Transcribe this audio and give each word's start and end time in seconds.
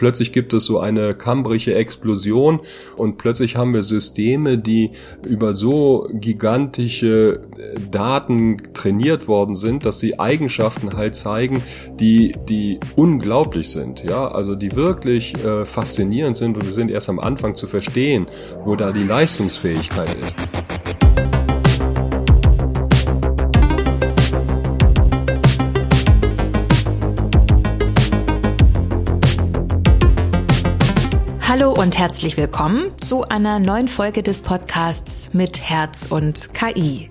plötzlich 0.00 0.32
gibt 0.32 0.54
es 0.54 0.64
so 0.64 0.80
eine 0.80 1.12
kambrische 1.12 1.74
Explosion 1.74 2.60
und 2.96 3.18
plötzlich 3.18 3.56
haben 3.56 3.74
wir 3.74 3.82
Systeme, 3.82 4.56
die 4.56 4.92
über 5.28 5.52
so 5.52 6.08
gigantische 6.10 7.42
äh, 7.58 7.78
Daten 7.90 8.62
trainiert 8.72 9.28
worden 9.28 9.56
sind, 9.56 9.84
dass 9.84 10.00
sie 10.00 10.18
Eigenschaften 10.18 10.96
halt 10.96 11.14
zeigen, 11.16 11.62
die, 12.00 12.34
die 12.48 12.80
unglaublich 12.96 13.68
sind, 13.70 14.02
ja, 14.02 14.26
also 14.26 14.54
die 14.54 14.74
wirklich 14.74 15.34
äh, 15.44 15.66
faszinierend 15.66 16.38
sind 16.38 16.56
und 16.56 16.64
wir 16.64 16.72
sind 16.72 16.90
erst 16.90 17.10
am 17.10 17.18
Anfang 17.18 17.54
zu 17.54 17.66
verstehen, 17.66 18.26
wo 18.64 18.76
da 18.76 18.92
die 18.92 19.04
Leistungsfähigkeit 19.04 20.16
ist. 20.24 20.38
Herzlich 32.00 32.38
willkommen 32.38 32.98
zu 33.02 33.28
einer 33.28 33.58
neuen 33.58 33.86
Folge 33.86 34.22
des 34.22 34.38
Podcasts 34.38 35.34
mit 35.34 35.60
Herz 35.60 36.06
und 36.08 36.54
KI. 36.54 37.10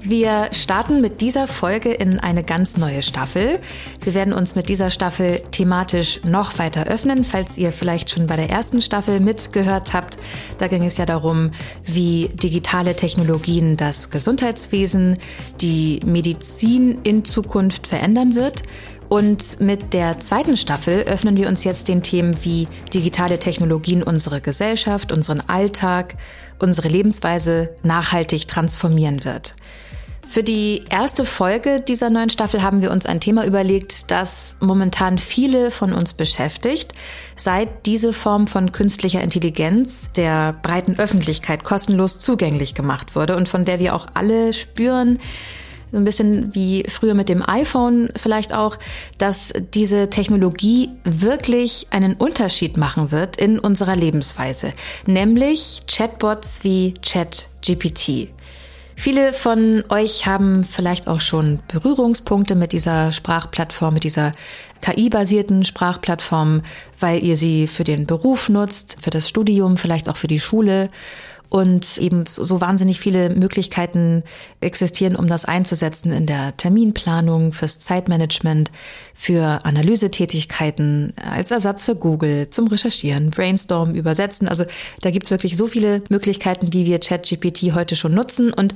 Wir 0.00 0.48
starten 0.52 1.02
mit 1.02 1.20
dieser 1.20 1.46
Folge 1.46 1.92
in 1.92 2.18
eine 2.18 2.42
ganz 2.42 2.78
neue 2.78 3.02
Staffel. 3.02 3.58
Wir 4.00 4.14
werden 4.14 4.32
uns 4.32 4.54
mit 4.54 4.70
dieser 4.70 4.90
Staffel 4.90 5.40
thematisch 5.50 6.24
noch 6.24 6.58
weiter 6.58 6.86
öffnen, 6.86 7.24
falls 7.24 7.58
ihr 7.58 7.72
vielleicht 7.72 8.08
schon 8.08 8.26
bei 8.26 8.36
der 8.36 8.48
ersten 8.48 8.80
Staffel 8.80 9.20
mitgehört 9.20 9.92
habt. 9.92 10.16
Da 10.56 10.68
ging 10.68 10.84
es 10.84 10.96
ja 10.96 11.04
darum, 11.04 11.50
wie 11.84 12.30
digitale 12.32 12.96
Technologien 12.96 13.76
das 13.76 14.08
Gesundheitswesen, 14.08 15.18
die 15.60 16.00
Medizin 16.06 17.00
in 17.02 17.26
Zukunft 17.26 17.86
verändern 17.86 18.34
wird. 18.34 18.62
Und 19.08 19.60
mit 19.60 19.92
der 19.92 20.18
zweiten 20.18 20.56
Staffel 20.56 21.02
öffnen 21.02 21.36
wir 21.36 21.48
uns 21.48 21.64
jetzt 21.64 21.88
den 21.88 22.02
Themen 22.02 22.44
wie 22.44 22.66
digitale 22.92 23.38
Technologien 23.38 24.02
unsere 24.02 24.40
Gesellschaft, 24.40 25.12
unseren 25.12 25.40
Alltag, 25.40 26.14
unsere 26.58 26.88
Lebensweise 26.88 27.70
nachhaltig 27.82 28.48
transformieren 28.48 29.24
wird. 29.24 29.54
Für 30.28 30.42
die 30.42 30.84
erste 30.90 31.24
Folge 31.24 31.80
dieser 31.80 32.10
neuen 32.10 32.30
Staffel 32.30 32.62
haben 32.62 32.82
wir 32.82 32.90
uns 32.90 33.06
ein 33.06 33.20
Thema 33.20 33.46
überlegt, 33.46 34.10
das 34.10 34.56
momentan 34.58 35.18
viele 35.18 35.70
von 35.70 35.92
uns 35.92 36.14
beschäftigt, 36.14 36.94
seit 37.36 37.86
diese 37.86 38.12
Form 38.12 38.48
von 38.48 38.72
künstlicher 38.72 39.20
Intelligenz 39.20 40.10
der 40.16 40.52
breiten 40.52 40.98
Öffentlichkeit 40.98 41.62
kostenlos 41.62 42.18
zugänglich 42.18 42.74
gemacht 42.74 43.14
wurde 43.14 43.36
und 43.36 43.48
von 43.48 43.64
der 43.64 43.78
wir 43.78 43.94
auch 43.94 44.08
alle 44.14 44.52
spüren, 44.52 45.20
so 45.96 46.00
ein 46.00 46.04
bisschen 46.04 46.54
wie 46.54 46.84
früher 46.90 47.14
mit 47.14 47.30
dem 47.30 47.42
iPhone 47.48 48.10
vielleicht 48.16 48.52
auch, 48.52 48.76
dass 49.16 49.50
diese 49.72 50.10
Technologie 50.10 50.90
wirklich 51.04 51.86
einen 51.88 52.12
Unterschied 52.12 52.76
machen 52.76 53.12
wird 53.12 53.38
in 53.38 53.58
unserer 53.58 53.96
Lebensweise, 53.96 54.74
nämlich 55.06 55.84
Chatbots 55.86 56.64
wie 56.64 56.92
ChatGPT. 57.00 58.28
Viele 58.94 59.32
von 59.32 59.84
euch 59.88 60.26
haben 60.26 60.64
vielleicht 60.64 61.08
auch 61.08 61.20
schon 61.20 61.60
Berührungspunkte 61.68 62.56
mit 62.56 62.72
dieser 62.72 63.10
Sprachplattform, 63.10 63.94
mit 63.94 64.04
dieser 64.04 64.32
KI-basierten 64.82 65.64
Sprachplattform, 65.64 66.60
weil 67.00 67.24
ihr 67.24 67.36
sie 67.36 67.68
für 67.68 67.84
den 67.84 68.04
Beruf 68.06 68.50
nutzt, 68.50 68.98
für 69.00 69.10
das 69.10 69.30
Studium, 69.30 69.78
vielleicht 69.78 70.10
auch 70.10 70.16
für 70.16 70.28
die 70.28 70.40
Schule 70.40 70.90
und 71.56 71.96
eben 71.96 72.26
so 72.26 72.60
wahnsinnig 72.60 73.00
viele 73.00 73.30
Möglichkeiten 73.30 74.22
existieren, 74.60 75.16
um 75.16 75.26
das 75.26 75.46
einzusetzen 75.46 76.12
in 76.12 76.26
der 76.26 76.54
Terminplanung, 76.58 77.54
fürs 77.54 77.80
Zeitmanagement, 77.80 78.70
für 79.14 79.64
Analysetätigkeiten, 79.64 81.14
als 81.16 81.50
Ersatz 81.50 81.86
für 81.86 81.96
Google, 81.96 82.50
zum 82.50 82.66
Recherchieren, 82.66 83.30
Brainstorm, 83.30 83.94
Übersetzen. 83.94 84.48
Also 84.48 84.64
da 85.00 85.10
gibt's 85.10 85.30
wirklich 85.30 85.56
so 85.56 85.66
viele 85.66 86.02
Möglichkeiten, 86.10 86.74
wie 86.74 86.84
wir 86.84 87.00
ChatGPT 87.00 87.72
heute 87.72 87.96
schon 87.96 88.12
nutzen 88.12 88.52
und 88.52 88.74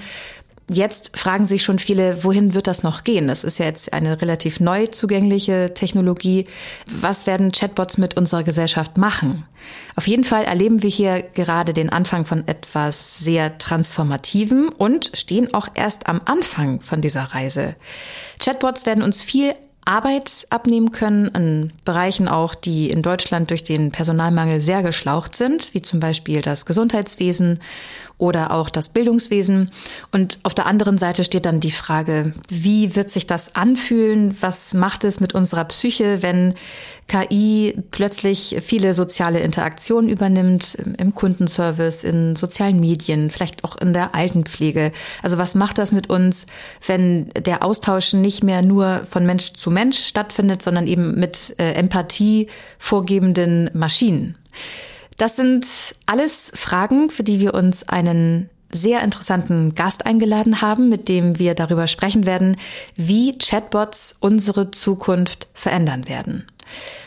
Jetzt 0.73 1.19
fragen 1.19 1.49
sich 1.49 1.65
schon 1.65 1.81
viele, 1.81 2.23
wohin 2.23 2.55
wird 2.55 2.69
das 2.69 2.85
noch 2.85 3.03
gehen? 3.03 3.27
Das 3.27 3.43
ist 3.43 3.59
ja 3.59 3.65
jetzt 3.65 3.93
eine 3.93 4.23
relativ 4.23 4.61
neu 4.61 4.87
zugängliche 4.87 5.75
Technologie. 5.75 6.47
Was 6.87 7.27
werden 7.27 7.51
Chatbots 7.51 7.99
mit 7.99 8.17
unserer 8.17 8.45
Gesellschaft 8.45 8.97
machen? 8.97 9.45
Auf 9.97 10.07
jeden 10.07 10.23
Fall 10.23 10.45
erleben 10.45 10.85
wir 10.85 10.91
hier 10.91 11.23
gerade 11.23 11.75
den 11.75 11.91
Anfang 11.91 12.25
von 12.25 12.47
etwas 12.47 13.19
sehr 13.19 13.59
Transformativem 13.59 14.69
und 14.69 15.11
stehen 15.13 15.53
auch 15.55 15.67
erst 15.75 16.07
am 16.07 16.21
Anfang 16.25 16.81
von 16.83 17.01
dieser 17.01 17.25
Reise. 17.25 17.75
Chatbots 18.39 18.87
werden 18.87 19.03
uns 19.03 19.23
viel 19.23 19.55
Arbeit 19.85 20.47
abnehmen 20.51 20.93
können, 20.93 21.27
in 21.29 21.73
Bereichen 21.85 22.29
auch, 22.29 22.55
die 22.55 22.91
in 22.91 23.03
Deutschland 23.03 23.51
durch 23.51 23.65
den 23.65 23.91
Personalmangel 23.91 24.61
sehr 24.61 24.85
geschlaucht 24.85 25.35
sind, 25.35 25.75
wie 25.75 25.83
zum 25.83 25.99
Beispiel 25.99 26.43
das 26.43 26.65
Gesundheitswesen 26.65 27.59
oder 28.21 28.53
auch 28.53 28.69
das 28.69 28.91
Bildungswesen. 28.91 29.71
Und 30.13 30.39
auf 30.43 30.55
der 30.55 30.67
anderen 30.67 30.99
Seite 30.99 31.25
steht 31.25 31.47
dann 31.47 31.61
die 31.61 31.71
Frage, 31.71 32.35
wie 32.49 32.95
wird 32.95 33.11
sich 33.11 33.27
das 33.27 33.55
anfühlen? 33.57 34.37
Was 34.41 34.75
macht 34.75 35.05
es 35.05 35.21
mit 35.21 35.35
unserer 35.35 35.65
Psyche, 35.65 36.23
wenn 36.23 36.55
KI 37.09 37.77
plötzlich 37.91 38.59
viele 38.63 38.95
soziale 38.95 39.41
Interaktionen 39.41 40.09
übernimmt, 40.09 40.77
im 40.99 41.15
Kundenservice, 41.15 42.05
in 42.05 42.37
sozialen 42.37 42.79
Medien, 42.79 43.31
vielleicht 43.31 43.65
auch 43.65 43.77
in 43.77 43.93
der 43.93 44.15
Altenpflege? 44.15 44.93
Also 45.23 45.39
was 45.39 45.55
macht 45.55 45.79
das 45.79 45.91
mit 45.91 46.11
uns, 46.11 46.47
wenn 46.87 47.31
der 47.31 47.65
Austausch 47.65 48.13
nicht 48.13 48.45
mehr 48.45 48.63
nur 48.63 49.07
von 49.09 49.27
Mensch 49.27 49.55
zu 49.55 49.71
Mensch 49.71 49.99
stattfindet, 49.99 50.63
sondern 50.63 50.87
eben 50.87 51.19
mit 51.19 51.55
äh, 51.59 51.73
Empathie 51.73 52.49
vorgebenden 52.79 53.71
Maschinen? 53.73 54.37
Das 55.21 55.37
sind 55.37 55.67
alles 56.07 56.51
Fragen, 56.55 57.11
für 57.11 57.23
die 57.23 57.41
wir 57.41 57.53
uns 57.53 57.87
einen 57.87 58.49
sehr 58.73 59.03
interessanten 59.03 59.75
Gast 59.75 60.07
eingeladen 60.07 60.63
haben, 60.63 60.89
mit 60.89 61.11
dem 61.11 61.39
wir 61.39 61.53
darüber 61.53 61.89
sprechen 61.89 62.25
werden, 62.25 62.57
wie 62.97 63.37
Chatbots 63.37 64.17
unsere 64.21 64.71
Zukunft 64.71 65.49
verändern 65.53 66.09
werden. 66.09 66.47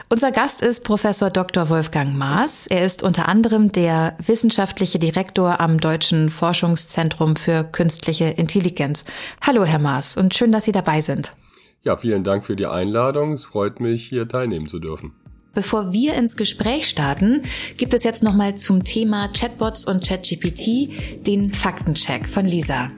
Unser 0.09 0.31
Gast 0.31 0.61
ist 0.61 0.83
Professor 0.83 1.31
Dr. 1.31 1.69
Wolfgang 1.69 2.15
Maas. 2.15 2.67
Er 2.67 2.85
ist 2.85 3.01
unter 3.01 3.27
anderem 3.27 3.71
der 3.71 4.15
wissenschaftliche 4.23 4.99
Direktor 4.99 5.59
am 5.59 5.79
Deutschen 5.79 6.29
Forschungszentrum 6.29 7.35
für 7.35 7.63
künstliche 7.63 8.25
Intelligenz. 8.25 9.05
Hallo, 9.41 9.65
Herr 9.65 9.79
Maas, 9.79 10.17
und 10.17 10.35
schön, 10.35 10.51
dass 10.51 10.65
Sie 10.65 10.71
dabei 10.71 11.01
sind. 11.01 11.33
Ja, 11.81 11.97
vielen 11.97 12.23
Dank 12.23 12.45
für 12.45 12.55
die 12.55 12.67
Einladung. 12.67 13.31
Es 13.31 13.43
freut 13.43 13.79
mich, 13.79 14.07
hier 14.07 14.27
teilnehmen 14.27 14.67
zu 14.67 14.77
dürfen. 14.77 15.15
Bevor 15.55 15.93
wir 15.93 16.15
ins 16.15 16.35
Gespräch 16.35 16.89
starten, 16.89 17.43
gibt 17.77 17.93
es 17.93 18.03
jetzt 18.03 18.23
nochmal 18.23 18.55
zum 18.55 18.83
Thema 18.83 19.27
Chatbots 19.27 19.85
und 19.85 20.03
ChatGPT 20.03 21.27
den 21.27 21.53
Faktencheck 21.53 22.27
von 22.27 22.45
Lisa. 22.45 22.89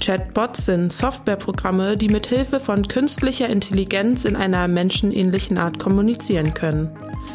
Chatbots 0.00 0.66
sind 0.66 0.92
Softwareprogramme, 0.92 1.96
die 1.96 2.08
mit 2.08 2.26
Hilfe 2.26 2.60
von 2.60 2.88
künstlicher 2.88 3.48
Intelligenz 3.48 4.24
in 4.24 4.36
einer 4.36 4.68
menschenähnlichen 4.68 5.58
Art 5.58 5.78
kommunizieren 5.78 6.54
können. 6.54 6.90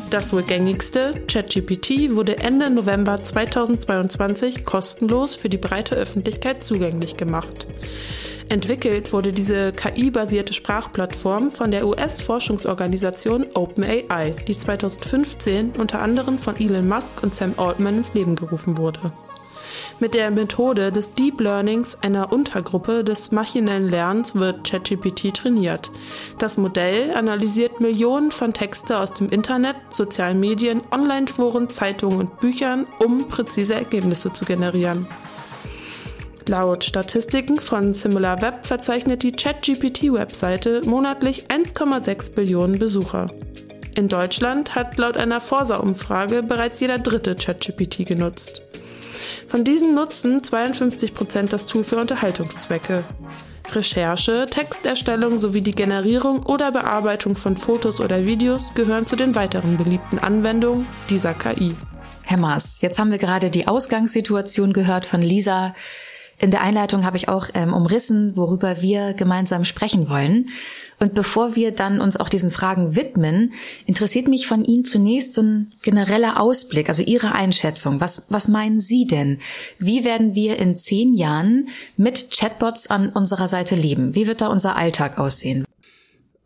Das 0.10 0.32
wohl 0.32 0.44
gängigste, 0.44 1.14
ChatGPT, 1.28 2.16
wurde 2.16 2.38
Ende 2.38 2.70
November 2.70 3.22
2022 3.22 4.64
kostenlos 4.64 5.36
für 5.36 5.50
die 5.50 5.58
breite 5.58 5.96
Öffentlichkeit 5.96 6.64
zugänglich 6.64 7.18
gemacht. 7.18 7.68
Entwickelt 8.50 9.12
wurde 9.12 9.34
diese 9.34 9.74
KI-basierte 9.74 10.54
Sprachplattform 10.54 11.52
von 11.52 11.72
der 11.72 11.86
US-Forschungsorganisation 11.86 13.48
OpenAI, 13.54 14.36
die 14.48 14.58
2015 14.58 15.72
unter 15.78 16.00
anderem 16.00 16.40
von 16.40 16.56
Elon 16.56 16.88
Musk 16.88 17.22
und 17.24 17.36
Sam 17.36 17.54
Altman 17.58 17.98
ins 17.98 18.14
Leben 18.14 18.38
gerufen 18.38 18.78
wurde. 18.78 19.12
Mit 20.00 20.14
der 20.14 20.30
Methode 20.30 20.92
des 20.92 21.10
Deep 21.12 21.42
Learnings, 21.42 21.96
einer 22.04 22.32
Untergruppe 22.32 23.04
des 23.04 23.32
maschinellen 23.32 23.90
Lernens, 23.90 24.36
wird 24.36 24.70
ChatGPT 24.70 25.34
trainiert. 25.34 25.90
Das 26.38 26.56
Modell 26.56 27.16
analysiert 27.16 27.80
Millionen 27.82 28.30
von 28.30 28.54
Texte 28.54 29.00
aus 29.00 29.14
dem 29.14 29.30
Internet, 29.30 29.76
sozialen 29.90 30.40
Medien, 30.40 30.82
Online-Foren, 30.92 31.72
Zeitungen 31.72 32.20
und 32.20 32.40
Büchern, 32.40 32.86
um 33.04 33.28
präzise 33.28 33.74
Ergebnisse 33.74 34.32
zu 34.32 34.46
generieren. 34.46 35.08
Laut 36.46 36.84
Statistiken 36.84 37.58
von 37.58 37.96
SimilarWeb 37.96 38.68
verzeichnet 38.68 39.24
die 39.24 39.32
ChatGPT-Webseite 39.32 40.82
monatlich 40.86 41.48
1,6 41.48 42.36
Billionen 42.36 42.78
Besucher. 42.78 43.32
In 43.96 44.10
Deutschland 44.10 44.76
hat 44.76 44.96
laut 45.00 45.18
einer 45.18 45.42
Forsa-Umfrage 45.42 46.44
bereits 46.44 46.80
jeder 46.80 47.00
dritte 47.00 47.36
ChatGPT 47.36 48.06
genutzt. 48.06 48.62
Von 49.48 49.64
diesen 49.64 49.96
nutzen 49.96 50.44
52 50.44 51.14
Prozent 51.14 51.54
das 51.54 51.66
Tool 51.66 51.84
für 51.84 51.98
Unterhaltungszwecke. 51.98 53.04
Recherche, 53.74 54.46
Texterstellung 54.50 55.38
sowie 55.40 55.62
die 55.62 55.72
Generierung 55.72 56.44
oder 56.44 56.72
Bearbeitung 56.72 57.36
von 57.36 57.58
Fotos 57.58 58.00
oder 58.00 58.26
Videos 58.26 58.74
gehören 58.74 59.06
zu 59.06 59.16
den 59.16 59.36
weiteren 59.36 59.78
beliebten 59.78 60.20
Anwendungen 60.20 60.88
dieser 61.10 61.34
KI. 61.34 61.76
Herr 62.26 62.38
Maas, 62.38 62.82
jetzt 62.82 63.00
haben 63.00 63.12
wir 63.12 63.18
gerade 63.18 63.50
die 63.50 63.68
Ausgangssituation 63.68 64.74
gehört 64.74 65.06
von 65.06 65.22
Lisa. 65.22 65.74
In 66.40 66.52
der 66.52 66.62
Einleitung 66.62 67.04
habe 67.04 67.18
ich 67.18 67.30
auch 67.30 67.48
ähm, 67.54 67.74
umrissen, 67.74 68.36
worüber 68.36 68.82
wir 68.82 69.14
gemeinsam 69.14 69.66
sprechen 69.66 70.08
wollen. 70.08 70.50
Und 71.00 71.14
bevor 71.14 71.56
wir 71.56 71.72
dann 71.72 72.02
uns 72.02 72.18
auch 72.18 72.30
diesen 72.30 72.50
Fragen 72.50 72.96
widmen, 72.96 73.54
interessiert 73.86 74.28
mich 74.28 74.48
von 74.48 74.66
Ihnen 74.66 74.84
zunächst 74.84 75.34
so 75.34 75.44
ein 75.44 75.70
genereller 75.84 76.42
Ausblick, 76.42 76.90
also 76.90 77.04
Ihre 77.04 77.34
Einschätzung. 77.34 78.02
Was, 78.02 78.26
was 78.30 78.48
meinen 78.48 78.80
Sie 78.80 79.06
denn? 79.06 79.40
Wie 79.78 80.06
werden 80.06 80.34
wir 80.34 80.58
in 80.58 80.76
zehn 80.76 81.14
Jahren 81.14 81.70
mit 81.98 82.32
Chatbots 82.32 82.90
an 82.90 83.10
unserer 83.10 83.48
Seite 83.48 83.76
leben? 83.76 84.16
Wie 84.16 84.26
wird 84.26 84.42
da 84.42 84.48
unser 84.48 84.76
Alltag 84.76 85.20
aussehen? 85.20 85.66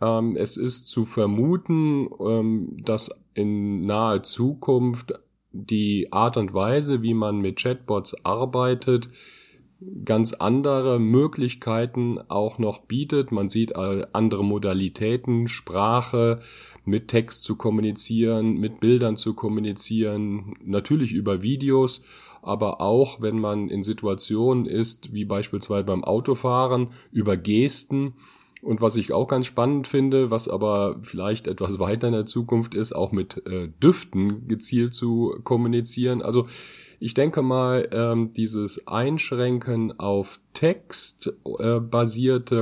Ähm, 0.02 0.36
es 0.36 0.58
ist 0.58 0.90
zu 0.90 1.06
vermuten, 1.06 2.10
ähm, 2.20 2.78
dass 2.84 3.10
in 3.34 3.86
naher 3.86 4.24
Zukunft 4.24 5.14
die 5.54 6.12
Art 6.12 6.36
und 6.38 6.54
Weise, 6.54 7.02
wie 7.02 7.14
man 7.14 7.40
mit 7.40 7.62
Chatbots 7.62 8.26
arbeitet, 8.26 9.10
ganz 10.06 10.34
andere 10.34 11.00
Möglichkeiten 11.00 12.20
auch 12.28 12.60
noch 12.60 12.80
bietet. 12.80 13.32
Man 13.32 13.50
sieht 13.50 13.76
andere 13.76 14.44
Modalitäten, 14.44 15.48
Sprache, 15.48 16.40
mit 16.86 17.08
Text 17.08 17.44
zu 17.44 17.56
kommunizieren, 17.56 18.58
mit 18.58 18.80
Bildern 18.80 19.18
zu 19.18 19.34
kommunizieren, 19.34 20.56
natürlich 20.64 21.14
über 21.14 21.42
Videos, 21.42 22.04
aber 22.42 22.82
auch 22.82 23.22
wenn 23.22 23.40
man 23.40 23.70
in 23.70 23.84
Situationen 23.84 24.66
ist, 24.66 25.14
wie 25.14 25.26
beispielsweise 25.26 25.84
beim 25.84 26.04
Autofahren, 26.04 26.90
über 27.12 27.38
Gesten. 27.38 28.14
Und 28.64 28.80
was 28.80 28.96
ich 28.96 29.12
auch 29.12 29.28
ganz 29.28 29.48
spannend 29.48 29.88
finde, 29.88 30.30
was 30.30 30.48
aber 30.48 31.00
vielleicht 31.02 31.48
etwas 31.48 31.80
weiter 31.80 32.08
in 32.08 32.14
der 32.14 32.26
Zukunft 32.26 32.76
ist, 32.76 32.94
auch 32.94 33.12
mit 33.12 33.46
äh, 33.48 33.70
Düften 33.82 34.48
gezielt 34.48 34.94
zu 34.94 35.36
kommunizieren. 35.44 36.22
Also 36.22 36.48
ich 37.04 37.16
denke 37.16 37.42
mal, 37.42 37.90
ähm, 37.92 38.32
dieses 38.32 38.88
Einschränken 38.88 40.00
auf 40.00 40.40
Text 40.54 41.34
äh, 41.58 41.80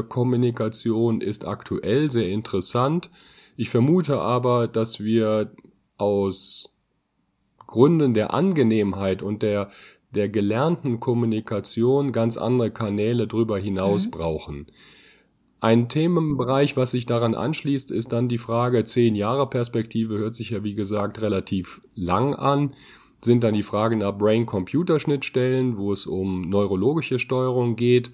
Kommunikation 0.07 1.19
ist 1.19 1.45
aktuell 1.45 2.09
sehr 2.09 2.29
interessant. 2.29 3.09
Ich 3.57 3.69
vermute 3.69 4.21
aber, 4.21 4.69
dass 4.69 5.01
wir 5.01 5.51
aus 5.97 6.73
Gründen 7.67 8.13
der 8.13 8.33
Angenehmheit 8.33 9.21
und 9.21 9.43
der 9.43 9.71
der 10.11 10.29
gelernten 10.29 10.99
Kommunikation 10.99 12.11
ganz 12.11 12.37
andere 12.37 12.71
Kanäle 12.71 13.27
drüber 13.27 13.59
hinaus 13.59 14.05
mhm. 14.07 14.11
brauchen. 14.11 14.67
Ein 15.59 15.89
Themenbereich, 15.89 16.77
was 16.77 16.91
sich 16.91 17.05
daran 17.05 17.35
anschließt, 17.35 17.91
ist 17.91 18.13
dann 18.13 18.29
die 18.29 18.37
Frage, 18.37 18.85
zehn 18.85 19.13
Jahre 19.13 19.49
Perspektive 19.49 20.17
hört 20.17 20.33
sich 20.33 20.51
ja 20.51 20.63
wie 20.63 20.73
gesagt 20.73 21.21
relativ 21.21 21.81
lang 21.93 22.33
an 22.33 22.73
sind 23.21 23.43
dann 23.43 23.53
die 23.53 23.63
Frage 23.63 23.95
nach 23.95 24.17
Brain-Computer-Schnittstellen, 24.17 25.77
wo 25.77 25.93
es 25.93 26.05
um 26.05 26.49
neurologische 26.49 27.19
Steuerung 27.19 27.75
geht. 27.75 28.11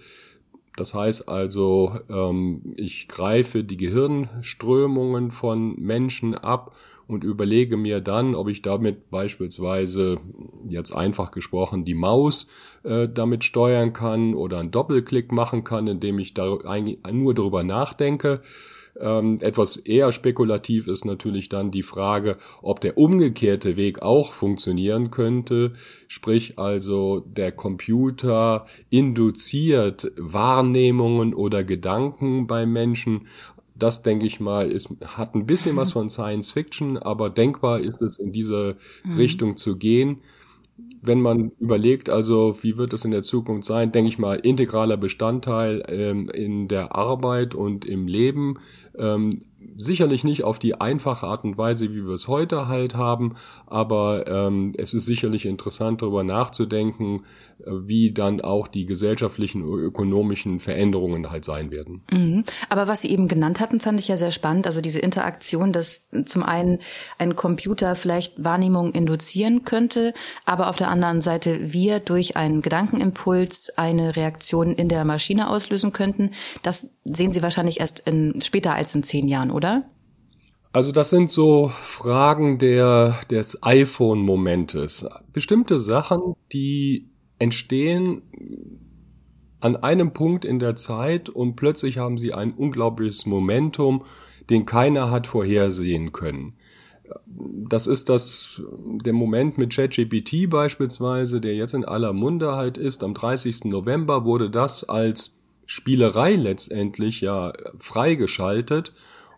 Das 0.75 0.93
heißt 0.93 1.29
also, 1.29 1.99
ähm, 2.09 2.73
ich 2.75 3.07
greife 3.07 3.63
die 3.63 3.77
Gehirnströmungen 3.77 5.31
von 5.31 5.75
Menschen 5.79 6.35
ab 6.35 6.75
und 7.07 7.23
überlege 7.23 7.77
mir 7.77 8.01
dann, 8.01 8.35
ob 8.35 8.49
ich 8.49 8.61
damit 8.61 9.09
beispielsweise, 9.11 10.17
jetzt 10.67 10.91
einfach 10.91 11.31
gesprochen, 11.31 11.85
die 11.85 11.93
Maus 11.93 12.47
äh, 12.83 13.07
damit 13.07 13.43
steuern 13.43 13.93
kann 13.93 14.33
oder 14.33 14.59
einen 14.59 14.71
Doppelklick 14.71 15.31
machen 15.31 15.63
kann, 15.63 15.87
indem 15.87 16.19
ich 16.19 16.33
da 16.33 16.57
nur 17.11 17.33
darüber 17.33 17.63
nachdenke. 17.63 18.41
Ähm, 18.99 19.37
etwas 19.41 19.77
eher 19.77 20.11
spekulativ 20.11 20.87
ist 20.87 21.03
natürlich 21.03 21.49
dann 21.49 21.71
die 21.71 21.83
Frage, 21.83 22.37
ob 22.61 22.79
der 22.79 22.97
umgekehrte 22.97 23.75
Weg 23.75 24.01
auch 24.01 24.31
funktionieren 24.31 25.11
könnte, 25.11 25.73
sprich 26.07 26.57
also 26.57 27.19
der 27.19 27.51
Computer 27.51 28.65
induziert 28.89 30.11
Wahrnehmungen 30.17 31.33
oder 31.33 31.63
Gedanken 31.63 32.47
bei 32.47 32.65
Menschen. 32.65 33.27
Das 33.77 34.01
denke 34.01 34.25
ich 34.25 34.39
mal, 34.39 34.71
ist, 34.71 34.89
hat 35.03 35.35
ein 35.35 35.45
bisschen 35.45 35.75
was 35.75 35.91
von 35.93 36.09
Science 36.09 36.51
Fiction, 36.51 36.97
aber 36.97 37.29
denkbar 37.29 37.81
ist 37.81 38.01
es 38.01 38.17
in 38.17 38.31
diese 38.31 38.77
mhm. 39.03 39.15
Richtung 39.15 39.57
zu 39.57 39.75
gehen 39.75 40.21
wenn 41.01 41.21
man 41.21 41.51
überlegt, 41.59 42.09
also 42.09 42.57
wie 42.61 42.77
wird 42.77 42.93
es 42.93 43.05
in 43.05 43.11
der 43.11 43.23
Zukunft 43.23 43.65
sein, 43.65 43.91
denke 43.91 44.09
ich 44.09 44.19
mal, 44.19 44.35
integraler 44.35 44.97
Bestandteil 44.97 45.83
ähm, 45.87 46.29
in 46.29 46.67
der 46.67 46.95
Arbeit 46.95 47.55
und 47.55 47.85
im 47.85 48.07
Leben. 48.07 48.59
Ähm, 48.97 49.29
sicherlich 49.77 50.23
nicht 50.23 50.43
auf 50.43 50.59
die 50.59 50.79
einfache 50.79 51.27
Art 51.27 51.43
und 51.43 51.57
Weise, 51.57 51.91
wie 51.91 52.05
wir 52.05 52.13
es 52.13 52.27
heute 52.27 52.67
halt 52.67 52.95
haben, 52.95 53.35
aber 53.67 54.27
ähm, 54.27 54.73
es 54.77 54.93
ist 54.93 55.05
sicherlich 55.05 55.45
interessant, 55.45 56.01
darüber 56.01 56.23
nachzudenken, 56.23 57.23
äh, 57.59 57.71
wie 57.85 58.11
dann 58.11 58.41
auch 58.41 58.67
die 58.67 58.85
gesellschaftlichen, 58.85 59.63
ökonomischen 59.63 60.59
Veränderungen 60.59 61.29
halt 61.31 61.45
sein 61.45 61.71
werden. 61.71 62.03
Mhm. 62.11 62.43
Aber 62.69 62.87
was 62.87 63.01
Sie 63.01 63.09
eben 63.09 63.27
genannt 63.27 63.59
hatten, 63.59 63.79
fand 63.79 63.99
ich 63.99 64.07
ja 64.07 64.17
sehr 64.17 64.31
spannend. 64.31 64.67
Also 64.67 64.81
diese 64.81 64.99
Interaktion, 64.99 65.71
dass 65.71 66.09
zum 66.25 66.43
einen 66.43 66.79
ein 67.17 67.35
Computer 67.35 67.95
vielleicht 67.95 68.43
Wahrnehmung 68.43 68.93
induzieren 68.93 69.63
könnte, 69.63 70.13
aber 70.45 70.69
auf 70.69 70.77
der 70.77 70.89
anderen 70.89 71.21
Seite 71.21 71.73
wir 71.73 71.99
durch 71.99 72.37
einen 72.37 72.61
Gedankenimpuls 72.61 73.71
eine 73.77 74.15
Reaktion 74.15 74.73
in 74.73 74.89
der 74.89 75.05
Maschine 75.05 75.49
auslösen 75.49 75.91
könnten. 75.91 76.31
Das 76.63 76.95
sehen 77.05 77.31
Sie 77.31 77.43
wahrscheinlich 77.43 77.79
erst 77.79 77.99
in, 77.99 78.41
später 78.41 78.73
als 78.73 78.95
in 78.95 79.03
zehn 79.03 79.27
Jahren, 79.27 79.51
oder? 79.55 79.89
Also 80.73 80.91
das 80.91 81.09
sind 81.09 81.29
so 81.29 81.69
Fragen 81.69 82.59
der, 82.59 83.17
des 83.29 83.63
iPhone-Momentes. 83.63 85.07
Bestimmte 85.31 85.79
Sachen, 85.79 86.35
die 86.51 87.07
entstehen 87.39 88.21
an 89.61 89.77
einem 89.77 90.11
Punkt 90.11 90.43
in 90.43 90.59
der 90.59 90.75
Zeit 90.75 91.29
und 91.29 91.55
plötzlich 91.55 91.97
haben 91.97 92.17
sie 92.17 92.33
ein 92.33 92.53
unglaubliches 92.53 93.25
Momentum, 93.25 94.03
den 94.49 94.65
keiner 94.65 95.09
hat 95.09 95.27
vorhersehen 95.27 96.11
können. 96.11 96.57
Das 97.69 97.87
ist 97.87 98.09
das, 98.09 98.61
der 99.05 99.13
Moment 99.13 99.57
mit 99.57 99.73
ChatGPT 99.73 100.49
beispielsweise, 100.49 101.39
der 101.39 101.55
jetzt 101.55 101.73
in 101.73 101.85
aller 101.85 102.11
Munde 102.11 102.57
halt 102.57 102.77
ist. 102.77 103.03
Am 103.03 103.13
30. 103.13 103.65
November 103.65 104.25
wurde 104.25 104.49
das 104.49 104.83
als 104.83 105.35
Spielerei 105.65 106.35
letztendlich 106.35 107.21
ja 107.21 107.53
freigeschaltet. 107.79 108.93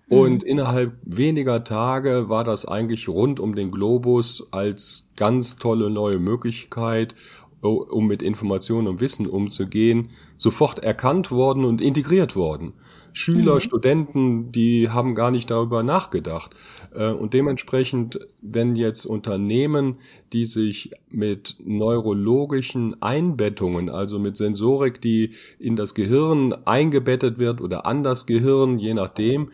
Und 0.10 0.44
mhm. 0.44 0.50
innerhalb 0.50 0.94
weniger 1.04 1.64
Tage 1.64 2.30
war 2.30 2.44
das 2.44 2.66
eigentlich 2.66 3.10
rund 3.10 3.40
um 3.40 3.56
den 3.56 3.72
Globus 3.72 4.48
als 4.52 5.10
ganz 5.16 5.58
tolle 5.58 5.90
neue 5.90 6.20
Möglichkeit 6.20 7.16
um 7.62 8.08
mit 8.08 8.22
Informationen 8.22 8.88
und 8.88 9.02
Wissen 9.02 9.28
umzugehen, 9.28 10.10
sofort 10.36 10.80
erkannt 10.80 11.32
worden 11.32 11.66
und 11.66 11.82
integriert 11.82 12.36
worden. 12.36 12.74
Schüler, 13.14 13.56
mhm. 13.56 13.62
Studenten, 13.62 14.52
die 14.52 14.90
haben 14.90 15.16
gar 15.16 15.32
nicht 15.32 15.50
darüber 15.50 15.82
nachgedacht. 15.82 16.56
Äh, 16.94 17.10
und 17.10 17.34
dementsprechend, 17.34 18.20
wenn 18.42 18.76
jetzt 18.76 19.06
Unternehmen, 19.06 19.96
die 20.34 20.46
sich 20.46 20.92
mit 21.10 21.56
neurologischen 21.60 23.02
Einbettungen, 23.02 23.90
also 23.90 24.20
mit 24.20 24.38
Sensorik, 24.38 25.02
die 25.02 25.32
in 25.58 25.76
das 25.76 25.96
Gehirn 25.96 26.54
eingebettet 26.66 27.40
wird 27.40 27.60
oder 27.60 27.88
an 27.88 28.04
das 28.04 28.28
Gehirn, 28.28 28.78
je 28.78 28.94
nachdem, 28.94 29.50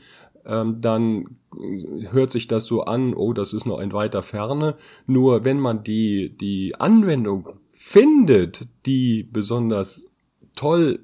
ähm, 0.45 0.81
dann 0.81 1.37
hört 2.11 2.31
sich 2.31 2.47
das 2.47 2.65
so 2.65 2.83
an, 2.83 3.13
oh, 3.13 3.33
das 3.33 3.53
ist 3.53 3.65
noch 3.65 3.79
ein 3.79 3.93
weiter 3.93 4.23
Ferne. 4.23 4.75
Nur 5.05 5.45
wenn 5.45 5.59
man 5.59 5.83
die, 5.83 6.35
die 6.37 6.75
Anwendung 6.79 7.49
findet, 7.71 8.67
die 8.85 9.23
besonders 9.23 10.07
toll 10.55 10.99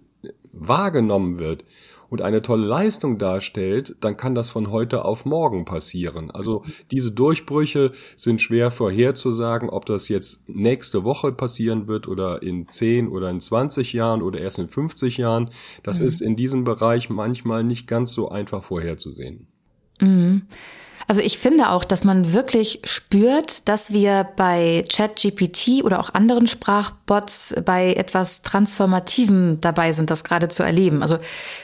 wahrgenommen 0.53 1.39
wird 1.39 1.63
und 2.10 2.22
eine 2.22 2.42
tolle 2.42 2.66
Leistung 2.66 3.18
darstellt, 3.18 3.96
dann 4.01 4.18
kann 4.18 4.36
das 4.36 4.50
von 4.50 4.72
heute 4.72 5.06
auf 5.06 5.25
morgen 5.25 5.66
passieren. 5.66 6.32
Also 6.32 6.63
diese 6.92 7.12
Durchbrüche 7.12 7.92
sind 8.16 8.42
schwer 8.42 8.72
vorherzusagen, 8.72 9.70
ob 9.70 9.86
das 9.86 10.10
jetzt 10.10 10.48
nächste 10.50 11.04
Woche 11.04 11.32
passieren 11.32 11.88
wird 11.88 12.08
oder 12.08 12.42
in 12.42 12.68
10 12.68 13.08
oder 13.10 13.30
in 13.30 13.39
20 13.39 13.94
Jahren 13.94 14.22
oder 14.22 14.39
erst 14.39 14.60
in 14.60 14.68
50 14.68 15.18
Jahren. 15.18 15.50
Das 15.84 16.00
mhm. 16.00 16.08
ist 16.08 16.22
in 16.22 16.36
diesem 16.36 16.63
Bereich 16.63 17.10
manchmal 17.10 17.63
nicht 17.63 17.88
ganz 17.88 18.13
so 18.13 18.30
einfach 18.30 18.63
vorherzusehen. 18.63 19.48
Mhm. 20.01 20.44
Also 21.10 21.22
ich 21.22 21.39
finde 21.39 21.72
auch, 21.72 21.86
dass 21.86 22.04
man 22.04 22.34
wirklich 22.34 22.82
spürt, 22.84 23.68
dass 23.68 23.92
wir 23.92 24.28
bei 24.36 24.86
ChatGPT 24.94 25.84
oder 25.84 26.00
auch 26.00 26.13
anderen 26.13 26.46
Sprachbots 26.46 27.56
bei 27.66 27.96
etwas 27.96 28.44
Transformativem 28.44 29.60
dabei 29.60 29.92
sind, 29.92 30.12
das 30.12 30.24
gerade 30.24 30.50
zu 30.50 30.62
erleben. 30.62 31.01
Also 31.01 31.18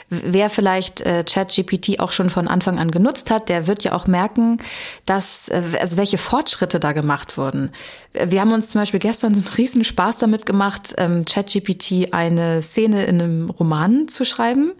wer 0.09 0.49
vielleicht 0.49 1.01
äh, 1.01 1.23
ChatGPT 1.23 1.99
auch 1.99 2.11
schon 2.11 2.31
von 2.31 2.47
Anfang 2.47 2.79
an 2.79 2.89
genutzt 2.89 3.29
hat, 3.29 3.49
der 3.49 3.67
wird 3.67 3.83
ja 3.83 3.93
auch 3.93 4.07
merken, 4.07 4.57
dass, 5.05 5.47
äh, 5.49 5.61
also 5.79 5.95
welche 5.95 6.17
Fortschritte 6.17 6.79
da 6.79 6.93
gemacht 6.93 7.37
wurden. 7.37 7.69
Wir 8.13 8.41
haben 8.41 8.51
uns 8.51 8.71
zum 8.71 8.81
Beispiel 8.81 8.99
gestern 8.99 9.33
einen 9.33 9.47
riesen 9.55 9.83
Spaß 9.83 10.17
damit 10.17 10.47
gemacht, 10.47 10.95
ähm, 10.97 11.23
ChatGPT 11.23 12.13
eine 12.13 12.63
Szene 12.63 13.05
in 13.05 13.21
einem 13.21 13.49
Roman 13.51 14.07
zu 14.07 14.25
schreiben 14.25 14.71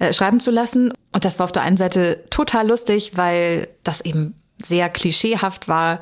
äh, 0.00 0.12
schreiben 0.12 0.40
zu 0.40 0.50
lassen. 0.50 0.92
Und 1.12 1.24
das 1.24 1.38
war 1.38 1.44
auf 1.44 1.52
der 1.52 1.62
einen 1.62 1.76
Seite 1.76 2.24
total 2.30 2.66
lustig, 2.68 3.12
weil 3.16 3.68
das 3.84 4.00
eben 4.00 4.34
sehr 4.62 4.88
klischeehaft 4.88 5.68
war. 5.68 6.00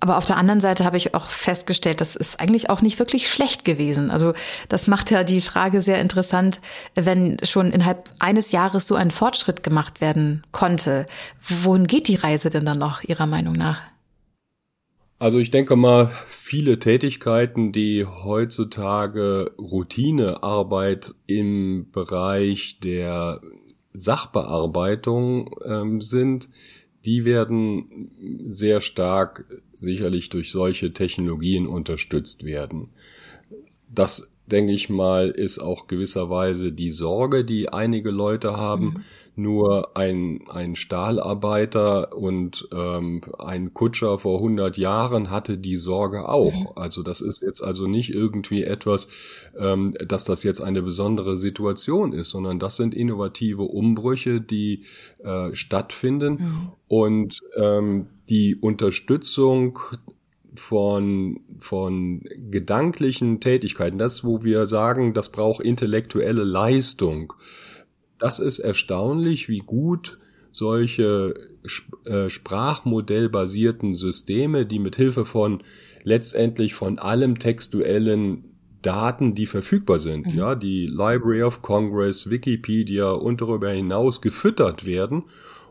Aber 0.00 0.16
auf 0.16 0.26
der 0.26 0.36
anderen 0.36 0.60
Seite 0.60 0.84
habe 0.84 0.96
ich 0.96 1.14
auch 1.14 1.26
festgestellt, 1.26 2.00
das 2.00 2.14
ist 2.14 2.40
eigentlich 2.40 2.70
auch 2.70 2.80
nicht 2.80 2.98
wirklich 2.98 3.30
schlecht 3.30 3.64
gewesen. 3.64 4.10
Also 4.10 4.32
das 4.68 4.86
macht 4.86 5.10
ja 5.10 5.24
die 5.24 5.40
Frage 5.40 5.80
sehr 5.80 6.00
interessant, 6.00 6.60
wenn 6.94 7.38
schon 7.42 7.72
innerhalb 7.72 8.10
eines 8.18 8.52
Jahres 8.52 8.86
so 8.86 8.94
ein 8.94 9.10
Fortschritt 9.10 9.62
gemacht 9.62 10.00
werden 10.00 10.44
konnte. 10.52 11.06
Wohin 11.40 11.86
geht 11.86 12.08
die 12.08 12.16
Reise 12.16 12.50
denn 12.50 12.64
dann 12.64 12.78
noch 12.78 13.02
Ihrer 13.02 13.26
Meinung 13.26 13.54
nach? 13.54 13.80
Also 15.18 15.38
ich 15.38 15.50
denke 15.50 15.74
mal, 15.74 16.10
viele 16.28 16.78
Tätigkeiten, 16.78 17.72
die 17.72 18.06
heutzutage 18.06 19.52
Routinearbeit 19.58 21.14
im 21.26 21.90
Bereich 21.90 22.78
der 22.78 23.40
Sachbearbeitung 23.92 25.56
ähm, 25.64 26.00
sind, 26.00 26.48
die 27.04 27.24
werden 27.24 28.10
sehr 28.46 28.80
stark 28.80 29.46
sicherlich 29.74 30.28
durch 30.28 30.52
solche 30.52 30.92
Technologien 30.92 31.66
unterstützt 31.66 32.44
werden. 32.44 32.90
Das, 33.92 34.30
denke 34.46 34.72
ich 34.72 34.88
mal, 34.88 35.30
ist 35.30 35.58
auch 35.58 35.88
gewisserweise 35.88 36.70
die 36.72 36.90
Sorge, 36.90 37.44
die 37.44 37.70
einige 37.70 38.10
Leute 38.10 38.56
haben. 38.56 38.84
Mhm. 38.84 39.04
Nur 39.38 39.96
ein, 39.96 40.40
ein 40.48 40.74
Stahlarbeiter 40.74 42.16
und 42.16 42.68
ähm, 42.72 43.20
ein 43.38 43.72
Kutscher 43.72 44.18
vor 44.18 44.38
100 44.38 44.76
Jahren 44.76 45.30
hatte 45.30 45.58
die 45.58 45.76
Sorge 45.76 46.28
auch. 46.28 46.52
Mhm. 46.52 46.68
Also 46.74 47.04
das 47.04 47.20
ist 47.20 47.40
jetzt 47.40 47.62
also 47.62 47.86
nicht 47.86 48.12
irgendwie 48.12 48.64
etwas, 48.64 49.08
ähm, 49.56 49.94
dass 50.06 50.24
das 50.24 50.42
jetzt 50.42 50.60
eine 50.60 50.82
besondere 50.82 51.36
Situation 51.36 52.12
ist, 52.12 52.30
sondern 52.30 52.58
das 52.58 52.74
sind 52.74 52.94
innovative 52.94 53.62
Umbrüche, 53.62 54.40
die 54.40 54.84
äh, 55.22 55.54
stattfinden. 55.54 56.32
Mhm. 56.32 56.72
Und 56.88 57.42
ähm, 57.56 58.06
die 58.28 58.56
Unterstützung 58.56 59.78
von, 60.56 61.40
von 61.60 62.24
gedanklichen 62.50 63.40
Tätigkeiten, 63.40 63.98
das, 63.98 64.24
wo 64.24 64.42
wir 64.42 64.66
sagen, 64.66 65.14
das 65.14 65.30
braucht 65.30 65.62
intellektuelle 65.62 66.44
Leistung, 66.44 67.34
das 68.18 68.38
ist 68.38 68.58
erstaunlich, 68.58 69.48
wie 69.48 69.58
gut 69.58 70.18
solche 70.50 71.34
äh, 72.04 72.30
sprachmodellbasierten 72.30 73.94
Systeme, 73.94 74.66
die 74.66 74.78
mit 74.78 74.96
Hilfe 74.96 75.24
von 75.24 75.62
letztendlich 76.02 76.74
von 76.74 76.98
allem 76.98 77.38
textuellen 77.38 78.44
Daten, 78.82 79.34
die 79.34 79.46
verfügbar 79.46 79.98
sind, 79.98 80.26
mhm. 80.26 80.38
ja, 80.38 80.54
die 80.54 80.86
Library 80.86 81.42
of 81.42 81.62
Congress, 81.62 82.30
Wikipedia 82.30 83.10
und 83.10 83.40
darüber 83.40 83.70
hinaus 83.70 84.20
gefüttert 84.20 84.84
werden 84.86 85.24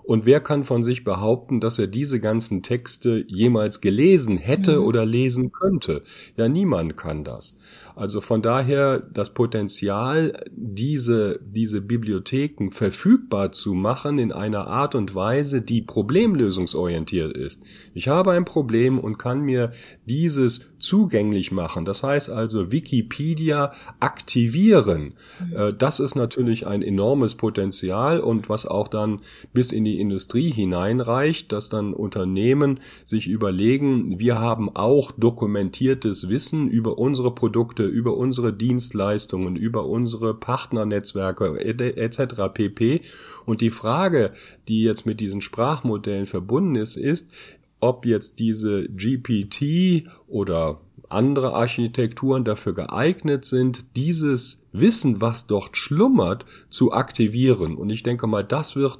und 0.07 0.25
wer 0.25 0.39
kann 0.39 0.63
von 0.63 0.83
sich 0.83 1.03
behaupten, 1.03 1.59
dass 1.59 1.79
er 1.79 1.87
diese 1.87 2.21
ganzen 2.21 2.63
Texte 2.63 3.25
jemals 3.27 3.81
gelesen 3.81 4.37
hätte 4.37 4.79
mhm. 4.79 4.85
oder 4.85 5.05
lesen 5.05 5.51
könnte? 5.51 6.01
Ja, 6.37 6.47
niemand 6.47 6.95
kann 6.95 7.25
das. 7.25 7.59
Also 7.97 8.21
von 8.21 8.43
daher 8.43 8.99
das 8.99 9.33
Potenzial, 9.33 10.45
diese, 10.51 11.39
diese 11.43 11.81
Bibliotheken 11.81 12.69
verfügbar 12.69 13.51
zu 13.51 13.73
machen 13.73 14.19
in 14.19 14.31
einer 14.31 14.67
Art 14.67 14.93
und 14.93 15.15
Weise, 15.15 15.61
die 15.61 15.81
problemlösungsorientiert 15.81 17.35
ist. 17.35 17.63
Ich 17.95 18.07
habe 18.07 18.33
ein 18.33 18.45
Problem 18.45 18.99
und 18.99 19.17
kann 19.17 19.41
mir 19.41 19.71
dieses 20.05 20.61
zugänglich 20.77 21.51
machen. 21.51 21.85
Das 21.85 22.03
heißt 22.03 22.29
also 22.29 22.71
Wikipedia 22.71 23.73
aktivieren. 23.99 25.13
Mhm. 25.39 25.77
Das 25.79 25.99
ist 25.99 26.15
natürlich 26.15 26.67
ein 26.67 26.83
enormes 26.83 27.33
Potenzial 27.33 28.19
und 28.19 28.47
was 28.47 28.67
auch 28.67 28.87
dann 28.87 29.21
bis 29.53 29.71
in 29.71 29.83
die 29.83 29.99
Industrie 29.99 30.51
hineinreicht, 30.51 31.51
dass 31.51 31.69
dann 31.69 31.95
Unternehmen 31.95 32.79
sich 33.05 33.27
überlegen, 33.27 34.19
wir 34.19 34.39
haben 34.39 34.69
auch 34.75 35.11
dokumentiertes 35.11 36.29
Wissen 36.29 36.69
über 36.69 36.99
unsere 36.99 37.33
Produkte, 37.33 37.86
über 37.87 38.15
unsere 38.15 38.53
Dienstleistungen, 38.53 39.55
über 39.55 39.85
unsere 39.85 40.33
Partnernetzwerke 40.33 41.59
etc. 41.59 42.35
pp. 42.53 43.01
Und 43.45 43.61
die 43.61 43.69
Frage, 43.69 44.33
die 44.67 44.83
jetzt 44.83 45.05
mit 45.05 45.19
diesen 45.19 45.41
Sprachmodellen 45.41 46.25
verbunden 46.25 46.75
ist, 46.75 46.95
ist, 46.95 47.31
ob 47.79 48.05
jetzt 48.05 48.39
diese 48.39 48.87
GPT 48.89 50.07
oder 50.27 50.81
andere 51.09 51.53
Architekturen 51.53 52.43
dafür 52.43 52.73
geeignet 52.73 53.45
sind, 53.45 53.85
dieses 53.95 54.67
Wissen, 54.73 55.21
was 55.21 55.47
dort 55.47 55.77
schlummert, 55.77 56.45
zu 56.69 56.91
aktivieren. 56.91 57.75
Und 57.75 57.89
ich 57.89 58.03
denke 58.03 58.27
mal, 58.27 58.43
das 58.43 58.75
wird 58.75 58.97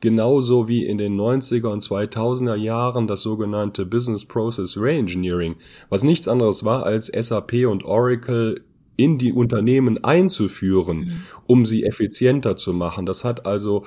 genauso 0.00 0.68
wie 0.68 0.84
in 0.84 0.98
den 0.98 1.18
90er 1.18 1.68
und 1.68 1.82
2000er 1.82 2.56
Jahren 2.56 3.06
das 3.06 3.22
sogenannte 3.22 3.84
Business 3.84 4.24
Process 4.24 4.76
Reengineering, 4.76 5.56
was 5.88 6.04
nichts 6.04 6.28
anderes 6.28 6.64
war 6.64 6.84
als 6.84 7.06
SAP 7.06 7.66
und 7.66 7.84
Oracle 7.84 8.60
in 8.98 9.16
die 9.16 9.32
Unternehmen 9.32 10.02
einzuführen, 10.02 10.98
mhm. 10.98 11.12
um 11.46 11.64
sie 11.64 11.84
effizienter 11.84 12.56
zu 12.56 12.72
machen. 12.72 13.06
Das 13.06 13.22
hat 13.22 13.46
also 13.46 13.86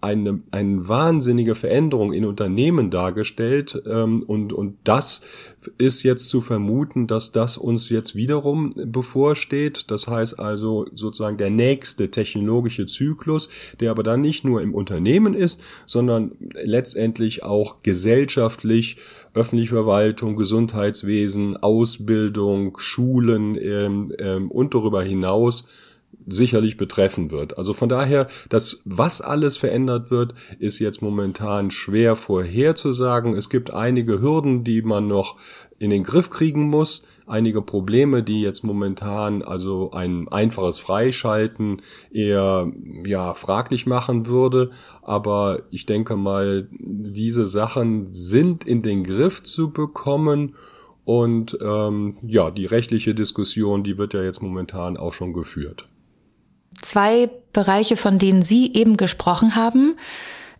eine, 0.00 0.40
eine 0.50 0.88
wahnsinnige 0.88 1.54
Veränderung 1.54 2.14
in 2.14 2.24
Unternehmen 2.24 2.90
dargestellt 2.90 3.80
ähm, 3.86 4.22
und, 4.26 4.54
und 4.54 4.78
das 4.84 5.20
ist 5.76 6.02
jetzt 6.02 6.30
zu 6.30 6.40
vermuten, 6.40 7.06
dass 7.06 7.30
das 7.30 7.58
uns 7.58 7.90
jetzt 7.90 8.14
wiederum 8.14 8.70
bevorsteht. 8.74 9.84
Das 9.90 10.08
heißt 10.08 10.40
also 10.40 10.86
sozusagen 10.94 11.36
der 11.36 11.50
nächste 11.50 12.10
technologische 12.10 12.86
Zyklus, 12.86 13.50
der 13.80 13.90
aber 13.90 14.02
dann 14.02 14.22
nicht 14.22 14.44
nur 14.44 14.62
im 14.62 14.74
Unternehmen 14.74 15.34
ist, 15.34 15.60
sondern 15.84 16.32
letztendlich 16.40 17.44
auch 17.44 17.82
gesellschaftlich 17.82 18.96
öffentliche 19.38 19.74
Verwaltung, 19.74 20.36
Gesundheitswesen, 20.36 21.56
Ausbildung, 21.56 22.78
Schulen 22.78 23.56
ähm, 23.60 24.12
ähm, 24.18 24.50
und 24.50 24.74
darüber 24.74 25.02
hinaus 25.02 25.66
sicherlich 26.26 26.76
betreffen 26.76 27.30
wird. 27.30 27.56
Also 27.56 27.72
von 27.72 27.88
daher, 27.88 28.28
das, 28.48 28.80
was 28.84 29.20
alles 29.20 29.56
verändert 29.56 30.10
wird, 30.10 30.34
ist 30.58 30.78
jetzt 30.78 31.00
momentan 31.00 31.70
schwer 31.70 32.16
vorherzusagen. 32.16 33.34
Es 33.34 33.48
gibt 33.48 33.70
einige 33.70 34.20
Hürden, 34.20 34.64
die 34.64 34.82
man 34.82 35.08
noch 35.08 35.36
in 35.78 35.90
den 35.90 36.02
Griff 36.02 36.30
kriegen 36.30 36.68
muss 36.68 37.04
einige 37.28 37.62
Probleme, 37.62 38.22
die 38.22 38.40
jetzt 38.40 38.64
momentan 38.64 39.42
also 39.42 39.90
ein 39.92 40.28
einfaches 40.28 40.78
Freischalten 40.78 41.82
eher 42.10 42.72
ja 43.04 43.34
fraglich 43.34 43.86
machen 43.86 44.26
würde. 44.26 44.70
Aber 45.02 45.62
ich 45.70 45.86
denke 45.86 46.16
mal, 46.16 46.68
diese 46.70 47.46
Sachen 47.46 48.12
sind 48.12 48.66
in 48.66 48.82
den 48.82 49.04
Griff 49.04 49.42
zu 49.42 49.70
bekommen. 49.70 50.54
Und 51.04 51.56
ähm, 51.62 52.16
ja, 52.22 52.50
die 52.50 52.66
rechtliche 52.66 53.14
Diskussion, 53.14 53.82
die 53.82 53.96
wird 53.96 54.14
ja 54.14 54.22
jetzt 54.22 54.42
momentan 54.42 54.96
auch 54.96 55.12
schon 55.12 55.32
geführt. 55.32 55.88
Zwei 56.82 57.30
Bereiche, 57.52 57.96
von 57.96 58.18
denen 58.18 58.42
Sie 58.42 58.74
eben 58.74 58.96
gesprochen 58.96 59.56
haben, 59.56 59.96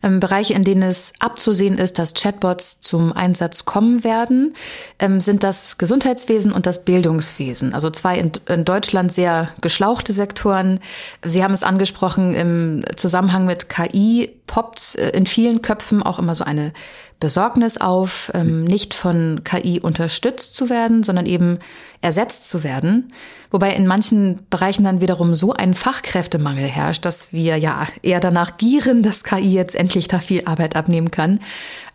ähm, 0.02 0.20
Bereiche, 0.20 0.54
in 0.54 0.64
denen 0.64 0.82
es 0.82 1.12
abzusehen 1.18 1.78
ist, 1.78 1.98
dass 1.98 2.14
Chatbots 2.14 2.80
zum 2.80 3.12
Einsatz 3.12 3.64
kommen 3.64 4.04
werden, 4.04 4.54
ähm, 4.98 5.20
sind 5.20 5.42
das 5.42 5.78
Gesundheitswesen 5.78 6.52
und 6.52 6.66
das 6.66 6.84
Bildungswesen. 6.84 7.74
Also 7.74 7.90
zwei 7.90 8.18
in, 8.18 8.32
in 8.48 8.64
Deutschland 8.64 9.12
sehr 9.12 9.50
geschlauchte 9.60 10.12
Sektoren. 10.12 10.80
Sie 11.24 11.42
haben 11.42 11.54
es 11.54 11.62
angesprochen, 11.62 12.34
im 12.34 12.84
Zusammenhang 12.96 13.46
mit 13.46 13.68
KI 13.68 14.30
poppt 14.46 14.96
äh, 14.96 15.10
in 15.10 15.26
vielen 15.26 15.62
Köpfen 15.62 16.02
auch 16.02 16.18
immer 16.18 16.34
so 16.34 16.44
eine 16.44 16.72
Besorgnis 17.20 17.76
auf, 17.76 18.30
ähm, 18.34 18.64
nicht 18.64 18.94
von 18.94 19.42
KI 19.44 19.80
unterstützt 19.80 20.54
zu 20.54 20.70
werden, 20.70 21.02
sondern 21.02 21.26
eben 21.26 21.58
ersetzt 22.00 22.48
zu 22.48 22.62
werden. 22.62 23.12
Wobei 23.50 23.74
in 23.74 23.86
manchen 23.86 24.46
Bereichen 24.50 24.84
dann 24.84 25.00
wiederum 25.00 25.34
so 25.34 25.52
ein 25.52 25.74
Fachkräftemangel 25.74 26.64
herrscht, 26.64 27.04
dass 27.04 27.32
wir 27.32 27.56
ja 27.56 27.88
eher 28.02 28.20
danach 28.20 28.56
gieren, 28.56 29.02
dass 29.02 29.24
KI 29.24 29.52
jetzt 29.52 29.74
endlich 29.74 30.06
da 30.06 30.18
viel 30.18 30.44
Arbeit 30.44 30.76
abnehmen 30.76 31.10
kann. 31.10 31.40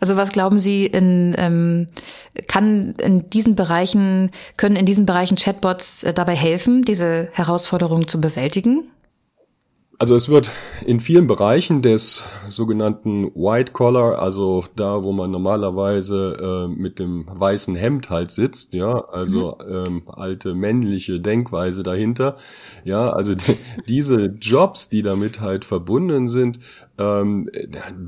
Also 0.00 0.16
was 0.16 0.32
glauben 0.32 0.58
Sie, 0.58 0.84
in, 0.86 1.34
ähm, 1.38 1.88
kann 2.48 2.94
in 3.02 3.30
diesen 3.30 3.54
Bereichen, 3.54 4.30
können 4.56 4.76
in 4.76 4.84
diesen 4.84 5.06
Bereichen 5.06 5.36
Chatbots 5.36 6.02
äh, 6.02 6.12
dabei 6.12 6.34
helfen, 6.34 6.82
diese 6.82 7.28
Herausforderungen 7.32 8.08
zu 8.08 8.20
bewältigen? 8.20 8.90
Also 9.98 10.16
es 10.16 10.28
wird 10.28 10.50
in 10.84 10.98
vielen 10.98 11.28
Bereichen 11.28 11.80
des 11.80 12.24
sogenannten 12.48 13.26
White 13.34 13.72
Collar, 13.72 14.18
also 14.18 14.64
da, 14.74 15.02
wo 15.04 15.12
man 15.12 15.30
normalerweise 15.30 16.66
äh, 16.68 16.68
mit 16.68 16.98
dem 16.98 17.26
weißen 17.30 17.76
Hemd 17.76 18.10
halt 18.10 18.32
sitzt, 18.32 18.74
ja, 18.74 18.92
also 18.92 19.56
mhm. 19.64 19.86
ähm, 19.86 20.02
alte 20.06 20.54
männliche 20.54 21.20
Denkweise 21.20 21.84
dahinter, 21.84 22.36
ja, 22.84 23.10
also 23.10 23.34
diese 23.88 24.26
Jobs, 24.40 24.88
die 24.88 25.02
damit 25.02 25.40
halt 25.40 25.64
verbunden 25.64 26.28
sind, 26.28 26.58
ähm, 26.98 27.48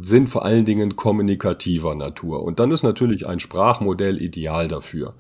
sind 0.01 0.29
vor 0.29 0.45
allen 0.45 0.65
Dingen 0.65 0.97
kommunikativer 0.97 1.95
Natur. 1.95 2.43
Und 2.43 2.59
dann 2.59 2.73
ist 2.73 2.83
natürlich 2.83 3.27
ein 3.29 3.39
Sprachmodell 3.39 4.21
ideal 4.21 4.67
dafür. 4.67 5.15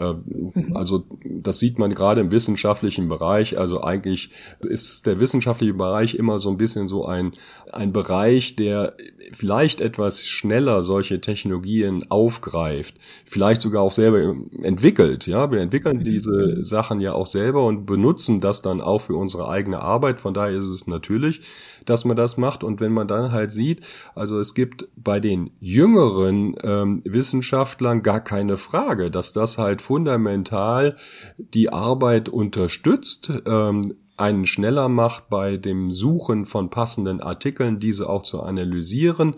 Mhm. 0.00 0.76
Also 0.76 1.04
das 1.24 1.58
sieht 1.58 1.78
man 1.78 1.94
gerade 1.94 2.20
im 2.20 2.30
wissenschaftlichen 2.30 3.08
Bereich. 3.08 3.58
Also 3.58 3.82
eigentlich 3.82 4.30
ist 4.60 5.06
der 5.06 5.20
wissenschaftliche 5.20 5.74
Bereich 5.74 6.14
immer 6.14 6.38
so 6.38 6.50
ein 6.50 6.56
bisschen 6.56 6.88
so 6.88 7.06
ein, 7.06 7.32
ein 7.72 7.92
Bereich, 7.92 8.56
der 8.56 8.94
vielleicht 9.32 9.80
etwas 9.80 10.24
schneller 10.24 10.82
solche 10.82 11.20
Technologien 11.20 12.10
aufgreift, 12.10 12.96
vielleicht 13.24 13.60
sogar 13.60 13.82
auch 13.82 13.92
selber 13.92 14.34
entwickelt. 14.62 15.26
Ja, 15.26 15.50
wir 15.50 15.60
entwickeln 15.60 15.98
mhm. 15.98 16.04
diese 16.04 16.64
Sachen 16.64 17.00
ja 17.00 17.12
auch 17.12 17.26
selber 17.26 17.64
und 17.64 17.86
benutzen 17.86 18.40
das 18.40 18.62
dann 18.62 18.80
auch 18.80 19.02
für 19.02 19.14
unsere 19.14 19.48
eigene 19.48 19.80
Arbeit. 19.80 20.20
Von 20.20 20.34
daher 20.34 20.56
ist 20.56 20.64
es 20.64 20.86
natürlich, 20.86 21.42
dass 21.90 22.04
man 22.04 22.16
das 22.16 22.36
macht. 22.36 22.64
Und 22.64 22.80
wenn 22.80 22.92
man 22.92 23.08
dann 23.08 23.32
halt 23.32 23.50
sieht, 23.50 23.80
also 24.14 24.38
es 24.40 24.54
gibt 24.54 24.88
bei 24.96 25.20
den 25.20 25.50
jüngeren 25.60 26.56
ähm, 26.62 27.02
Wissenschaftlern 27.04 28.02
gar 28.02 28.20
keine 28.20 28.56
Frage, 28.56 29.10
dass 29.10 29.32
das 29.32 29.58
halt 29.58 29.82
fundamental 29.82 30.96
die 31.36 31.72
Arbeit 31.72 32.28
unterstützt, 32.28 33.32
ähm, 33.46 33.94
einen 34.16 34.46
schneller 34.46 34.88
macht 34.88 35.30
bei 35.30 35.56
dem 35.56 35.92
Suchen 35.92 36.44
von 36.44 36.70
passenden 36.70 37.20
Artikeln, 37.20 37.80
diese 37.80 38.08
auch 38.08 38.22
zu 38.22 38.42
analysieren. 38.42 39.34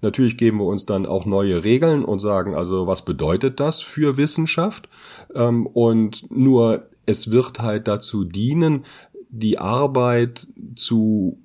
Natürlich 0.00 0.36
geben 0.36 0.58
wir 0.58 0.64
uns 0.64 0.84
dann 0.84 1.06
auch 1.06 1.26
neue 1.26 1.62
Regeln 1.62 2.04
und 2.04 2.18
sagen 2.18 2.56
also, 2.56 2.88
was 2.88 3.04
bedeutet 3.04 3.60
das 3.60 3.82
für 3.82 4.16
Wissenschaft? 4.16 4.88
Ähm, 5.34 5.66
und 5.66 6.30
nur 6.30 6.86
es 7.06 7.30
wird 7.30 7.60
halt 7.60 7.86
dazu 7.86 8.24
dienen, 8.24 8.84
die 9.28 9.58
Arbeit 9.58 10.48
zu 10.74 11.38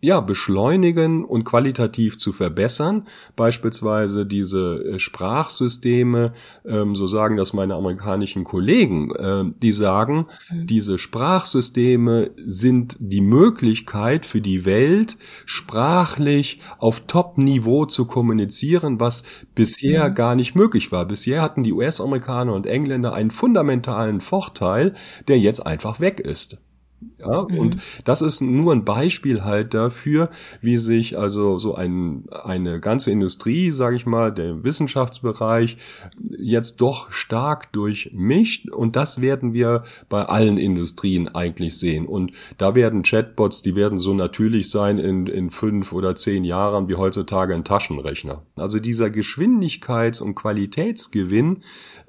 ja, 0.00 0.20
beschleunigen 0.20 1.24
und 1.24 1.44
qualitativ 1.44 2.18
zu 2.18 2.32
verbessern. 2.32 3.08
Beispielsweise 3.34 4.26
diese 4.26 4.76
äh, 4.84 4.98
Sprachsysteme, 5.00 6.32
ähm, 6.64 6.94
so 6.94 7.08
sagen 7.08 7.36
das 7.36 7.52
meine 7.52 7.74
amerikanischen 7.74 8.44
Kollegen, 8.44 9.10
äh, 9.16 9.44
die 9.60 9.72
sagen, 9.72 10.26
mhm. 10.50 10.66
diese 10.68 10.98
Sprachsysteme 10.98 12.30
sind 12.36 12.96
die 13.00 13.20
Möglichkeit 13.20 14.24
für 14.24 14.40
die 14.40 14.64
Welt, 14.64 15.16
sprachlich 15.46 16.60
auf 16.78 17.00
Top-Niveau 17.08 17.84
zu 17.84 18.04
kommunizieren, 18.06 19.00
was 19.00 19.24
bisher 19.56 20.10
mhm. 20.10 20.14
gar 20.14 20.36
nicht 20.36 20.54
möglich 20.54 20.92
war. 20.92 21.06
Bisher 21.06 21.42
hatten 21.42 21.64
die 21.64 21.72
US-Amerikaner 21.72 22.54
und 22.54 22.68
Engländer 22.68 23.14
einen 23.14 23.32
fundamentalen 23.32 24.20
Vorteil, 24.20 24.94
der 25.26 25.40
jetzt 25.40 25.66
einfach 25.66 25.98
weg 25.98 26.20
ist. 26.20 26.58
Ja, 27.18 27.46
mhm. 27.48 27.58
und 27.58 27.76
das 28.04 28.22
ist 28.22 28.40
nur 28.40 28.72
ein 28.72 28.84
Beispiel 28.84 29.44
halt 29.44 29.74
dafür, 29.74 30.30
wie 30.60 30.76
sich 30.76 31.18
also 31.18 31.58
so 31.58 31.74
ein, 31.74 32.24
eine 32.30 32.78
ganze 32.80 33.10
Industrie, 33.10 33.72
sage 33.72 33.96
ich 33.96 34.06
mal, 34.06 34.32
der 34.32 34.62
Wissenschaftsbereich 34.62 35.78
jetzt 36.38 36.76
doch 36.76 37.10
stark 37.10 37.72
durchmischt 37.72 38.70
und 38.70 38.94
das 38.94 39.20
werden 39.20 39.52
wir 39.52 39.82
bei 40.08 40.24
allen 40.24 40.58
Industrien 40.58 41.28
eigentlich 41.28 41.76
sehen. 41.78 42.06
Und 42.06 42.32
da 42.56 42.74
werden 42.74 43.02
Chatbots, 43.02 43.62
die 43.62 43.74
werden 43.74 43.98
so 43.98 44.14
natürlich 44.14 44.70
sein 44.70 44.98
in, 44.98 45.26
in 45.26 45.50
fünf 45.50 45.92
oder 45.92 46.14
zehn 46.14 46.44
Jahren 46.44 46.88
wie 46.88 46.94
heutzutage 46.94 47.54
ein 47.54 47.64
Taschenrechner. 47.64 48.42
Also 48.54 48.78
dieser 48.78 49.06
Geschwindigkeits- 49.06 50.22
und 50.22 50.36
Qualitätsgewinn, 50.36 51.58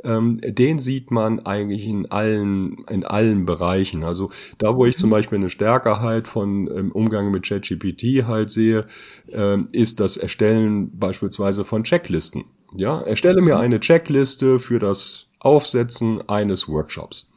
ähm, 0.03 0.39
den 0.43 0.77
sieht 0.79 1.11
man 1.11 1.39
eigentlich 1.39 1.87
in 1.87 2.09
allen, 2.11 2.85
in 2.89 3.03
allen 3.03 3.45
Bereichen. 3.45 4.03
Also 4.03 4.29
da, 4.57 4.75
wo 4.75 4.85
ich 4.85 4.98
zum 4.99 5.09
Beispiel 5.09 5.37
eine 5.37 5.49
Stärke 5.49 6.01
halt 6.01 6.27
von 6.27 6.67
im 6.67 6.91
Umgang 6.91 7.31
mit 7.31 7.45
ChatGPT 7.45 8.27
halt 8.27 8.49
sehe, 8.49 8.85
äh, 9.27 9.57
ist 9.71 9.99
das 9.99 10.17
Erstellen 10.17 10.97
beispielsweise 10.97 11.65
von 11.65 11.83
Checklisten. 11.83 12.45
Ja, 12.75 13.01
erstelle 13.01 13.41
mir 13.41 13.57
eine 13.57 13.79
Checkliste 13.79 14.59
für 14.59 14.79
das 14.79 15.27
Aufsetzen 15.39 16.27
eines 16.29 16.67
Workshops. 16.67 17.31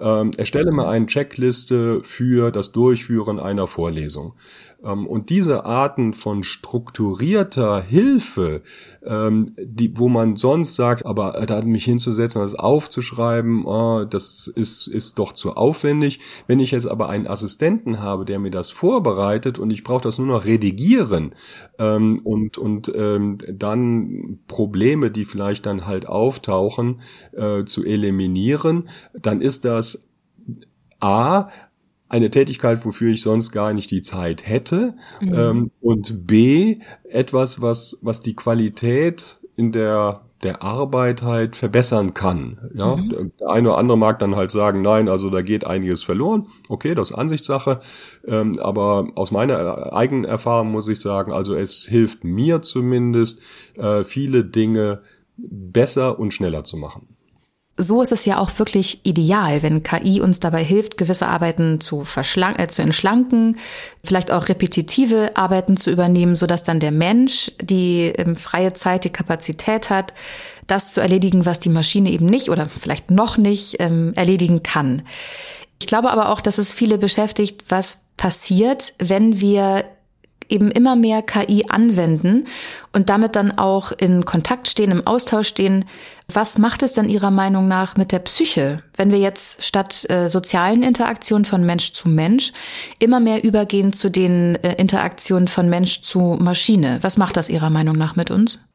Ähm, 0.00 0.32
erstelle 0.36 0.72
mir 0.72 0.88
eine 0.88 1.06
Checkliste 1.06 2.02
für 2.02 2.50
das 2.50 2.72
Durchführen 2.72 3.38
einer 3.38 3.66
Vorlesung. 3.66 4.34
Ähm, 4.84 5.06
und 5.06 5.30
diese 5.30 5.64
Arten 5.64 6.14
von 6.14 6.42
strukturierter 6.42 7.82
Hilfe, 7.82 8.62
ähm, 9.04 9.54
die, 9.58 9.98
wo 9.98 10.08
man 10.08 10.36
sonst 10.36 10.74
sagt, 10.74 11.06
aber 11.06 11.38
äh, 11.38 11.46
da 11.46 11.62
mich 11.62 11.84
hinzusetzen 11.84 12.40
und 12.40 12.50
das 12.50 12.58
aufzuschreiben, 12.58 13.64
oh, 13.64 14.04
das 14.04 14.50
ist, 14.54 14.88
ist 14.88 15.18
doch 15.18 15.32
zu 15.32 15.54
aufwendig. 15.54 16.20
Wenn 16.46 16.58
ich 16.58 16.70
jetzt 16.72 16.86
aber 16.86 17.08
einen 17.08 17.26
Assistenten 17.26 18.00
habe, 18.00 18.24
der 18.24 18.38
mir 18.38 18.50
das 18.50 18.70
vorbereitet 18.70 19.58
und 19.58 19.70
ich 19.70 19.84
brauche 19.84 20.02
das 20.02 20.18
nur 20.18 20.28
noch 20.28 20.44
redigieren 20.44 21.34
ähm, 21.78 22.20
und, 22.24 22.58
und 22.58 22.92
dann 23.48 24.38
Probleme, 24.48 25.10
die 25.10 25.24
vielleicht 25.24 25.66
dann 25.66 25.86
halt 25.86 26.06
auftauchen, 26.06 27.00
äh, 27.32 27.64
zu 27.64 27.84
eliminieren, 27.84 28.88
dann 29.14 29.40
ist 29.40 29.64
das 29.64 30.08
A, 31.00 31.48
eine 32.12 32.30
Tätigkeit, 32.30 32.84
wofür 32.84 33.10
ich 33.10 33.22
sonst 33.22 33.52
gar 33.52 33.72
nicht 33.72 33.90
die 33.90 34.02
Zeit 34.02 34.46
hätte. 34.46 34.94
Mhm. 35.20 35.34
Ähm, 35.34 35.70
und 35.80 36.26
B, 36.26 36.78
etwas, 37.08 37.62
was, 37.62 37.98
was 38.02 38.20
die 38.20 38.36
Qualität 38.36 39.40
in 39.56 39.72
der 39.72 40.22
der 40.42 40.60
Arbeit 40.60 41.22
halt 41.22 41.54
verbessern 41.54 42.14
kann. 42.14 42.58
Ja, 42.74 42.96
mhm. 42.96 43.30
der 43.38 43.48
eine 43.48 43.68
oder 43.68 43.78
andere 43.78 43.96
mag 43.96 44.18
dann 44.18 44.34
halt 44.34 44.50
sagen, 44.50 44.82
nein, 44.82 45.08
also 45.08 45.30
da 45.30 45.40
geht 45.40 45.64
einiges 45.64 46.02
verloren. 46.02 46.48
Okay, 46.68 46.96
das 46.96 47.10
ist 47.10 47.16
Ansichtssache. 47.16 47.78
Ähm, 48.26 48.58
aber 48.58 49.06
aus 49.14 49.30
meiner 49.30 49.92
eigenen 49.92 50.24
Erfahrung 50.24 50.72
muss 50.72 50.88
ich 50.88 51.00
sagen, 51.00 51.32
also 51.32 51.54
es 51.54 51.86
hilft 51.86 52.24
mir 52.24 52.60
zumindest, 52.60 53.40
äh, 53.76 54.02
viele 54.02 54.44
Dinge 54.44 55.02
besser 55.36 56.18
und 56.18 56.34
schneller 56.34 56.64
zu 56.64 56.76
machen 56.76 57.11
so 57.76 58.02
ist 58.02 58.12
es 58.12 58.26
ja 58.26 58.38
auch 58.38 58.50
wirklich 58.58 59.00
ideal, 59.04 59.62
wenn 59.62 59.82
KI 59.82 60.20
uns 60.20 60.40
dabei 60.40 60.62
hilft, 60.62 60.98
gewisse 60.98 61.26
Arbeiten 61.26 61.80
zu, 61.80 62.04
verschlank 62.04 62.60
äh, 62.60 62.68
zu 62.68 62.82
entschlanken, 62.82 63.58
vielleicht 64.04 64.30
auch 64.30 64.48
repetitive 64.48 65.32
Arbeiten 65.34 65.76
zu 65.76 65.90
übernehmen, 65.90 66.36
sodass 66.36 66.62
dann 66.62 66.80
der 66.80 66.92
Mensch 66.92 67.50
die 67.60 68.12
ähm, 68.16 68.36
freie 68.36 68.74
Zeit, 68.74 69.04
die 69.04 69.10
Kapazität 69.10 69.88
hat, 69.88 70.12
das 70.66 70.92
zu 70.92 71.00
erledigen, 71.00 71.46
was 71.46 71.60
die 71.60 71.70
Maschine 71.70 72.10
eben 72.10 72.26
nicht 72.26 72.50
oder 72.50 72.68
vielleicht 72.68 73.10
noch 73.10 73.38
nicht 73.38 73.76
ähm, 73.80 74.12
erledigen 74.14 74.62
kann. 74.62 75.02
Ich 75.80 75.86
glaube 75.86 76.10
aber 76.10 76.28
auch, 76.28 76.40
dass 76.40 76.58
es 76.58 76.72
viele 76.72 76.98
beschäftigt, 76.98 77.64
was 77.68 78.04
passiert, 78.16 78.92
wenn 78.98 79.40
wir 79.40 79.84
eben 80.52 80.70
immer 80.70 80.94
mehr 80.94 81.22
KI 81.22 81.64
anwenden 81.68 82.44
und 82.92 83.08
damit 83.08 83.34
dann 83.34 83.50
auch 83.58 83.90
in 83.90 84.24
Kontakt 84.24 84.68
stehen, 84.68 84.90
im 84.90 85.06
Austausch 85.06 85.48
stehen. 85.48 85.86
Was 86.32 86.58
macht 86.58 86.82
es 86.82 86.92
dann 86.92 87.08
Ihrer 87.08 87.30
Meinung 87.30 87.66
nach 87.66 87.96
mit 87.96 88.12
der 88.12 88.20
Psyche, 88.20 88.82
wenn 88.96 89.10
wir 89.10 89.18
jetzt 89.18 89.64
statt 89.64 90.08
äh, 90.10 90.28
sozialen 90.28 90.82
Interaktionen 90.82 91.44
von 91.44 91.64
Mensch 91.64 91.92
zu 91.92 92.08
Mensch 92.08 92.52
immer 92.98 93.18
mehr 93.18 93.42
übergehen 93.42 93.92
zu 93.92 94.10
den 94.10 94.56
äh, 94.56 94.74
Interaktionen 94.74 95.48
von 95.48 95.68
Mensch 95.68 96.02
zu 96.02 96.36
Maschine? 96.40 96.98
Was 97.02 97.16
macht 97.16 97.36
das 97.36 97.48
Ihrer 97.48 97.70
Meinung 97.70 97.96
nach 97.96 98.14
mit 98.14 98.30
uns? 98.30 98.68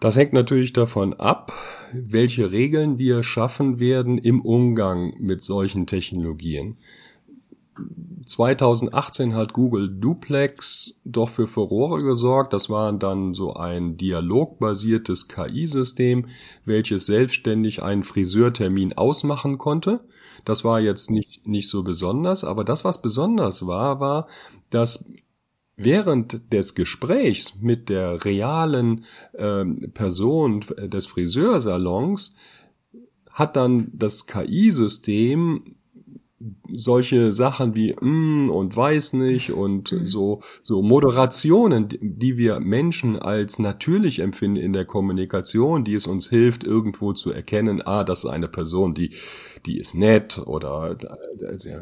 Das 0.00 0.16
hängt 0.16 0.34
natürlich 0.34 0.74
davon 0.74 1.14
ab, 1.14 1.52
welche 1.92 2.52
Regeln 2.52 2.98
wir 2.98 3.22
schaffen 3.22 3.78
werden 3.78 4.18
im 4.18 4.42
Umgang 4.42 5.14
mit 5.18 5.42
solchen 5.42 5.86
Technologien. 5.86 6.76
2018 8.26 9.34
hat 9.34 9.52
Google 9.52 9.88
Duplex 9.88 10.94
doch 11.04 11.28
für 11.28 11.46
Furore 11.46 12.02
gesorgt. 12.02 12.52
Das 12.52 12.70
war 12.70 12.92
dann 12.92 13.34
so 13.34 13.54
ein 13.54 13.96
dialogbasiertes 13.96 15.28
KI-System, 15.28 16.26
welches 16.64 17.06
selbstständig 17.06 17.82
einen 17.82 18.04
Friseurtermin 18.04 18.94
ausmachen 18.94 19.58
konnte. 19.58 20.00
Das 20.44 20.64
war 20.64 20.80
jetzt 20.80 21.10
nicht, 21.10 21.46
nicht 21.46 21.68
so 21.68 21.82
besonders, 21.82 22.44
aber 22.44 22.64
das, 22.64 22.84
was 22.84 23.02
besonders 23.02 23.66
war, 23.66 24.00
war, 24.00 24.26
dass 24.70 25.10
während 25.76 26.52
des 26.52 26.74
Gesprächs 26.74 27.56
mit 27.60 27.88
der 27.88 28.24
realen 28.24 29.04
äh, 29.32 29.64
Person 29.64 30.64
des 30.78 31.06
Friseursalons 31.06 32.36
hat 33.30 33.56
dann 33.56 33.90
das 33.92 34.26
KI-System 34.26 35.74
solche 36.72 37.32
Sachen 37.32 37.74
wie 37.74 37.94
mm 38.00 38.50
und 38.50 38.76
weiß 38.76 39.14
nicht 39.14 39.52
und 39.52 39.92
mhm. 39.92 40.06
so 40.06 40.42
so 40.62 40.82
Moderationen, 40.82 41.88
die 42.00 42.36
wir 42.36 42.60
Menschen 42.60 43.18
als 43.18 43.58
natürlich 43.58 44.18
empfinden 44.20 44.56
in 44.56 44.72
der 44.72 44.84
Kommunikation, 44.84 45.84
die 45.84 45.94
es 45.94 46.06
uns 46.06 46.28
hilft 46.28 46.64
irgendwo 46.64 47.12
zu 47.12 47.32
erkennen, 47.32 47.82
ah, 47.84 48.04
das 48.04 48.24
ist 48.24 48.30
eine 48.30 48.48
Person, 48.48 48.94
die 48.94 49.10
die 49.66 49.78
ist 49.78 49.94
nett 49.94 50.38
oder 50.38 50.96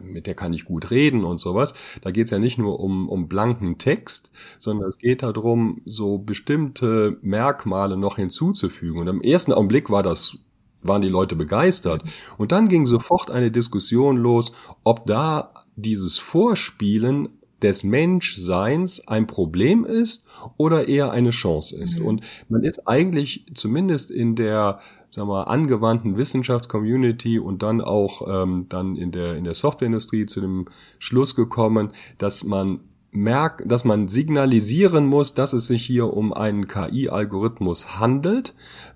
mit 0.05 0.27
der 0.27 0.35
kann 0.35 0.53
ich 0.53 0.65
gut 0.65 0.91
reden 0.91 1.25
und 1.25 1.39
sowas. 1.39 1.75
Da 2.03 2.11
geht 2.11 2.27
es 2.27 2.31
ja 2.31 2.39
nicht 2.39 2.59
nur 2.59 2.81
um, 2.81 3.09
um 3.09 3.29
blanken 3.29 3.79
Text, 3.79 4.31
sondern 4.59 4.89
es 4.89 4.99
geht 4.99 5.23
darum, 5.23 5.83
so 5.85 6.19
bestimmte 6.19 7.19
Merkmale 7.23 7.97
noch 7.97 8.17
hinzuzufügen. 8.17 9.01
Und 9.01 9.09
im 9.09 9.21
ersten 9.21 9.53
Augenblick 9.53 9.91
war 9.91 10.03
das 10.03 10.39
waren 10.83 11.03
die 11.03 11.09
Leute 11.09 11.37
begeistert. 11.37 12.03
Und 12.39 12.53
dann 12.53 12.69
ging 12.69 12.87
sofort 12.87 13.31
eine 13.31 13.51
Diskussion 13.51 14.17
los, 14.17 14.53
ob 14.85 15.07
da 15.07 15.53
dieses 15.77 16.19
Vorspielen 16.19 17.29
des 17.63 17.85
Menschseins 17.85 19.07
ein 19.07 19.27
Problem 19.27 19.85
ist 19.85 20.27
oder 20.57 20.89
eher 20.89 21.13
eine 21.13 21.31
Chance 21.31 21.77
ist. 21.77 22.01
Mhm. 22.01 22.07
Und 22.07 22.25
man 22.49 22.65
ist 22.65 22.89
eigentlich 22.89 23.47
zumindest 23.55 24.11
in 24.11 24.35
der 24.35 24.81
sagen 25.11 25.29
wir, 25.29 25.49
angewandten 25.49 26.17
Wissenschaftscommunity 26.17 27.39
und 27.39 27.63
dann 27.63 27.81
auch 27.83 28.27
ähm, 28.27 28.67
dann 28.69 28.97
in 28.97 29.13
der 29.13 29.37
in 29.37 29.45
der 29.45 29.55
Softwareindustrie 29.55 30.27
zu 30.27 30.41
dem 30.41 30.67
Schluss 30.99 31.37
gekommen, 31.37 31.93
dass 32.19 32.45
man 32.45 32.81
merkt, 33.13 33.71
dass 33.71 33.85
man 33.85 34.09
signalisieren 34.09 35.07
muss, 35.07 35.35
dass 35.35 35.53
es 35.53 35.67
sich 35.67 35.85
hier 35.85 36.13
um 36.13 36.33
einen 36.33 36.67
KI-Algorithmus 36.67 38.01
handelt, 38.01 38.55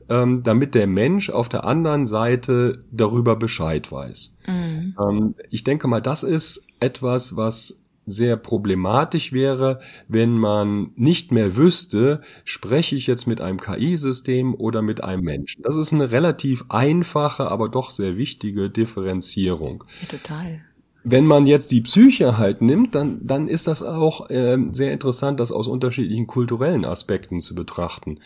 ähm, 0.09 0.43
damit 0.43 0.75
der 0.75 0.87
Mensch 0.87 1.31
auf 1.31 1.49
der 1.49 1.65
anderen 1.65 2.07
Seite 2.07 2.85
darüber 2.91 3.37
Bescheid 3.37 3.93
weiß. 3.93 4.39
Mhm. 4.47 4.97
Ähm, 4.99 5.35
ich 5.51 5.65
denke 5.65 5.87
mal, 5.87 6.01
das 6.01 6.23
ist 6.23 6.67
etwas, 6.81 7.37
was 7.37 7.79
sehr 8.07 8.37
problematisch 8.37 9.33
wäre, 9.33 9.81
wenn 10.07 10.39
man 10.39 10.93
nicht 10.95 11.33
mehr 11.33 11.57
wüsste, 11.57 12.21
spreche 12.45 12.95
ich 12.95 13.09
jetzt 13.09 13.27
mit 13.27 13.41
einem 13.41 13.61
KI-System 13.61 14.55
oder 14.55 14.81
mit 14.81 15.03
einem 15.03 15.25
Menschen. 15.25 15.63
Das 15.63 15.75
ist 15.75 15.93
eine 15.93 16.13
relativ 16.13 16.65
einfache, 16.69 17.51
aber 17.51 17.69
doch 17.69 17.91
sehr 17.91 18.17
wichtige 18.17 18.71
Differenzierung. 18.71 19.85
Ja, 20.03 20.19
total. 20.19 20.61
Wenn 21.09 21.25
man 21.25 21.47
jetzt 21.47 21.71
die 21.71 21.83
Psyche 21.83 22.37
halt 22.37 22.63
nimmt, 22.63 22.97
dann, 22.97 23.21
dann 23.25 23.47
ist 23.47 23.69
das 23.69 23.81
auch 23.85 24.29
äh, 24.29 24.59
sehr 24.73 24.93
interessant, 24.93 25.39
das 25.39 25.53
aus 25.53 25.69
unterschiedlichen 25.69 26.27
kulturellen 26.27 26.85
Aspekten 26.85 27.41
zu 27.41 27.55
betrachten. 27.55 28.19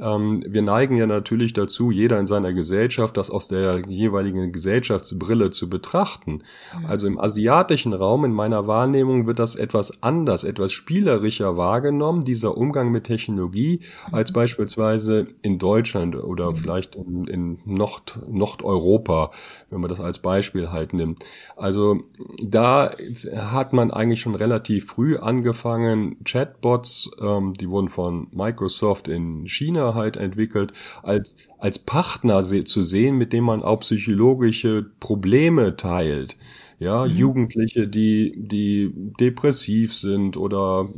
Ähm, 0.00 0.44
wir 0.46 0.62
neigen 0.62 0.96
ja 0.96 1.08
natürlich 1.08 1.52
dazu, 1.52 1.90
jeder 1.90 2.20
in 2.20 2.28
seiner 2.28 2.52
Gesellschaft 2.52 3.16
das 3.16 3.32
aus 3.32 3.48
der 3.48 3.82
jeweiligen 3.88 4.52
Gesellschaftsbrille 4.52 5.50
zu 5.50 5.68
betrachten. 5.68 6.44
Mhm. 6.78 6.86
Also 6.86 7.08
im 7.08 7.18
asiatischen 7.18 7.92
Raum, 7.92 8.24
in 8.24 8.32
meiner 8.32 8.68
Wahrnehmung, 8.68 9.26
wird 9.26 9.40
das 9.40 9.56
etwas 9.56 10.00
anders, 10.00 10.44
etwas 10.44 10.70
spielerischer 10.70 11.56
wahrgenommen, 11.56 12.22
dieser 12.22 12.56
Umgang 12.56 12.92
mit 12.92 13.02
Technologie, 13.02 13.80
als 14.12 14.30
mhm. 14.30 14.34
beispielsweise 14.34 15.26
in 15.42 15.58
Deutschland 15.58 16.14
oder 16.14 16.52
mhm. 16.52 16.56
vielleicht 16.56 16.94
in, 16.94 17.26
in 17.26 17.58
Nord, 17.64 18.20
Nordeuropa, 18.28 19.32
wenn 19.70 19.80
man 19.80 19.90
das 19.90 19.98
als 19.98 20.20
Beispiel 20.20 20.70
halt 20.70 20.92
nimmt. 20.92 21.24
Also 21.56 22.02
da 22.42 22.90
hat 23.34 23.72
man 23.72 23.90
eigentlich 23.90 24.20
schon 24.20 24.34
relativ 24.34 24.86
früh 24.86 25.16
angefangen, 25.16 26.16
Chatbots, 26.24 27.10
ähm, 27.20 27.54
die 27.54 27.68
wurden 27.68 27.88
von 27.88 28.28
Microsoft 28.32 29.08
in 29.08 29.46
China 29.46 29.94
halt 29.94 30.16
entwickelt, 30.16 30.72
als, 31.02 31.36
als 31.58 31.78
Partner 31.78 32.42
zu 32.42 32.82
sehen, 32.82 33.16
mit 33.16 33.32
dem 33.32 33.44
man 33.44 33.62
auch 33.62 33.80
psychologische 33.80 34.90
Probleme 35.00 35.76
teilt 35.76 36.36
ja, 36.78 37.04
mhm. 37.04 37.12
Jugendliche, 37.12 37.88
die, 37.88 38.34
die 38.36 38.92
depressiv 39.18 39.94
sind 39.94 40.36
oder 40.36 40.88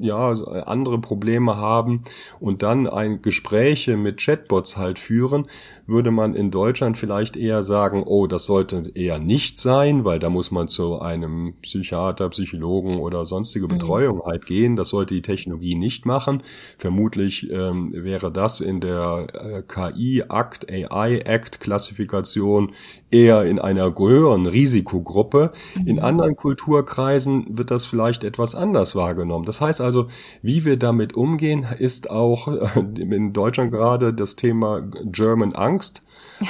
ja, 0.00 0.32
andere 0.66 1.00
Probleme 1.00 1.56
haben 1.56 2.02
und 2.40 2.62
dann 2.62 2.86
ein 2.86 3.22
Gespräche 3.22 3.96
mit 3.96 4.18
Chatbots 4.18 4.76
halt 4.76 4.98
führen, 4.98 5.46
würde 5.86 6.10
man 6.10 6.34
in 6.34 6.50
Deutschland 6.50 6.98
vielleicht 6.98 7.36
eher 7.36 7.62
sagen, 7.62 8.02
oh, 8.04 8.26
das 8.26 8.44
sollte 8.44 8.90
eher 8.94 9.18
nicht 9.18 9.58
sein, 9.58 10.04
weil 10.04 10.18
da 10.18 10.30
muss 10.30 10.50
man 10.50 10.68
zu 10.68 11.00
einem 11.00 11.54
Psychiater, 11.62 12.28
Psychologen 12.30 12.98
oder 12.98 13.24
sonstige 13.24 13.66
mhm. 13.66 13.78
Betreuung 13.78 14.22
halt 14.24 14.46
gehen. 14.46 14.76
Das 14.76 14.90
sollte 14.90 15.14
die 15.14 15.22
Technologie 15.22 15.74
nicht 15.74 16.06
machen. 16.06 16.42
Vermutlich 16.78 17.50
ähm, 17.50 17.92
wäre 17.94 18.30
das 18.30 18.60
in 18.60 18.80
der 18.80 19.26
äh, 19.32 19.62
KI-Act, 19.62 20.70
AI-Act-Klassifikation 20.70 22.72
eher 23.14 23.44
in 23.44 23.60
einer 23.60 23.94
höheren 23.96 24.46
Risikogruppe. 24.46 25.52
In 25.86 25.96
mhm. 25.96 26.02
anderen 26.02 26.36
Kulturkreisen 26.36 27.56
wird 27.56 27.70
das 27.70 27.86
vielleicht 27.86 28.24
etwas 28.24 28.54
anders 28.56 28.96
wahrgenommen. 28.96 29.44
Das 29.44 29.60
heißt 29.60 29.80
also, 29.80 30.08
wie 30.42 30.64
wir 30.64 30.76
damit 30.76 31.14
umgehen, 31.14 31.64
ist 31.78 32.10
auch 32.10 32.48
in 32.76 33.32
Deutschland 33.32 33.70
gerade 33.70 34.12
das 34.12 34.34
Thema 34.34 34.82
German 35.04 35.52
Angst. 35.52 36.02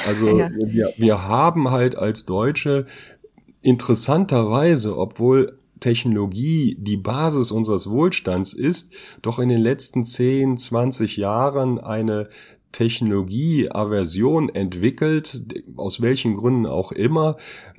Also 0.08 0.26
ja. 0.38 0.50
wir, 0.64 0.90
wir 0.96 1.28
haben 1.28 1.70
halt 1.70 1.96
als 1.96 2.24
Deutsche 2.24 2.86
interessanterweise, 3.60 4.96
obwohl 4.96 5.58
Technologie 5.80 6.76
die 6.80 6.96
Basis 6.96 7.50
unseres 7.50 7.90
Wohlstands 7.90 8.54
ist, 8.54 8.94
doch 9.20 9.38
in 9.38 9.50
den 9.50 9.60
letzten 9.60 10.04
10, 10.04 10.56
20 10.56 11.18
Jahren 11.18 11.78
eine 11.78 12.30
Technologieaversion 12.74 14.48
entwickelt, 14.48 15.42
aus 15.76 16.02
welchen 16.02 16.34
Gründen 16.34 16.66
auch 16.66 16.90
immer. 16.90 17.36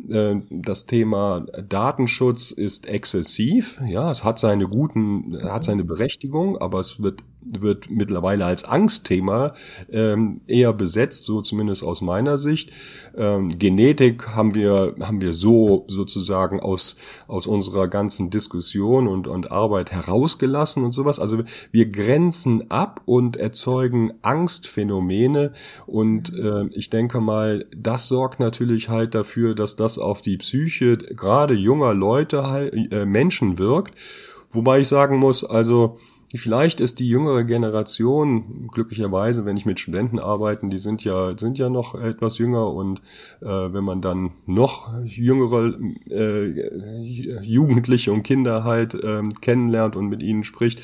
Äh, 0.09 0.37
das 0.49 0.85
Thema 0.85 1.45
Datenschutz 1.67 2.51
ist 2.51 2.87
exzessiv. 2.87 3.79
Ja, 3.85 4.09
es 4.09 4.23
hat 4.23 4.39
seine 4.39 4.67
guten, 4.67 5.37
hat 5.43 5.65
seine 5.65 5.83
Berechtigung, 5.83 6.57
aber 6.57 6.79
es 6.79 7.01
wird 7.01 7.23
wird 7.45 7.89
mittlerweile 7.89 8.45
als 8.45 8.63
Angstthema 8.63 9.53
ähm, 9.91 10.41
eher 10.47 10.73
besetzt, 10.73 11.23
so 11.23 11.41
zumindest 11.41 11.83
aus 11.83 12.01
meiner 12.01 12.37
Sicht. 12.37 12.71
Ähm, 13.15 13.57
Genetik 13.59 14.29
haben 14.29 14.55
wir 14.55 14.95
haben 14.99 15.21
wir 15.21 15.33
so 15.33 15.85
sozusagen 15.87 16.59
aus 16.59 16.97
aus 17.27 17.47
unserer 17.47 17.87
ganzen 17.87 18.29
Diskussion 18.29 19.07
und 19.07 19.27
und 19.27 19.51
Arbeit 19.51 19.91
herausgelassen 19.91 20.83
und 20.83 20.91
sowas. 20.91 21.19
Also 21.19 21.43
wir 21.71 21.85
grenzen 21.91 22.69
ab 22.71 23.01
und 23.05 23.37
erzeugen 23.37 24.13
Angstphänomene 24.21 25.53
und 25.85 26.33
äh, 26.33 26.65
ich 26.71 26.89
denke 26.89 27.21
mal, 27.21 27.65
das 27.75 28.07
sorgt 28.07 28.39
natürlich 28.39 28.89
halt 28.89 29.15
dafür, 29.15 29.55
dass 29.55 29.75
das 29.75 29.99
auf 29.99 30.21
die 30.21 30.37
Psyche 30.37 30.97
gerade 30.97 31.53
junger 31.53 31.93
Leute 31.93 32.49
halt, 32.49 32.73
äh, 32.91 33.05
Menschen 33.05 33.57
wirkt. 33.59 33.93
Wobei 34.51 34.79
ich 34.79 34.87
sagen 34.87 35.17
muss, 35.17 35.43
also 35.43 35.97
Vielleicht 36.33 36.79
ist 36.79 36.99
die 36.99 37.07
jüngere 37.07 37.43
Generation, 37.43 38.67
glücklicherweise, 38.71 39.45
wenn 39.45 39.57
ich 39.57 39.65
mit 39.65 39.79
Studenten 39.79 40.17
arbeite, 40.17 40.67
die 40.67 40.79
sind 40.79 41.03
ja, 41.03 41.37
sind 41.37 41.59
ja 41.59 41.69
noch 41.69 41.93
etwas 41.93 42.39
jünger 42.39 42.73
und 42.73 42.99
äh, 43.41 43.45
wenn 43.45 43.83
man 43.83 44.01
dann 44.01 44.31
noch 44.47 44.91
jüngere 45.03 45.77
äh, 46.09 47.41
Jugendliche 47.43 48.11
und 48.11 48.23
Kinder 48.23 48.63
halt 48.63 48.95
äh, 48.95 49.21
kennenlernt 49.39 49.95
und 49.95 50.07
mit 50.07 50.23
ihnen 50.23 50.43
spricht, 50.43 50.81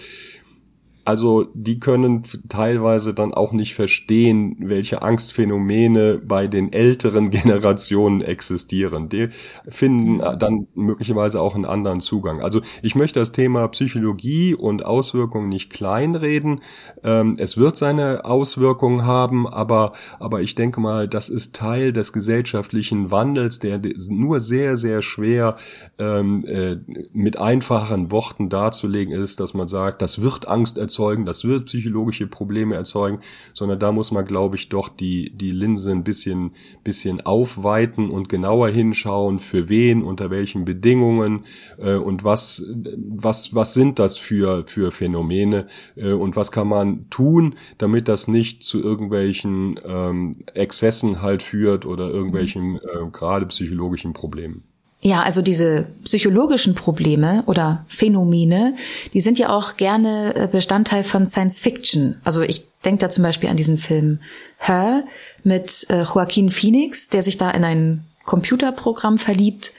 also 1.05 1.47
die 1.53 1.79
können 1.79 2.23
teilweise 2.49 3.13
dann 3.13 3.33
auch 3.33 3.53
nicht 3.53 3.73
verstehen, 3.73 4.55
welche 4.59 5.01
Angstphänomene 5.01 6.21
bei 6.23 6.47
den 6.47 6.71
älteren 6.71 7.29
Generationen 7.31 8.21
existieren. 8.21 9.09
Die 9.09 9.29
finden 9.67 10.19
dann 10.37 10.67
möglicherweise 10.75 11.41
auch 11.41 11.55
einen 11.55 11.65
anderen 11.65 12.01
Zugang. 12.01 12.41
Also 12.41 12.61
ich 12.81 12.95
möchte 12.95 13.19
das 13.19 13.31
Thema 13.31 13.67
Psychologie 13.69 14.53
und 14.53 14.85
Auswirkungen 14.85 15.49
nicht 15.49 15.71
kleinreden. 15.71 16.61
Ähm, 17.03 17.35
es 17.39 17.57
wird 17.57 17.77
seine 17.77 18.25
Auswirkungen 18.25 19.05
haben, 19.05 19.47
aber, 19.47 19.93
aber 20.19 20.41
ich 20.41 20.55
denke 20.55 20.81
mal, 20.81 21.07
das 21.07 21.29
ist 21.29 21.55
Teil 21.55 21.93
des 21.93 22.13
gesellschaftlichen 22.13 23.11
Wandels, 23.11 23.59
der 23.59 23.81
nur 24.09 24.39
sehr, 24.39 24.77
sehr 24.77 25.01
schwer 25.01 25.55
ähm, 25.97 26.45
äh, 26.45 26.77
mit 27.13 27.39
einfachen 27.39 28.11
Worten 28.11 28.49
darzulegen 28.49 29.13
ist, 29.13 29.39
dass 29.39 29.53
man 29.53 29.67
sagt, 29.67 30.01
das 30.01 30.21
wird 30.21 30.47
Angst 30.47 30.77
erzeugen, 30.77 30.90
das 31.25 31.45
wird 31.45 31.65
psychologische 31.65 32.27
Probleme 32.27 32.75
erzeugen, 32.75 33.19
sondern 33.53 33.79
da 33.79 33.91
muss 33.91 34.11
man, 34.11 34.25
glaube 34.25 34.55
ich, 34.55 34.69
doch 34.69 34.89
die, 34.89 35.31
die 35.31 35.51
Linse 35.51 35.91
ein 35.91 36.03
bisschen, 36.03 36.51
bisschen 36.83 37.21
aufweiten 37.21 38.09
und 38.09 38.29
genauer 38.29 38.69
hinschauen, 38.69 39.39
für 39.39 39.69
wen, 39.69 40.03
unter 40.03 40.29
welchen 40.29 40.65
Bedingungen 40.65 41.45
äh, 41.77 41.95
und 41.95 42.23
was, 42.23 42.65
was, 42.95 43.53
was 43.53 43.73
sind 43.73 43.99
das 43.99 44.17
für, 44.17 44.63
für 44.67 44.91
Phänomene 44.91 45.67
äh, 45.95 46.11
und 46.11 46.35
was 46.35 46.51
kann 46.51 46.67
man 46.67 47.09
tun, 47.09 47.55
damit 47.77 48.07
das 48.07 48.27
nicht 48.27 48.63
zu 48.63 48.81
irgendwelchen 48.81 49.79
ähm, 49.85 50.33
Exzessen 50.53 51.21
halt 51.21 51.43
führt 51.43 51.85
oder 51.85 52.09
irgendwelchen 52.09 52.77
äh, 52.77 53.09
gerade 53.11 53.45
psychologischen 53.47 54.13
Problemen. 54.13 54.70
Ja, 55.03 55.23
also 55.23 55.41
diese 55.41 55.87
psychologischen 56.03 56.75
Probleme 56.75 57.43
oder 57.47 57.85
Phänomene, 57.87 58.75
die 59.13 59.21
sind 59.21 59.39
ja 59.39 59.49
auch 59.49 59.75
gerne 59.75 60.35
äh, 60.35 60.47
Bestandteil 60.47 61.03
von 61.03 61.25
Science 61.25 61.59
Fiction. 61.59 62.21
Also 62.23 62.41
ich 62.41 62.67
denke 62.85 62.99
da 62.99 63.09
zum 63.09 63.23
Beispiel 63.23 63.49
an 63.49 63.57
diesen 63.57 63.77
Film 63.77 64.19
Her 64.59 65.03
mit 65.43 65.87
äh, 65.89 66.03
Joaquin 66.03 66.51
Phoenix, 66.51 67.09
der 67.09 67.23
sich 67.23 67.37
da 67.37 67.49
in 67.49 67.63
ein 67.63 68.05
Computerprogramm 68.25 69.17
verliebt, 69.17 69.71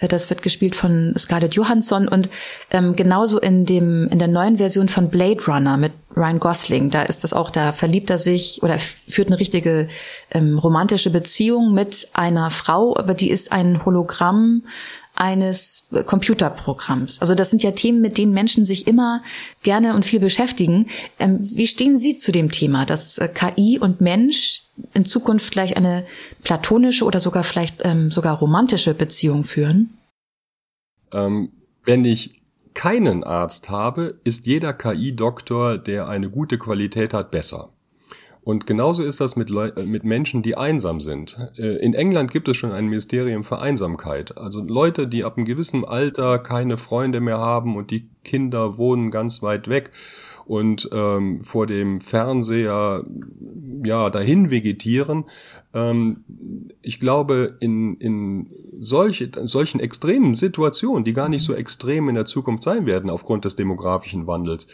das 0.00 0.28
wird 0.28 0.42
gespielt 0.42 0.76
von 0.76 1.14
Scarlett 1.16 1.54
Johansson 1.54 2.06
und 2.08 2.28
ähm, 2.70 2.92
genauso 2.94 3.38
in 3.40 3.64
dem 3.64 4.08
in 4.08 4.18
der 4.18 4.28
neuen 4.28 4.58
Version 4.58 4.88
von 4.88 5.08
Blade 5.08 5.42
Runner 5.46 5.76
mit 5.76 5.92
Ryan 6.14 6.38
Gosling, 6.38 6.90
da 6.90 7.02
ist 7.02 7.24
das 7.24 7.32
auch, 7.32 7.50
da 7.50 7.72
verliebt 7.72 8.10
er 8.10 8.18
sich 8.18 8.62
oder 8.62 8.78
führt 8.78 9.28
eine 9.28 9.38
richtige 9.38 9.88
ähm, 10.30 10.58
romantische 10.58 11.10
Beziehung 11.10 11.74
mit 11.74 12.08
einer 12.14 12.50
Frau, 12.50 12.96
aber 12.96 13.14
die 13.14 13.30
ist 13.30 13.52
ein 13.52 13.84
Hologramm 13.84 14.62
eines 15.16 15.88
Computerprogramms. 16.06 17.20
Also 17.20 17.34
das 17.34 17.50
sind 17.50 17.62
ja 17.62 17.72
Themen, 17.72 18.00
mit 18.00 18.18
denen 18.18 18.32
Menschen 18.32 18.64
sich 18.64 18.86
immer 18.86 19.22
gerne 19.62 19.94
und 19.94 20.04
viel 20.04 20.20
beschäftigen. 20.20 20.88
Ähm, 21.18 21.38
wie 21.40 21.66
stehen 21.66 21.96
Sie 21.96 22.14
zu 22.14 22.32
dem 22.32 22.50
Thema, 22.50 22.86
dass 22.86 23.18
äh, 23.18 23.28
KI 23.28 23.78
und 23.78 24.00
Mensch 24.00 24.62
in 24.94 25.04
Zukunft 25.04 25.46
vielleicht 25.46 25.76
eine 25.76 26.06
platonische 26.42 27.04
oder 27.04 27.20
sogar 27.20 27.44
vielleicht 27.44 27.80
ähm, 27.82 28.10
sogar 28.10 28.38
romantische 28.38 28.94
Beziehung 28.94 29.44
führen? 29.44 29.96
Ähm, 31.12 31.50
wenn 31.84 32.04
ich 32.04 32.42
keinen 32.74 33.24
Arzt 33.24 33.70
habe, 33.70 34.20
ist 34.24 34.46
jeder 34.46 34.74
KI-Doktor, 34.74 35.78
der 35.78 36.08
eine 36.08 36.28
gute 36.28 36.58
Qualität 36.58 37.14
hat, 37.14 37.30
besser. 37.30 37.70
Und 38.46 38.64
genauso 38.64 39.02
ist 39.02 39.20
das 39.20 39.34
mit, 39.34 39.50
Leu 39.50 39.72
mit 39.74 40.04
Menschen, 40.04 40.40
die 40.40 40.56
einsam 40.56 41.00
sind. 41.00 41.36
Äh, 41.58 41.78
in 41.84 41.94
England 41.94 42.30
gibt 42.30 42.46
es 42.46 42.56
schon 42.56 42.70
ein 42.70 42.84
Ministerium 42.86 43.42
für 43.42 43.58
Einsamkeit. 43.58 44.38
Also 44.38 44.62
Leute, 44.62 45.08
die 45.08 45.24
ab 45.24 45.36
einem 45.36 45.46
gewissen 45.46 45.84
Alter 45.84 46.38
keine 46.38 46.76
Freunde 46.76 47.20
mehr 47.20 47.38
haben 47.38 47.74
und 47.74 47.90
die 47.90 48.08
Kinder 48.22 48.78
wohnen 48.78 49.10
ganz 49.10 49.42
weit 49.42 49.66
weg 49.66 49.90
und 50.44 50.88
ähm, 50.92 51.42
vor 51.42 51.66
dem 51.66 52.00
Fernseher 52.00 53.04
ja 53.84 54.10
dahin 54.10 54.48
vegetieren. 54.48 55.24
Ähm, 55.74 56.22
ich 56.82 57.00
glaube, 57.00 57.56
in, 57.58 57.96
in 57.96 58.52
solche, 58.78 59.28
solchen 59.42 59.80
extremen 59.80 60.36
Situationen, 60.36 61.02
die 61.02 61.14
gar 61.14 61.28
nicht 61.28 61.42
so 61.42 61.52
extrem 61.52 62.08
in 62.08 62.14
der 62.14 62.26
Zukunft 62.26 62.62
sein 62.62 62.86
werden 62.86 63.10
aufgrund 63.10 63.44
des 63.44 63.56
demografischen 63.56 64.28
Wandels, 64.28 64.68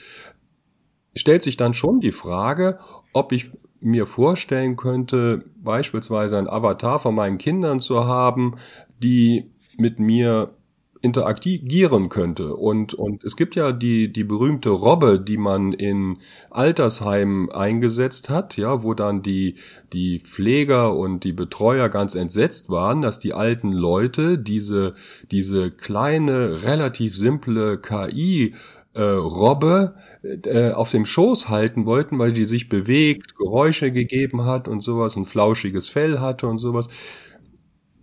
stellt 1.15 1.43
sich 1.43 1.57
dann 1.57 1.73
schon 1.73 2.01
die 2.01 2.13
Frage, 2.13 2.79
ob 3.13 3.33
ich 3.33 3.51
mir 3.81 4.07
vorstellen 4.07 4.77
könnte, 4.77 5.45
beispielsweise 5.57 6.39
ein 6.39 6.49
Avatar 6.49 6.99
von 6.99 7.15
meinen 7.15 7.39
Kindern 7.39 7.81
zu 7.81 8.05
haben, 8.05 8.57
die 9.03 9.51
mit 9.77 9.99
mir 9.99 10.55
interagieren 11.03 12.09
könnte. 12.09 12.55
Und, 12.55 12.95
und 12.95 13.25
es 13.25 13.37
gibt 13.37 13.57
ja 13.57 13.73
die, 13.73 14.13
die 14.13 14.23
berühmte 14.23 14.71
Robbe, 14.71 15.19
die 15.19 15.37
man 15.37 15.73
in 15.73 16.19
Altersheimen 16.51 17.51
eingesetzt 17.51 18.31
hat, 18.31 18.57
ja, 18.57 18.85
wo 18.85 18.95
dann 18.95 19.21
die, 19.21 19.57
die 19.93 20.21
Pfleger 20.21 20.95
und 20.95 21.25
die 21.25 21.33
Betreuer 21.33 21.89
ganz 21.89 22.15
entsetzt 22.15 22.71
waren, 22.71 23.03
dass 23.03 23.19
die 23.19 23.35
alten 23.35 23.73
Leute 23.73 24.39
diese, 24.39 24.95
diese 25.33 25.73
kleine, 25.73 26.63
relativ 26.63 27.17
simple 27.17 27.79
KI 27.79 28.55
äh, 28.95 29.03
Robbe 29.03 29.95
äh, 30.23 30.71
auf 30.73 30.91
dem 30.91 31.07
Schoß 31.07 31.49
halten 31.49 31.87
wollten, 31.87 32.19
weil 32.19 32.33
die 32.33 32.45
sich 32.45 32.69
bewegt, 32.69 33.37
Geräusche 33.37 33.93
gegeben 33.93 34.45
hat 34.45 34.69
und 34.69 34.81
sowas, 34.81 35.17
ein 35.17 35.25
flauschiges 35.27 35.89
Fell 35.89 36.21
hatte 36.21 36.47
und 36.47 36.59
sowas. 36.59 36.89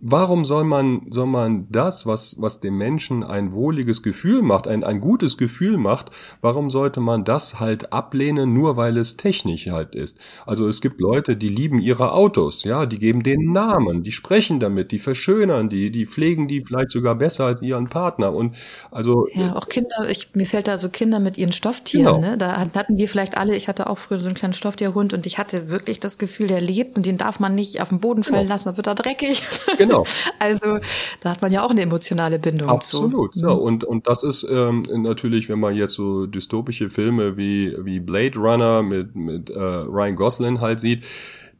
Warum 0.02 0.46
soll 0.46 0.64
man, 0.64 1.02
soll 1.10 1.26
man 1.26 1.66
das, 1.70 2.06
was, 2.06 2.36
was 2.38 2.60
dem 2.60 2.78
Menschen 2.78 3.22
ein 3.22 3.52
wohliges 3.52 4.02
Gefühl 4.02 4.40
macht, 4.40 4.66
ein, 4.66 4.82
ein 4.82 5.00
gutes 5.00 5.36
Gefühl 5.36 5.76
macht, 5.76 6.10
warum 6.40 6.70
sollte 6.70 7.00
man 7.00 7.24
das 7.24 7.60
halt 7.60 7.92
ablehnen, 7.92 8.54
nur 8.54 8.78
weil 8.78 8.96
es 8.96 9.18
technisch 9.18 9.66
halt 9.68 9.94
ist? 9.94 10.18
Also 10.46 10.68
es 10.68 10.80
gibt 10.80 11.00
Leute, 11.00 11.36
die 11.36 11.50
lieben 11.50 11.78
ihre 11.78 12.12
Autos, 12.12 12.64
ja, 12.64 12.86
die 12.86 12.98
geben 12.98 13.22
denen 13.22 13.52
Namen, 13.52 14.02
die 14.02 14.12
sprechen 14.12 14.58
damit, 14.58 14.90
die 14.90 14.98
verschönern 14.98 15.68
die, 15.68 15.90
die 15.90 16.06
pflegen 16.06 16.48
die 16.48 16.64
vielleicht 16.64 16.90
sogar 16.90 17.14
besser 17.16 17.44
als 17.44 17.60
ihren 17.60 17.88
Partner 17.88 18.32
und 18.32 18.56
also. 18.90 19.26
Ja, 19.34 19.54
auch 19.54 19.68
Kinder, 19.68 20.08
ich, 20.08 20.34
mir 20.34 20.46
fällt 20.46 20.66
da 20.66 20.78
so 20.78 20.88
Kinder 20.88 21.20
mit 21.20 21.36
ihren 21.36 21.52
Stofftieren, 21.52 22.22
genau. 22.22 22.30
ne, 22.30 22.38
da 22.38 22.56
hatten 22.56 22.96
wir 22.96 23.08
vielleicht 23.08 23.36
alle, 23.36 23.54
ich 23.54 23.68
hatte 23.68 23.88
auch 23.88 23.98
früher 23.98 24.20
so 24.20 24.26
einen 24.26 24.34
kleinen 24.34 24.54
Stofftierhund 24.54 25.12
und 25.12 25.26
ich 25.26 25.36
hatte 25.36 25.68
wirklich 25.68 26.00
das 26.00 26.16
Gefühl, 26.16 26.46
der 26.46 26.62
lebt 26.62 26.96
und 26.96 27.04
den 27.04 27.18
darf 27.18 27.38
man 27.38 27.54
nicht 27.54 27.82
auf 27.82 27.90
den 27.90 28.00
Boden 28.00 28.24
fallen 28.24 28.42
genau. 28.42 28.54
lassen, 28.54 28.70
da 28.70 28.76
wird 28.76 28.86
er 28.86 28.94
dreckig. 28.94 29.42
Genau. 29.78 29.89
Genau. 29.90 30.04
Also 30.38 30.78
da 31.20 31.30
hat 31.30 31.42
man 31.42 31.52
ja 31.52 31.62
auch 31.62 31.70
eine 31.70 31.82
emotionale 31.82 32.38
Bindung 32.38 32.70
Absolut, 32.70 33.34
zu. 33.34 33.40
ja. 33.40 33.52
Mhm. 33.52 33.58
Und, 33.58 33.84
und 33.84 34.06
das 34.06 34.22
ist 34.22 34.46
ähm, 34.50 34.84
natürlich, 34.90 35.48
wenn 35.48 35.60
man 35.60 35.74
jetzt 35.74 35.94
so 35.94 36.26
dystopische 36.26 36.88
Filme 36.88 37.36
wie, 37.36 37.76
wie 37.80 38.00
Blade 38.00 38.38
Runner 38.38 38.82
mit, 38.82 39.14
mit 39.14 39.50
äh, 39.50 39.58
Ryan 39.58 40.16
Gosling 40.16 40.60
halt 40.60 40.80
sieht, 40.80 41.04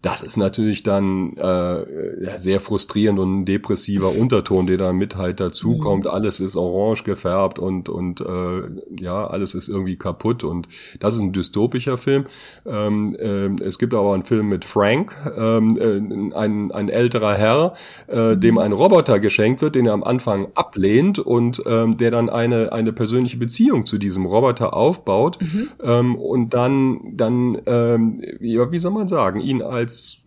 das 0.03 0.23
ist 0.23 0.39
natürlich 0.39 0.83
dann 0.83 1.37
äh, 1.37 2.39
sehr 2.39 2.61
frustrierend 2.61 3.19
und 3.19 3.41
ein 3.41 3.45
depressiver 3.45 4.17
Unterton, 4.17 4.67
der 4.67 4.79
da 4.79 4.93
mit 4.95 5.17
halt 5.17 5.41
dazukommt. 5.41 6.05
Mhm. 6.05 6.11
Alles 6.11 6.41
ist 6.41 6.57
orange 6.57 7.05
gefärbt 7.05 7.59
und 7.59 7.91
und 7.91 8.23
äh, 8.23 8.63
ja, 8.99 9.27
alles 9.27 9.55
ist 9.55 9.69
irgendwie 9.69 9.97
kaputt 9.97 10.43
und 10.43 10.69
das 11.01 11.15
ist 11.15 11.21
ein 11.21 11.33
dystopischer 11.33 11.99
Film. 11.99 12.25
Ähm, 12.65 13.15
äh, 13.19 13.63
es 13.63 13.79
gibt 13.79 13.93
aber 13.93 14.15
einen 14.15 14.23
Film 14.23 14.49
mit 14.49 14.65
Frank, 14.65 15.13
ähm, 15.37 15.77
äh, 15.79 16.35
ein, 16.35 16.73
ein 16.73 16.89
älterer 16.89 17.35
Herr, 17.35 17.75
äh, 18.07 18.39
dem 18.39 18.57
ein 18.57 18.73
Roboter 18.73 19.21
geschenkt 19.21 19.61
wird, 19.61 19.75
den 19.75 19.85
er 19.85 19.93
am 19.93 20.05
Anfang 20.05 20.49
ablehnt 20.55 21.19
und 21.19 21.63
ähm, 21.67 21.99
der 21.99 22.11
dann 22.11 22.31
eine 22.31 22.73
eine 22.73 22.95
persönliche 22.95 23.37
Beziehung 23.37 23.85
zu 23.85 23.99
diesem 23.99 24.25
Roboter 24.25 24.73
aufbaut 24.73 25.39
mhm. 25.43 25.69
ähm, 25.85 26.17
und 26.17 26.55
dann 26.55 27.01
dann 27.13 27.59
ähm, 27.67 28.23
ja, 28.41 28.73
wie 28.73 28.79
soll 28.79 28.93
man 28.93 29.07
sagen, 29.07 29.41
ihn 29.41 29.61
als 29.61 29.90
als 29.91 30.23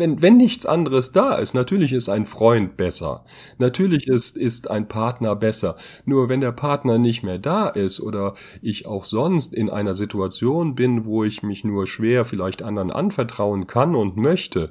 wenn, 0.00 0.22
wenn 0.22 0.36
nichts 0.36 0.64
anderes 0.64 1.10
da 1.10 1.34
ist, 1.34 1.54
natürlich 1.54 1.92
ist 1.92 2.08
ein 2.08 2.24
Freund 2.24 2.76
besser. 2.76 3.24
Natürlich 3.58 4.06
ist, 4.06 4.36
ist 4.36 4.70
ein 4.70 4.86
Partner 4.86 5.34
besser. 5.34 5.76
Nur 6.04 6.28
wenn 6.28 6.40
der 6.40 6.52
Partner 6.52 6.98
nicht 6.98 7.24
mehr 7.24 7.38
da 7.38 7.68
ist 7.68 8.00
oder 8.00 8.34
ich 8.62 8.86
auch 8.86 9.02
sonst 9.02 9.52
in 9.52 9.70
einer 9.70 9.96
Situation 9.96 10.76
bin, 10.76 11.04
wo 11.04 11.24
ich 11.24 11.42
mich 11.42 11.64
nur 11.64 11.88
schwer 11.88 12.24
vielleicht 12.24 12.62
anderen 12.62 12.92
anvertrauen 12.92 13.66
kann 13.66 13.96
und 13.96 14.16
möchte, 14.16 14.70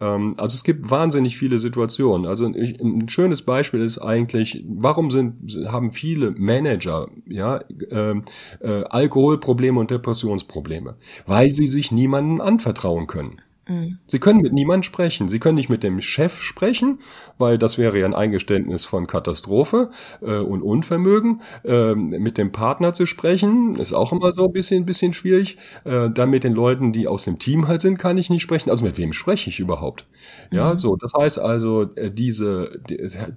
ähm, 0.00 0.34
also 0.36 0.54
es 0.54 0.64
gibt 0.64 0.90
wahnsinnig 0.90 1.36
viele 1.36 1.58
Situationen. 1.58 2.26
Also 2.26 2.46
ein 2.46 3.08
schönes 3.08 3.42
Beispiel 3.42 3.80
ist 3.80 3.98
eigentlich, 3.98 4.64
warum 4.68 5.10
sind 5.10 5.66
haben 5.68 5.90
viele 5.90 6.32
Manager 6.32 7.08
ja 7.26 7.60
äh, 7.90 8.14
äh, 8.60 8.84
Alkoholprobleme 8.90 9.78
und 9.78 9.90
Depressionsprobleme, 9.90 10.96
weil 11.26 11.50
sie 11.50 11.68
sich 11.68 11.92
niemandem 11.92 12.40
anvertrauen 12.40 13.06
können. 13.06 13.40
Mhm. 13.68 13.98
Sie 14.06 14.18
können 14.20 14.40
mit 14.40 14.52
niemandem 14.52 14.84
sprechen. 14.84 15.28
Sie 15.28 15.40
können 15.40 15.56
nicht 15.56 15.68
mit 15.68 15.82
dem 15.82 16.00
Chef 16.00 16.40
sprechen, 16.40 17.00
weil 17.36 17.58
das 17.58 17.78
wäre 17.78 17.98
ja 17.98 18.06
ein 18.06 18.14
Eingeständnis 18.14 18.84
von 18.84 19.06
Katastrophe 19.06 19.90
äh, 20.22 20.36
und 20.36 20.62
Unvermögen. 20.62 21.40
Ähm, 21.64 22.08
mit 22.08 22.38
dem 22.38 22.52
Partner 22.52 22.94
zu 22.94 23.06
sprechen, 23.06 23.76
ist 23.76 23.92
auch 23.92 24.12
immer 24.12 24.32
so 24.32 24.46
ein 24.46 24.52
bisschen, 24.52 24.86
bisschen 24.86 25.12
schwierig. 25.12 25.58
Äh, 25.84 26.10
dann 26.10 26.30
mit 26.30 26.44
den 26.44 26.54
Leuten, 26.54 26.92
die 26.92 27.08
aus 27.08 27.24
dem 27.24 27.38
Team 27.38 27.66
halt 27.66 27.80
sind, 27.80 27.98
kann 27.98 28.18
ich 28.18 28.30
nicht 28.30 28.42
sprechen. 28.42 28.70
Also 28.70 28.84
mit 28.84 28.98
wem 28.98 29.12
spreche 29.12 29.50
ich 29.50 29.58
überhaupt? 29.58 30.06
Ja, 30.52 30.74
mhm. 30.74 30.78
so. 30.78 30.96
Das 30.96 31.12
heißt 31.18 31.40
also, 31.40 31.82
äh, 31.96 32.10
diese, 32.10 32.80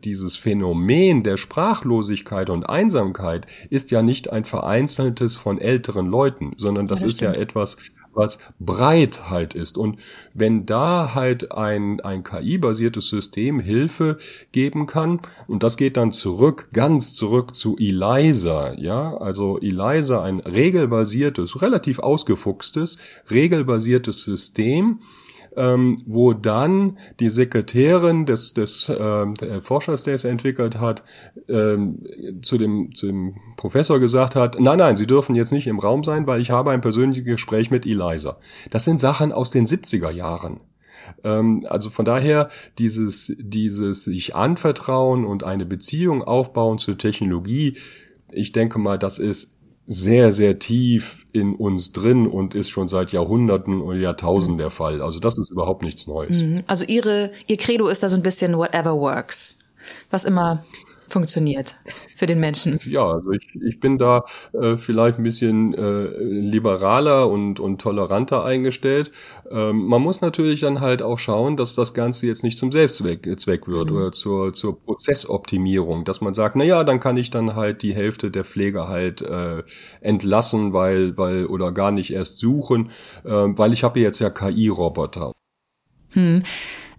dieses 0.04 0.36
Phänomen 0.36 1.24
der 1.24 1.38
Sprachlosigkeit 1.38 2.52
und 2.52 2.70
Einsamkeit 2.70 3.48
ist 3.72 3.89
ja 3.89 4.04
nicht 4.04 4.32
ein 4.32 4.46
vereinzeltes 4.46 5.38
von 5.38 5.60
älteren 5.60 6.06
Leuten, 6.06 6.54
sondern 6.58 6.88
das, 6.88 7.02
ja, 7.02 7.08
das 7.08 7.13
ist 7.13 7.18
stimmt. 7.18 7.36
ja 7.36 7.42
etwas, 7.42 7.78
was 8.13 8.39
breit 8.60 9.30
halt 9.30 9.56
ist. 9.56 9.78
Und 9.78 10.00
wenn 10.34 10.65
da 10.65 11.13
halt 11.15 11.52
ein, 11.52 12.00
ein 12.02 12.24
KI-basiertes 12.24 13.10
System 13.10 13.60
Hilfe 13.60 14.17
geben 14.52 14.86
kann, 14.86 15.19
und 15.48 15.63
das 15.63 15.78
geht 15.78 15.98
dann 15.98 16.12
zurück, 16.12 16.69
ganz 16.74 17.13
zurück 17.13 17.56
zu 17.56 17.78
ELISA, 17.78 18.74
ja, 18.74 19.17
also 19.17 19.60
ELISA, 19.60 20.24
ein 20.24 20.39
regelbasiertes, 20.39 21.62
relativ 21.62 22.00
ausgefuchstes, 22.00 22.98
regelbasiertes 23.30 24.24
System, 24.24 25.00
ähm, 25.56 25.98
wo 26.06 26.34
dann 26.34 26.98
die 27.20 27.30
Sekretärin 27.30 28.26
des, 28.26 28.54
des 28.54 28.90
äh, 28.90 29.26
Forschers, 29.62 30.04
der 30.04 30.16
es 30.16 30.24
entwickelt 30.24 30.80
hat, 30.80 31.04
ähm, 31.48 32.04
zu, 32.42 32.58
dem, 32.58 32.94
zu 32.94 33.08
dem 33.08 33.36
Professor 33.58 34.00
gesagt 34.00 34.36
hat, 34.36 34.60
nein, 34.60 34.78
nein, 34.78 34.96
Sie 34.96 35.08
dürfen 35.08 35.36
jetzt 35.36 35.52
nicht 35.52 35.68
im 35.68 35.80
Raum 35.80 36.04
sein, 36.04 36.28
weil 36.28 36.42
ich 36.42 36.52
habe 36.52 36.72
ein 36.72 36.82
persönliches 36.82 37.26
Gespräch 37.26 37.72
mit 37.72 37.86
Eliza. 37.86 38.38
Das 38.70 38.86
sind 38.86 39.00
Sachen 39.00 39.32
aus 39.32 39.52
den 39.52 39.66
70er 39.66 40.12
Jahren 40.12 40.62
ähm, 41.24 41.66
also 41.68 41.90
von 41.90 42.06
daher 42.06 42.50
dieses, 42.78 43.36
dieses 43.40 44.04
sich 44.04 44.36
anvertrauen 44.36 45.26
und 45.26 45.44
eine 45.44 45.66
Beziehung 45.66 46.24
aufbauen 46.24 46.78
zur 46.78 46.98
Technologie, 46.98 47.78
ich 48.32 48.52
denke 48.52 48.80
mal, 48.80 49.00
das 49.00 49.20
ist 49.20 49.56
sehr, 49.91 50.32
sehr 50.32 50.60
tief 50.60 51.25
in 51.32 51.56
uns 51.56 51.91
drin 51.93 52.28
und 52.28 52.54
ist 52.54 52.69
schon 52.69 52.88
seit 52.88 53.12
Jahrhunderten 53.12 53.82
oder 53.82 53.97
Jahrtausenden 53.97 54.60
der 54.60 54.69
Fall. 54.69 55.02
Also 55.02 55.19
das 55.19 55.39
ist 55.39 55.49
überhaupt 55.49 55.82
nichts 55.82 56.06
Neues. 56.06 56.43
Mhm. 56.43 56.63
Also 56.67 56.86
ihre, 56.86 57.32
ihr 57.47 57.58
Credo 57.58 57.88
ist 57.88 58.04
da 58.04 58.10
so 58.10 58.15
ein 58.15 58.21
bisschen 58.21 58.56
whatever 58.56 58.95
works. 58.95 59.58
Was 60.12 60.25
immer 60.25 60.63
funktioniert 61.12 61.76
für 62.15 62.26
den 62.26 62.39
Menschen. 62.39 62.80
Ja, 62.86 63.06
also 63.06 63.32
ich, 63.32 63.48
ich 63.65 63.80
bin 63.80 63.98
da 63.98 64.26
äh, 64.54 64.78
vielleicht 64.78 65.17
ein 65.17 65.24
bisschen 65.24 65.74
äh, 65.74 66.08
liberaler 66.19 67.30
und, 67.30 67.60
und 67.60 67.82
toleranter 67.82 68.43
eingestellt. 68.43 69.12
Ähm, 69.52 69.86
man 69.86 70.02
muss 70.02 70.22
natürlich 70.22 70.62
dann 70.62 70.82
halt 70.82 71.02
auch 71.02 71.19
schauen, 71.19 71.58
dass 71.58 71.76
das 71.76 71.93
Ganze 71.93 72.28
jetzt 72.28 72.43
nicht 72.43 72.58
zum 72.58 72.72
Selbstzweck 72.72 73.28
Zweck 73.39 73.67
wird 73.67 73.89
mhm. 73.89 73.95
oder 73.98 74.12
zur, 74.12 74.54
zur 74.54 74.80
Prozessoptimierung, 74.80 76.06
dass 76.06 76.22
man 76.22 76.34
sagt, 76.34 76.56
na 76.56 76.63
ja, 76.63 76.84
dann 76.84 77.00
kann 77.00 77.17
ich 77.17 77.32
dann 77.32 77.56
halt 77.56 77.82
die 77.82 77.93
Hälfte 77.93 78.32
der 78.32 78.45
Pflege 78.45 78.88
halt 78.88 79.22
äh, 79.22 79.63
entlassen, 80.02 80.74
weil, 80.74 81.17
weil 81.17 81.45
oder 81.45 81.72
gar 81.72 81.91
nicht 81.91 82.12
erst 82.12 82.38
suchen, 82.38 82.91
äh, 83.24 83.30
weil 83.32 83.74
ich 83.74 83.84
habe 83.84 84.00
jetzt 84.00 84.19
ja 84.19 84.30
KI-Roboter. 84.30 85.34
Hm. 86.10 86.43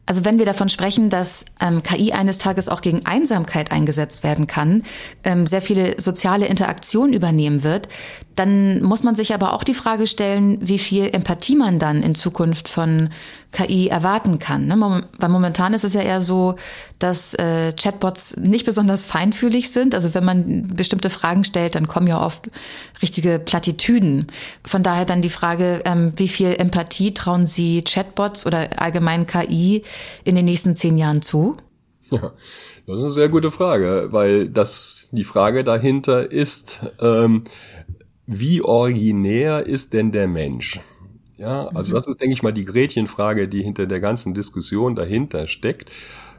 Also 0.07 0.25
wenn 0.25 0.39
wir 0.39 0.47
davon 0.47 0.69
sprechen, 0.69 1.09
dass 1.09 1.45
ähm, 1.61 1.83
KI 1.83 2.13
eines 2.13 2.39
Tages 2.39 2.69
auch 2.69 2.81
gegen 2.81 3.07
Einsamkeit 3.07 3.71
eingesetzt 3.71 4.25
werden 4.25 4.47
kann, 4.47 4.83
ähm, 5.23 5.47
sehr 5.47 5.63
viele 5.63 6.01
soziale 6.01 6.47
Interaktion 6.47 7.13
übernehmen 7.13 7.63
wird, 7.63 7.89
dann 8.35 8.83
muss 8.83 9.03
man 9.03 9.15
sich 9.15 9.35
aber 9.35 9.53
auch 9.53 9.63
die 9.63 9.75
Frage 9.75 10.07
stellen, 10.07 10.59
wie 10.61 10.79
viel 10.79 11.11
Empathie 11.15 11.57
man 11.57 11.79
dann 11.79 12.03
in 12.03 12.15
Zukunft 12.15 12.69
von 12.69 13.11
KI 13.53 13.89
erwarten 13.89 14.39
kann. 14.39 14.63
Ne? 14.63 15.05
Weil 15.19 15.29
momentan 15.29 15.75
ist 15.75 15.85
es 15.85 15.95
ja 15.95 16.03
eher 16.03 16.21
so, 16.21 16.57
dass 16.99 17.35
äh, 17.35 17.73
Chatbots 17.73 18.37
nicht 18.37 18.65
besonders 18.65 19.05
feinfühlig 19.05 19.71
sind. 19.71 19.95
Also 19.95 20.15
wenn 20.15 20.25
man 20.25 20.69
bestimmte 20.69 21.11
Fragen 21.11 21.45
stellt, 21.45 21.75
dann 21.75 21.87
kommen 21.87 22.07
ja 22.07 22.25
oft 22.25 22.51
richtige 23.03 23.39
Plattitüden. 23.39 24.29
Von 24.65 24.83
daher 24.83 25.05
dann 25.05 25.23
die 25.23 25.31
Frage, 25.31 25.81
ähm, 25.85 26.13
wie 26.17 26.29
viel 26.29 26.55
Empathie 26.59 27.13
trauen 27.13 27.47
Sie 27.47 27.83
Chatbots 27.83 28.47
oder 28.47 28.81
allgemein 28.81 29.27
KI 29.27 29.83
in 30.25 30.37
den 30.37 30.45
nächsten 30.45 30.77
zehn 30.77 30.97
Jahren 30.97 31.23
zu? 31.23 31.57
Ja, 32.11 32.33
das 32.87 32.97
ist 32.97 33.03
eine 33.03 33.11
sehr 33.11 33.29
gute 33.29 33.51
Frage, 33.51 34.09
weil 34.11 34.49
das 34.49 35.09
die 35.13 35.25
Frage 35.25 35.65
dahinter 35.65 36.31
ist, 36.31 36.81
ähm, 37.01 37.45
wie 38.27 38.63
originär 38.63 39.67
ist 39.67 39.93
denn 39.93 40.13
der 40.13 40.29
Mensch? 40.29 40.81
Ja, 41.41 41.69
also 41.69 41.93
mhm. 41.93 41.95
das 41.95 42.07
ist, 42.07 42.21
denke 42.21 42.35
ich 42.35 42.43
mal, 42.43 42.53
die 42.53 42.67
Gretchenfrage, 42.67 43.49
die 43.49 43.63
hinter 43.63 43.87
der 43.87 43.99
ganzen 43.99 44.35
Diskussion 44.35 44.95
dahinter 44.95 45.49
steckt. 45.49 45.91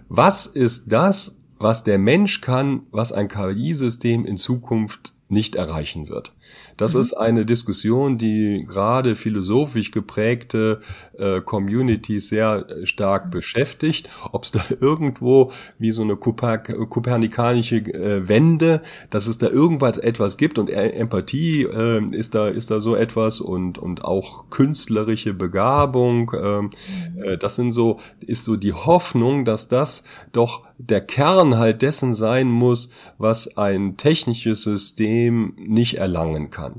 Was 0.09 0.45
ist 0.45 0.91
das, 0.91 1.37
was 1.57 1.83
der 1.83 1.97
Mensch 1.97 2.39
kann, 2.41 2.83
was 2.91 3.11
ein 3.11 3.27
KI-System 3.27 4.25
in 4.25 4.37
Zukunft 4.37 5.13
nicht 5.27 5.55
erreichen 5.55 6.07
wird? 6.07 6.35
Das 6.81 6.95
mhm. 6.95 7.01
ist 7.01 7.13
eine 7.13 7.45
Diskussion, 7.45 8.17
die 8.17 8.65
gerade 8.67 9.15
philosophisch 9.15 9.91
geprägte 9.91 10.81
äh, 11.15 11.39
Communities 11.39 12.29
sehr 12.29 12.65
äh, 12.67 12.87
stark 12.87 13.29
beschäftigt. 13.29 14.09
Ob 14.31 14.45
es 14.45 14.51
da 14.51 14.63
irgendwo 14.79 15.51
wie 15.77 15.91
so 15.91 16.01
eine 16.01 16.15
Koper 16.15 16.57
kopernikanische 16.57 17.75
äh, 17.75 18.27
Wende, 18.27 18.81
dass 19.11 19.27
es 19.27 19.37
da 19.37 19.47
irgendwas 19.47 19.99
etwas 19.99 20.37
gibt 20.37 20.57
und 20.57 20.71
Empathie 20.71 21.63
äh, 21.63 22.03
ist 22.15 22.33
da 22.33 22.47
ist 22.47 22.71
da 22.71 22.79
so 22.79 22.95
etwas 22.95 23.41
und 23.41 23.77
und 23.77 24.03
auch 24.03 24.49
künstlerische 24.49 25.35
Begabung. 25.35 26.31
Ähm, 26.33 26.71
mhm. 27.15 27.23
Äh, 27.23 27.37
das 27.37 27.57
sind 27.57 27.73
so 27.73 27.99
ist 28.21 28.43
so 28.43 28.55
die 28.55 28.73
Hoffnung, 28.73 29.45
dass 29.45 29.67
das 29.67 30.03
doch 30.31 30.63
der 30.79 31.01
Kern 31.01 31.57
halt 31.57 31.83
dessen 31.83 32.13
sein 32.13 32.47
muss, 32.47 32.89
was 33.19 33.55
ein 33.57 33.97
technisches 33.97 34.63
System 34.63 35.53
nicht 35.57 35.99
erlangen 35.99 36.49
kann. 36.49 36.70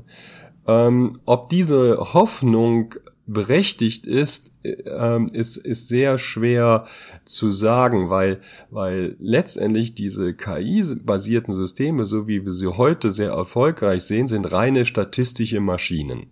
Ähm, 0.67 1.19
ob 1.25 1.49
diese 1.49 2.13
Hoffnung 2.13 2.95
berechtigt 3.25 4.05
ist, 4.05 4.51
ähm, 4.63 5.27
ist, 5.31 5.57
ist 5.57 5.87
sehr 5.87 6.19
schwer 6.19 6.85
zu 7.25 7.51
sagen, 7.51 8.09
weil, 8.09 8.41
weil 8.69 9.15
letztendlich 9.19 9.95
diese 9.95 10.33
KI-basierten 10.33 11.53
Systeme, 11.53 12.05
so 12.05 12.27
wie 12.27 12.43
wir 12.43 12.51
sie 12.51 12.67
heute 12.67 13.11
sehr 13.11 13.31
erfolgreich 13.31 14.03
sehen, 14.03 14.27
sind 14.27 14.51
reine 14.51 14.85
statistische 14.85 15.59
Maschinen. 15.59 16.27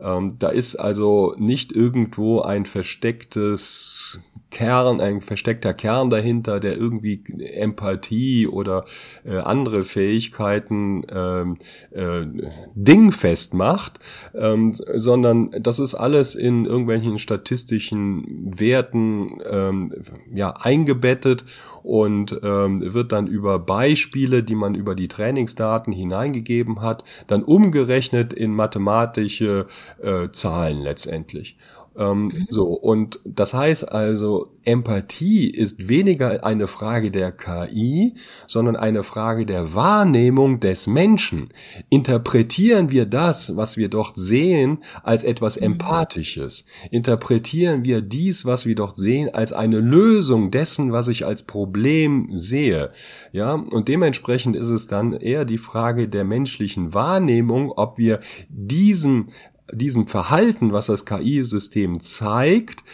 Ähm, 0.00 0.36
da 0.38 0.48
ist 0.48 0.76
also 0.76 1.34
nicht 1.38 1.72
irgendwo 1.72 2.40
ein 2.40 2.66
verstecktes 2.66 4.20
Kern, 4.52 5.00
ein 5.00 5.22
versteckter 5.22 5.72
Kern 5.74 6.10
dahinter, 6.10 6.60
der 6.60 6.76
irgendwie 6.76 7.24
Empathie 7.54 8.46
oder 8.46 8.84
äh, 9.24 9.38
andere 9.38 9.82
Fähigkeiten 9.82 11.04
ähm, 11.12 11.56
äh, 11.90 12.26
dingfest 12.74 13.54
macht, 13.54 13.98
ähm, 14.34 14.72
sondern 14.74 15.50
das 15.58 15.78
ist 15.78 15.94
alles 15.94 16.34
in 16.34 16.66
irgendwelchen 16.66 17.18
statistischen 17.18 18.52
Werten 18.58 19.40
ähm, 19.50 19.94
ja 20.32 20.50
eingebettet 20.50 21.44
und 21.82 22.38
ähm, 22.42 22.94
wird 22.94 23.10
dann 23.12 23.26
über 23.26 23.58
Beispiele, 23.58 24.42
die 24.42 24.54
man 24.54 24.74
über 24.74 24.94
die 24.94 25.08
Trainingsdaten 25.08 25.92
hineingegeben 25.92 26.80
hat, 26.82 27.04
dann 27.26 27.42
umgerechnet 27.42 28.32
in 28.32 28.54
mathematische 28.54 29.66
äh, 30.02 30.28
Zahlen 30.30 30.82
letztendlich. 30.82 31.56
Ähm, 31.96 32.24
mhm. 32.24 32.46
So, 32.50 32.66
und 32.68 33.20
das 33.24 33.54
heißt 33.54 33.90
also, 33.92 34.52
Empathie 34.64 35.48
ist 35.48 35.88
weniger 35.88 36.44
eine 36.44 36.66
Frage 36.66 37.10
der 37.10 37.32
KI, 37.32 38.14
sondern 38.46 38.76
eine 38.76 39.02
Frage 39.02 39.44
der 39.44 39.74
Wahrnehmung 39.74 40.60
des 40.60 40.86
Menschen. 40.86 41.48
Interpretieren 41.90 42.90
wir 42.90 43.06
das, 43.06 43.56
was 43.56 43.76
wir 43.76 43.88
dort 43.88 44.16
sehen, 44.16 44.78
als 45.02 45.24
etwas 45.24 45.58
mhm. 45.58 45.66
Empathisches? 45.66 46.66
Interpretieren 46.90 47.84
wir 47.84 48.00
dies, 48.00 48.46
was 48.46 48.66
wir 48.66 48.74
dort 48.74 48.96
sehen, 48.96 49.30
als 49.34 49.52
eine 49.52 49.80
Lösung 49.80 50.50
dessen, 50.50 50.92
was 50.92 51.08
ich 51.08 51.26
als 51.26 51.42
Problem 51.42 52.28
sehe? 52.32 52.92
Ja, 53.32 53.54
und 53.54 53.88
dementsprechend 53.88 54.56
ist 54.56 54.70
es 54.70 54.86
dann 54.86 55.12
eher 55.12 55.44
die 55.44 55.58
Frage 55.58 56.08
der 56.08 56.24
menschlichen 56.24 56.94
Wahrnehmung, 56.94 57.72
ob 57.72 57.98
wir 57.98 58.20
diesen 58.48 59.26
diesem 59.72 60.06
Verhalten, 60.06 60.72
was 60.72 60.86
das 60.86 61.04
KI-System 61.06 62.00
zeigt, 62.00 62.84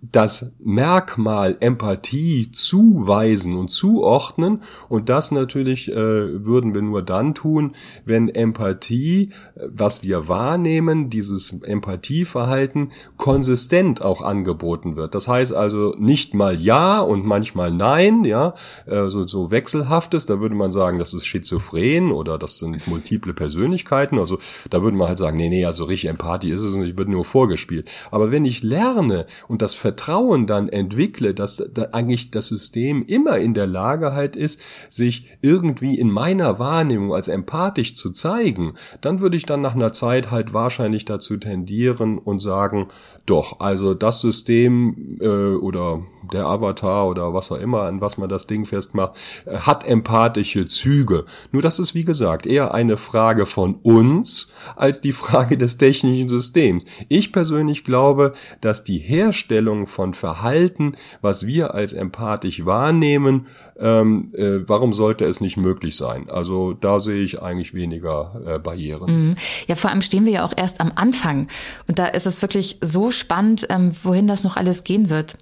das 0.00 0.52
Merkmal 0.60 1.56
Empathie 1.58 2.52
zuweisen 2.52 3.56
und 3.56 3.68
zuordnen. 3.68 4.62
Und 4.88 5.08
das 5.08 5.32
natürlich 5.32 5.90
äh, 5.90 5.94
würden 5.94 6.72
wir 6.72 6.82
nur 6.82 7.02
dann 7.02 7.34
tun, 7.34 7.74
wenn 8.04 8.28
Empathie, 8.28 9.30
was 9.56 10.04
wir 10.04 10.28
wahrnehmen, 10.28 11.10
dieses 11.10 11.62
Empathieverhalten 11.62 12.92
konsistent 13.16 14.00
auch 14.00 14.22
angeboten 14.22 14.94
wird. 14.94 15.14
Das 15.16 15.26
heißt 15.26 15.52
also 15.52 15.96
nicht 15.98 16.32
mal 16.32 16.60
ja 16.60 17.00
und 17.00 17.26
manchmal 17.26 17.72
nein, 17.72 18.22
ja, 18.24 18.54
äh, 18.86 19.10
so, 19.10 19.26
so 19.26 19.50
wechselhaftes, 19.50 20.26
da 20.26 20.38
würde 20.38 20.54
man 20.54 20.70
sagen, 20.70 21.00
das 21.00 21.12
ist 21.12 21.26
schizophren 21.26 22.12
oder 22.12 22.38
das 22.38 22.58
sind 22.58 22.86
multiple 22.86 23.34
Persönlichkeiten. 23.34 24.18
Also 24.20 24.38
da 24.70 24.82
würde 24.82 24.96
man 24.96 25.08
halt 25.08 25.18
sagen, 25.18 25.36
nee, 25.36 25.48
nee, 25.48 25.64
also 25.64 25.84
richtig 25.84 26.10
Empathie 26.10 26.50
ist 26.50 26.62
es 26.62 26.76
nicht, 26.76 26.96
wird 26.96 27.08
nur 27.08 27.24
vorgespielt. 27.24 27.90
Aber 28.12 28.30
wenn 28.30 28.44
ich 28.44 28.62
lerne 28.62 29.26
und 29.48 29.60
das 29.60 29.74
Vertrauen 29.88 30.46
dann 30.46 30.68
entwickle, 30.68 31.32
dass 31.32 31.64
da 31.72 31.88
eigentlich 31.92 32.30
das 32.30 32.48
System 32.48 33.06
immer 33.06 33.38
in 33.38 33.54
der 33.54 33.66
Lage 33.66 34.12
halt 34.12 34.36
ist, 34.36 34.60
sich 34.90 35.38
irgendwie 35.40 35.98
in 35.98 36.10
meiner 36.10 36.58
Wahrnehmung 36.58 37.14
als 37.14 37.26
empathisch 37.26 37.94
zu 37.94 38.10
zeigen, 38.10 38.74
dann 39.00 39.20
würde 39.20 39.38
ich 39.38 39.46
dann 39.46 39.62
nach 39.62 39.74
einer 39.74 39.94
Zeit 39.94 40.30
halt 40.30 40.52
wahrscheinlich 40.52 41.06
dazu 41.06 41.38
tendieren 41.38 42.18
und 42.18 42.40
sagen, 42.40 42.88
doch, 43.24 43.60
also 43.60 43.94
das 43.94 44.20
System 44.20 45.18
äh, 45.20 45.26
oder 45.26 46.02
der 46.32 46.46
Avatar 46.46 47.08
oder 47.08 47.34
was 47.34 47.52
auch 47.52 47.58
immer, 47.58 47.82
an 47.82 48.00
was 48.00 48.16
man 48.16 48.28
das 48.28 48.46
Ding 48.46 48.64
festmacht, 48.64 49.16
äh, 49.44 49.58
hat 49.58 49.86
empathische 49.86 50.66
Züge. 50.66 51.24
Nur 51.52 51.62
das 51.62 51.78
ist, 51.78 51.94
wie 51.94 52.04
gesagt, 52.04 52.46
eher 52.46 52.72
eine 52.74 52.96
Frage 52.96 53.46
von 53.46 53.74
uns 53.76 54.50
als 54.76 55.00
die 55.00 55.12
Frage 55.12 55.58
des 55.58 55.76
technischen 55.78 56.28
Systems. 56.28 56.84
Ich 57.08 57.32
persönlich 57.32 57.84
glaube, 57.84 58.32
dass 58.60 58.84
die 58.84 58.98
Herstellung 58.98 59.77
von 59.86 60.14
Verhalten, 60.14 60.94
was 61.20 61.46
wir 61.46 61.74
als 61.74 61.92
empathisch 61.92 62.64
wahrnehmen, 62.64 63.46
ähm, 63.78 64.32
äh, 64.34 64.68
warum 64.68 64.92
sollte 64.92 65.24
es 65.24 65.40
nicht 65.40 65.56
möglich 65.56 65.96
sein? 65.96 66.28
Also 66.28 66.72
da 66.72 67.00
sehe 67.00 67.22
ich 67.22 67.42
eigentlich 67.42 67.74
weniger 67.74 68.40
äh, 68.46 68.58
Barrieren. 68.58 69.28
Mhm. 69.28 69.34
Ja, 69.66 69.76
vor 69.76 69.90
allem 69.90 70.02
stehen 70.02 70.24
wir 70.24 70.32
ja 70.32 70.44
auch 70.44 70.54
erst 70.56 70.80
am 70.80 70.92
Anfang. 70.94 71.48
Und 71.86 71.98
da 71.98 72.06
ist 72.06 72.26
es 72.26 72.42
wirklich 72.42 72.78
so 72.80 73.10
spannend, 73.10 73.66
ähm, 73.70 73.92
wohin 74.02 74.26
das 74.26 74.44
noch 74.44 74.56
alles 74.56 74.84
gehen 74.84 75.10
wird. 75.10 75.38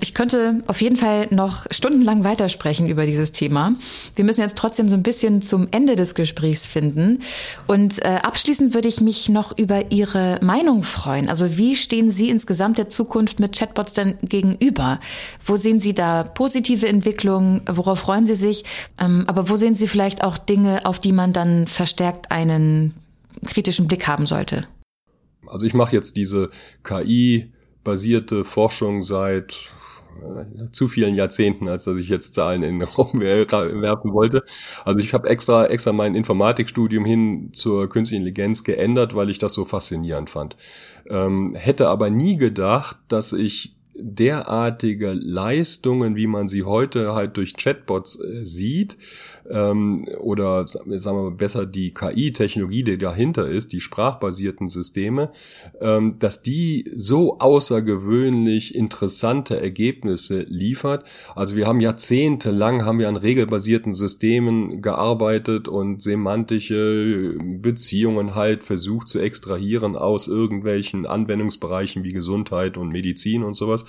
Ich 0.00 0.12
könnte 0.12 0.62
auf 0.66 0.80
jeden 0.80 0.96
Fall 0.96 1.28
noch 1.30 1.66
stundenlang 1.70 2.24
weitersprechen 2.24 2.88
über 2.88 3.06
dieses 3.06 3.30
Thema. 3.30 3.76
Wir 4.16 4.24
müssen 4.24 4.40
jetzt 4.40 4.58
trotzdem 4.58 4.88
so 4.88 4.96
ein 4.96 5.04
bisschen 5.04 5.40
zum 5.40 5.68
Ende 5.70 5.94
des 5.94 6.16
Gesprächs 6.16 6.66
finden. 6.66 7.20
Und 7.68 8.04
äh, 8.04 8.18
abschließend 8.22 8.74
würde 8.74 8.88
ich 8.88 9.00
mich 9.00 9.28
noch 9.28 9.56
über 9.56 9.92
Ihre 9.92 10.40
Meinung 10.42 10.82
freuen. 10.82 11.28
Also 11.28 11.56
wie 11.56 11.76
stehen 11.76 12.10
Sie 12.10 12.28
insgesamt 12.28 12.76
der 12.76 12.88
Zukunft 12.88 13.38
mit 13.38 13.56
Chatbots 13.56 13.94
denn 13.94 14.18
gegenüber? 14.22 14.98
Wo 15.44 15.54
sehen 15.54 15.80
Sie 15.80 15.94
da 15.94 16.24
positive 16.24 16.88
Entwicklungen? 16.88 17.62
Worauf 17.70 18.00
freuen 18.00 18.26
Sie 18.26 18.34
sich? 18.34 18.64
Ähm, 19.00 19.24
aber 19.28 19.48
wo 19.48 19.54
sehen 19.54 19.76
Sie 19.76 19.86
vielleicht 19.86 20.24
auch 20.24 20.38
Dinge, 20.38 20.86
auf 20.86 20.98
die 20.98 21.12
man 21.12 21.32
dann 21.32 21.68
verstärkt 21.68 22.32
einen 22.32 22.94
kritischen 23.46 23.86
Blick 23.86 24.08
haben 24.08 24.26
sollte? 24.26 24.66
Also 25.46 25.66
ich 25.66 25.74
mache 25.74 25.94
jetzt 25.94 26.16
diese 26.16 26.50
KI-basierte 26.82 28.44
Forschung 28.44 29.04
seit 29.04 29.70
zu 30.72 30.88
vielen 30.88 31.14
Jahrzehnten, 31.14 31.68
als 31.68 31.84
dass 31.84 31.96
ich 31.98 32.08
jetzt 32.08 32.34
Zahlen 32.34 32.62
in 32.62 32.78
den 32.78 32.88
Raum 32.88 33.20
werfen 33.20 34.12
wollte. 34.12 34.44
Also 34.84 35.00
ich 35.00 35.14
habe 35.14 35.28
extra 35.28 35.66
extra 35.66 35.92
mein 35.92 36.14
Informatikstudium 36.14 37.04
hin 37.04 37.50
zur 37.52 37.88
künstlichen 37.88 38.22
Intelligenz 38.22 38.64
geändert, 38.64 39.14
weil 39.14 39.30
ich 39.30 39.38
das 39.38 39.54
so 39.54 39.64
faszinierend 39.64 40.30
fand. 40.30 40.56
Ähm, 41.08 41.54
hätte 41.54 41.88
aber 41.88 42.10
nie 42.10 42.36
gedacht, 42.36 42.96
dass 43.08 43.32
ich 43.32 43.74
derartige 43.96 45.12
Leistungen, 45.12 46.16
wie 46.16 46.26
man 46.26 46.48
sie 46.48 46.64
heute 46.64 47.14
halt 47.14 47.36
durch 47.36 47.54
Chatbots 47.54 48.18
äh, 48.20 48.44
sieht, 48.44 48.96
ähm, 49.50 50.06
oder 50.20 50.66
sagen 50.68 50.90
wir 50.90 51.12
mal 51.12 51.30
besser 51.30 51.66
die 51.66 51.92
KI-Technologie, 51.92 52.82
die 52.84 52.98
dahinter 52.98 53.48
ist, 53.48 53.72
die 53.72 53.80
sprachbasierten 53.80 54.68
Systeme, 54.68 55.30
ähm, 55.80 56.18
dass 56.18 56.42
die 56.42 56.90
so 56.94 57.38
außergewöhnlich 57.38 58.74
interessante 58.74 59.60
Ergebnisse 59.60 60.42
liefert. 60.48 61.04
Also 61.34 61.56
wir 61.56 61.66
haben 61.66 61.80
jahrzehntelang 61.80 62.84
haben 62.84 62.98
wir 62.98 63.08
an 63.08 63.16
regelbasierten 63.16 63.94
Systemen 63.94 64.82
gearbeitet 64.82 65.68
und 65.68 66.02
semantische 66.02 67.36
Beziehungen 67.42 68.34
halt 68.34 68.64
versucht 68.64 69.08
zu 69.08 69.18
extrahieren 69.18 69.96
aus 69.96 70.28
irgendwelchen 70.28 71.06
Anwendungsbereichen 71.06 72.04
wie 72.04 72.12
Gesundheit 72.12 72.76
und 72.76 72.88
Medizin 72.88 73.42
und 73.42 73.54
sowas 73.54 73.84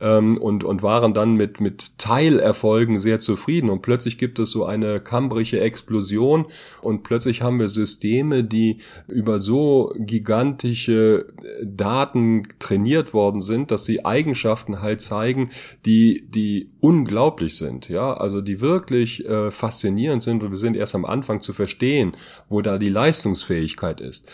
ähm, 0.00 0.38
und, 0.38 0.64
und 0.64 0.82
waren 0.82 1.14
dann 1.14 1.34
mit, 1.34 1.60
mit 1.60 1.98
Teilerfolgen 1.98 2.98
sehr 2.98 3.20
zufrieden. 3.20 3.70
Und 3.70 3.82
plötzlich 3.82 4.18
gibt 4.18 4.38
es 4.38 4.50
so 4.50 4.64
eine 4.64 5.00
kambrische 5.00 5.60
Explosion 5.60 6.46
und 6.82 7.02
plötzlich 7.02 7.42
haben 7.42 7.58
wir 7.58 7.68
Systeme, 7.68 8.44
die 8.44 8.78
über 9.08 9.38
so 9.38 9.94
gigantische 9.96 11.26
äh, 11.42 11.66
Daten 11.66 12.48
trainiert 12.58 13.14
worden 13.14 13.40
sind, 13.40 13.70
dass 13.70 13.84
sie 13.84 14.04
Eigenschaften 14.04 14.82
halt 14.82 15.00
zeigen, 15.00 15.50
die, 15.86 16.26
die 16.28 16.70
unglaublich 16.80 17.56
sind, 17.56 17.88
ja, 17.88 18.12
also 18.14 18.40
die 18.40 18.60
wirklich 18.60 19.24
äh, 19.26 19.50
faszinierend 19.50 20.22
sind 20.22 20.42
und 20.42 20.50
wir 20.50 20.58
sind 20.58 20.76
erst 20.76 20.94
am 20.94 21.04
Anfang 21.04 21.40
zu 21.40 21.52
verstehen, 21.52 22.16
wo 22.48 22.60
da 22.60 22.78
die 22.78 22.90
Leistungsfähigkeit 22.90 24.00
ist. 24.00 24.28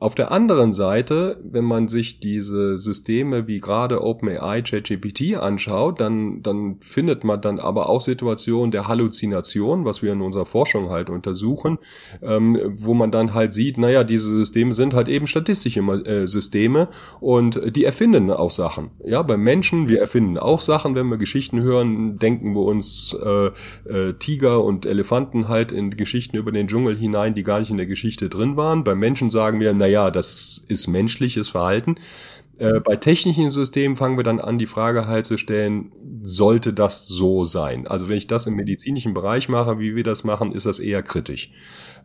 Auf 0.00 0.14
der 0.14 0.30
anderen 0.30 0.72
Seite, 0.72 1.40
wenn 1.42 1.64
man 1.64 1.88
sich 1.88 2.20
diese 2.20 2.78
Systeme 2.78 3.48
wie 3.48 3.58
gerade 3.58 4.04
OpenAI, 4.04 4.62
ChatGPT 4.62 5.34
anschaut, 5.36 6.00
dann, 6.00 6.40
dann 6.44 6.76
findet 6.80 7.24
man 7.24 7.40
dann 7.40 7.58
aber 7.58 7.88
auch 7.88 8.00
Situationen 8.00 8.70
der 8.70 8.86
Halluzination, 8.86 9.84
was 9.84 10.00
wir 10.00 10.12
in 10.12 10.20
unserer 10.20 10.46
Forschung 10.46 10.90
halt 10.90 11.10
untersuchen, 11.10 11.78
ähm, 12.22 12.56
wo 12.76 12.94
man 12.94 13.10
dann 13.10 13.34
halt 13.34 13.52
sieht, 13.52 13.76
naja, 13.76 14.04
diese 14.04 14.36
Systeme 14.36 14.72
sind 14.72 14.94
halt 14.94 15.08
eben 15.08 15.26
statistische 15.26 15.80
äh, 15.80 16.28
Systeme 16.28 16.88
und 17.18 17.60
die 17.74 17.84
erfinden 17.84 18.30
auch 18.30 18.52
Sachen. 18.52 18.90
Ja, 19.04 19.22
beim 19.22 19.42
Menschen, 19.42 19.88
wir 19.88 20.00
erfinden 20.00 20.38
auch 20.38 20.60
Sachen, 20.60 20.94
wenn 20.94 21.08
wir 21.08 21.18
Geschichten 21.18 21.60
hören, 21.60 22.20
denken 22.20 22.54
wir 22.54 22.62
uns 22.62 23.16
äh, 23.20 23.46
äh, 23.92 24.12
Tiger 24.12 24.62
und 24.62 24.86
Elefanten 24.86 25.48
halt 25.48 25.72
in 25.72 25.90
Geschichten 25.96 26.36
über 26.36 26.52
den 26.52 26.68
Dschungel 26.68 26.96
hinein, 26.96 27.34
die 27.34 27.42
gar 27.42 27.58
nicht 27.58 27.72
in 27.72 27.78
der 27.78 27.86
Geschichte 27.86 28.28
drin 28.28 28.56
waren. 28.56 28.84
Beim 28.84 29.00
Menschen 29.00 29.28
sagen 29.28 29.58
wir, 29.58 29.72
naja, 29.74 29.87
naja, 29.88 30.10
das 30.10 30.62
ist 30.68 30.86
menschliches 30.86 31.48
Verhalten. 31.48 31.96
Äh, 32.58 32.80
bei 32.80 32.96
technischen 32.96 33.48
Systemen 33.48 33.96
fangen 33.96 34.18
wir 34.18 34.24
dann 34.24 34.40
an, 34.40 34.58
die 34.58 34.66
Frage 34.66 35.06
halt 35.06 35.24
zu 35.24 35.38
stellen, 35.38 35.92
sollte 36.22 36.74
das 36.74 37.06
so 37.06 37.44
sein? 37.44 37.86
Also 37.86 38.08
wenn 38.08 38.18
ich 38.18 38.26
das 38.26 38.46
im 38.46 38.54
medizinischen 38.54 39.14
Bereich 39.14 39.48
mache, 39.48 39.78
wie 39.78 39.96
wir 39.96 40.04
das 40.04 40.24
machen, 40.24 40.52
ist 40.52 40.66
das 40.66 40.78
eher 40.78 41.02
kritisch. 41.02 41.50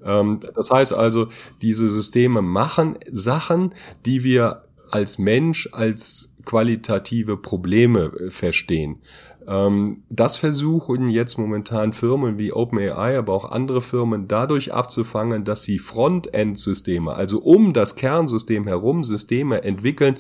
Ähm, 0.06 0.40
das 0.56 0.72
heißt 0.72 0.94
also, 0.94 1.28
diese 1.62 1.90
Systeme 1.90 2.42
machen 2.42 2.98
Sachen, 3.12 3.74
die 4.06 4.24
wir 4.24 4.64
als 4.90 5.18
Mensch 5.18 5.68
als 5.74 6.34
qualitative 6.46 7.36
Probleme 7.36 8.14
äh, 8.18 8.30
verstehen. 8.30 9.02
Ähm, 9.48 10.04
das 10.10 10.36
versuchen 10.36 11.10
jetzt 11.10 11.38
momentan 11.38 11.94
Firmen 11.94 12.38
wie 12.38 12.54
OpenAI, 12.54 13.18
aber 13.18 13.34
auch 13.34 13.52
andere 13.52 13.82
Firmen 13.82 14.28
dadurch 14.28 14.74
abzufangen, 14.74 15.44
dass 15.44 15.64
sie 15.64 15.80
Frontend-Systeme, 15.80 17.14
also 17.14 17.40
um 17.40 17.74
das 17.74 17.96
Kernsystem 17.96 18.66
herum 18.66 19.04
Systeme 19.04 19.64
entwickeln, 19.64 20.18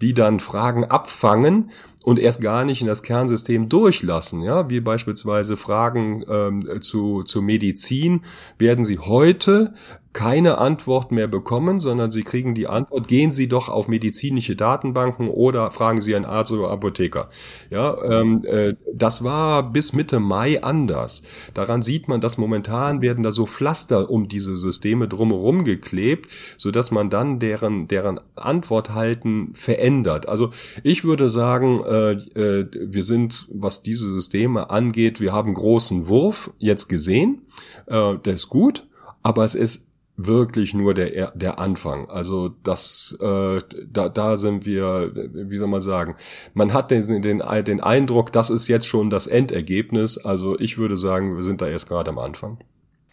die 0.00 0.14
dann 0.14 0.40
Fragen 0.40 0.84
abfangen 0.84 1.70
und 2.06 2.20
erst 2.20 2.40
gar 2.40 2.64
nicht 2.64 2.82
in 2.82 2.86
das 2.86 3.02
Kernsystem 3.02 3.68
durchlassen. 3.68 4.40
Ja, 4.40 4.70
wie 4.70 4.80
beispielsweise 4.80 5.56
Fragen 5.56 6.24
ähm, 6.28 6.80
zu, 6.80 7.24
zu 7.24 7.42
Medizin 7.42 8.22
werden 8.58 8.84
sie 8.84 9.00
heute 9.00 9.74
keine 10.16 10.56
Antwort 10.56 11.12
mehr 11.12 11.26
bekommen, 11.26 11.78
sondern 11.78 12.10
sie 12.10 12.22
kriegen 12.22 12.54
die 12.54 12.68
Antwort, 12.68 13.06
gehen 13.06 13.30
Sie 13.30 13.48
doch 13.48 13.68
auf 13.68 13.86
medizinische 13.86 14.56
Datenbanken 14.56 15.28
oder 15.28 15.70
fragen 15.70 16.00
Sie 16.00 16.16
einen 16.16 16.24
Arzt 16.24 16.52
oder 16.52 16.70
Apotheker. 16.70 17.28
Ja, 17.68 18.02
ähm, 18.02 18.42
äh, 18.46 18.76
das 18.94 19.22
war 19.22 19.70
bis 19.70 19.92
Mitte 19.92 20.18
Mai 20.18 20.62
anders. 20.62 21.22
Daran 21.52 21.82
sieht 21.82 22.08
man, 22.08 22.22
dass 22.22 22.38
momentan 22.38 23.02
werden 23.02 23.22
da 23.22 23.30
so 23.30 23.44
Pflaster 23.44 24.08
um 24.08 24.26
diese 24.26 24.56
Systeme 24.56 25.06
drumherum 25.06 25.64
geklebt, 25.64 26.30
so 26.56 26.70
dass 26.70 26.90
man 26.90 27.10
dann 27.10 27.38
deren, 27.38 27.86
deren 27.86 28.18
Antwort 28.36 28.94
halten 28.94 29.50
verändert. 29.52 30.30
Also 30.30 30.48
ich 30.82 31.04
würde 31.04 31.28
sagen, 31.28 31.84
äh, 31.84 32.12
äh, 32.12 32.66
wir 32.72 33.02
sind, 33.02 33.48
was 33.52 33.82
diese 33.82 34.10
Systeme 34.10 34.70
angeht, 34.70 35.20
wir 35.20 35.34
haben 35.34 35.52
großen 35.52 36.08
Wurf 36.08 36.52
jetzt 36.58 36.88
gesehen. 36.88 37.42
Äh, 37.84 38.14
der 38.24 38.32
ist 38.32 38.48
gut, 38.48 38.86
aber 39.22 39.44
es 39.44 39.54
ist 39.54 39.86
wirklich 40.16 40.74
nur 40.74 40.94
der 40.94 41.32
der 41.32 41.58
Anfang. 41.58 42.08
Also 42.08 42.50
das 42.62 43.16
äh, 43.20 43.58
da 43.90 44.08
da 44.08 44.36
sind 44.36 44.66
wir, 44.66 45.12
wie 45.14 45.58
soll 45.58 45.68
man 45.68 45.82
sagen, 45.82 46.16
man 46.54 46.72
hat 46.72 46.90
den, 46.90 47.22
den 47.22 47.42
den 47.64 47.80
Eindruck, 47.80 48.32
das 48.32 48.50
ist 48.50 48.68
jetzt 48.68 48.86
schon 48.86 49.10
das 49.10 49.26
Endergebnis. 49.26 50.18
Also 50.18 50.58
ich 50.58 50.78
würde 50.78 50.96
sagen, 50.96 51.36
wir 51.36 51.42
sind 51.42 51.60
da 51.60 51.68
erst 51.68 51.88
gerade 51.88 52.10
am 52.10 52.18
Anfang. 52.18 52.58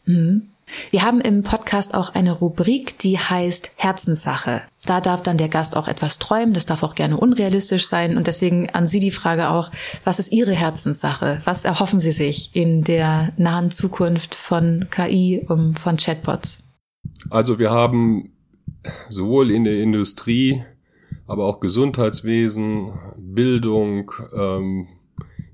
Mhm. 0.06 0.49
Wir 0.91 1.04
haben 1.04 1.20
im 1.20 1.43
Podcast 1.43 1.93
auch 1.93 2.14
eine 2.14 2.32
Rubrik, 2.32 2.97
die 2.99 3.18
heißt 3.18 3.72
Herzenssache. 3.76 4.62
Da 4.86 5.01
darf 5.01 5.22
dann 5.22 5.38
der 5.38 5.49
Gast 5.49 5.76
auch 5.76 5.88
etwas 5.88 6.20
träumen, 6.20 6.54
das 6.54 6.66
darf 6.66 6.84
auch 6.84 6.95
gerne 6.95 7.18
unrealistisch 7.18 7.88
sein. 7.88 8.18
Und 8.18 8.28
deswegen 8.28 8.70
an 8.70 8.88
Sie 8.88 8.99
die 8.99 9.12
Frage 9.12 9.49
auch, 9.49 9.72
was 10.04 10.20
ist 10.20 10.32
Ihre 10.32 10.54
Herzenssache? 10.54 11.41
Was 11.45 11.66
erhoffen 11.66 11.99
Sie 11.99 12.12
sich 12.12 12.56
in 12.56 12.84
der 12.84 13.34
nahen 13.38 13.72
Zukunft 13.72 14.36
von 14.36 14.88
KI, 14.89 15.45
und 15.47 15.80
von 15.80 15.97
Chatbots? 15.97 16.62
Also 17.30 17.59
wir 17.59 17.71
haben 17.71 18.32
sowohl 19.09 19.51
in 19.51 19.63
der 19.63 19.80
Industrie, 19.80 20.63
aber 21.28 21.45
auch 21.45 21.59
Gesundheitswesen, 21.59 22.93
Bildung, 23.17 24.11
ähm, 24.36 24.88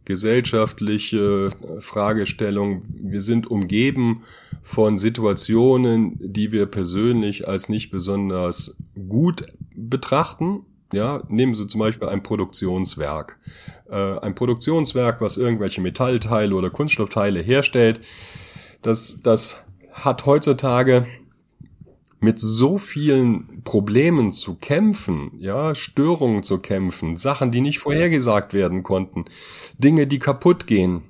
gesellschaftliche 0.06 1.50
Fragestellungen. 1.80 2.82
Wir 3.00 3.22
sind 3.22 3.46
umgeben 3.50 4.24
von 4.64 4.98
Situationen, 4.98 6.18
die 6.20 6.52
wir 6.52 6.66
persönlich 6.66 7.48
als 7.48 7.70
nicht 7.70 7.92
besonders 7.92 8.76
gut 9.08 9.46
betrachten. 9.76 10.66
Ja, 10.92 11.22
nehmen 11.30 11.54
Sie 11.54 11.68
zum 11.68 11.80
Beispiel 11.80 12.08
ein 12.08 12.24
Produktionswerk. 12.24 13.38
Äh, 13.88 14.18
ein 14.20 14.34
Produktionswerk, 14.34 15.22
was 15.22 15.38
irgendwelche 15.38 15.82
Metallteile 15.82 16.56
oder 16.56 16.72
Kunststoffteile 16.72 17.42
herstellt, 17.42 18.02
das, 18.82 19.22
das 19.22 19.64
hat 19.92 20.26
heutzutage 20.26 21.06
mit 22.20 22.40
so 22.40 22.78
vielen 22.78 23.64
Problemen 23.64 24.32
zu 24.32 24.56
kämpfen, 24.56 25.32
ja, 25.40 25.74
Störungen 25.74 26.44
zu 26.44 26.60
kämpfen, 26.60 27.16
Sachen, 27.16 27.52
die 27.52 27.62
nicht 27.62 27.80
vorhergesagt 27.80 28.54
werden 28.54 28.84
konnten, 28.84 29.26
Dinge, 29.78 30.06
die 30.06 30.20
kaputt 30.20 30.68
gehen, 30.68 31.04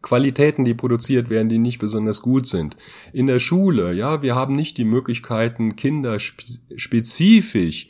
Qualitäten, 0.00 0.64
die 0.64 0.74
produziert 0.74 1.30
werden, 1.30 1.48
die 1.48 1.58
nicht 1.58 1.78
besonders 1.78 2.20
gut 2.20 2.46
sind. 2.46 2.76
In 3.12 3.26
der 3.26 3.40
Schule, 3.40 3.94
ja, 3.94 4.22
wir 4.22 4.34
haben 4.34 4.54
nicht 4.54 4.76
die 4.76 4.84
Möglichkeiten, 4.84 5.76
Kinder 5.76 6.18
spezifisch 6.20 7.88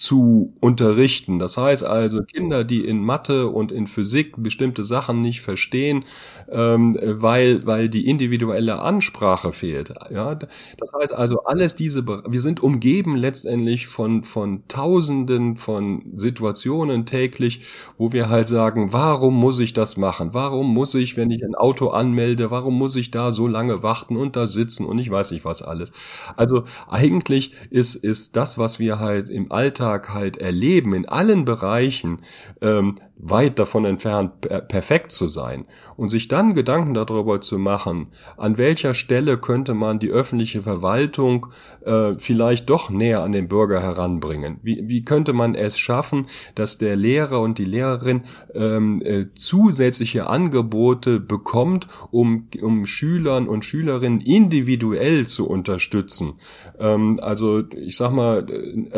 zu 0.00 0.54
unterrichten. 0.60 1.38
Das 1.38 1.58
heißt 1.58 1.84
also, 1.84 2.22
Kinder, 2.22 2.64
die 2.64 2.82
in 2.82 3.02
Mathe 3.02 3.48
und 3.48 3.70
in 3.70 3.86
Physik 3.86 4.32
bestimmte 4.42 4.82
Sachen 4.82 5.20
nicht 5.20 5.42
verstehen, 5.42 6.06
ähm, 6.50 6.98
weil, 7.02 7.66
weil 7.66 7.90
die 7.90 8.06
individuelle 8.06 8.80
Ansprache 8.80 9.52
fehlt. 9.52 9.92
Ja, 10.10 10.34
das 10.34 10.92
heißt 10.98 11.12
also, 11.12 11.44
alles 11.44 11.76
diese, 11.76 12.06
wir 12.06 12.40
sind 12.40 12.62
umgeben 12.62 13.14
letztendlich 13.14 13.88
von, 13.88 14.24
von 14.24 14.66
Tausenden 14.68 15.58
von 15.58 16.02
Situationen 16.14 17.04
täglich, 17.04 17.60
wo 17.98 18.10
wir 18.10 18.30
halt 18.30 18.48
sagen, 18.48 18.94
warum 18.94 19.34
muss 19.34 19.58
ich 19.58 19.74
das 19.74 19.98
machen? 19.98 20.32
Warum 20.32 20.72
muss 20.72 20.94
ich, 20.94 21.18
wenn 21.18 21.30
ich 21.30 21.44
ein 21.44 21.54
Auto 21.54 21.88
anmelde, 21.88 22.50
warum 22.50 22.78
muss 22.78 22.96
ich 22.96 23.10
da 23.10 23.32
so 23.32 23.46
lange 23.46 23.82
warten 23.82 24.16
und 24.16 24.34
da 24.34 24.46
sitzen 24.46 24.86
und 24.86 24.98
ich 24.98 25.10
weiß 25.10 25.32
nicht 25.32 25.44
was 25.44 25.60
alles? 25.60 25.92
Also 26.38 26.64
eigentlich 26.88 27.52
ist, 27.68 27.96
ist 27.96 28.34
das, 28.36 28.56
was 28.56 28.78
wir 28.78 28.98
halt 28.98 29.28
im 29.28 29.52
Alltag 29.52 29.89
Alltag 29.90 30.14
halt 30.14 30.36
erleben, 30.36 30.94
in 30.94 31.08
allen 31.08 31.44
Bereichen, 31.44 32.20
ähm, 32.60 32.94
weit 33.22 33.58
davon 33.58 33.84
entfernt, 33.84 34.40
perfekt 34.68 35.12
zu 35.12 35.28
sein. 35.28 35.66
Und 35.96 36.08
sich 36.08 36.28
dann 36.28 36.54
Gedanken 36.54 36.94
darüber 36.94 37.40
zu 37.40 37.58
machen, 37.58 38.08
an 38.36 38.58
welcher 38.58 38.94
Stelle 38.94 39.38
könnte 39.38 39.74
man 39.74 39.98
die 39.98 40.10
öffentliche 40.10 40.62
Verwaltung 40.62 41.46
äh, 41.84 42.14
vielleicht 42.18 42.70
doch 42.70 42.90
näher 42.90 43.22
an 43.22 43.32
den 43.32 43.48
Bürger 43.48 43.82
heranbringen. 43.82 44.58
Wie, 44.62 44.82
wie 44.88 45.04
könnte 45.04 45.32
man 45.32 45.54
es 45.54 45.78
schaffen, 45.78 46.26
dass 46.54 46.78
der 46.78 46.96
Lehrer 46.96 47.40
und 47.40 47.58
die 47.58 47.64
Lehrerin 47.64 48.22
ähm, 48.54 49.02
äh, 49.04 49.26
zusätzliche 49.34 50.26
Angebote 50.26 51.20
bekommt, 51.20 51.86
um, 52.10 52.48
um 52.62 52.86
Schülern 52.86 53.48
und 53.48 53.64
Schülerinnen 53.64 54.20
individuell 54.20 55.26
zu 55.26 55.46
unterstützen. 55.48 56.34
Ähm, 56.78 57.18
also 57.22 57.62
ich 57.70 57.96
sag 57.96 58.12
mal, 58.12 58.46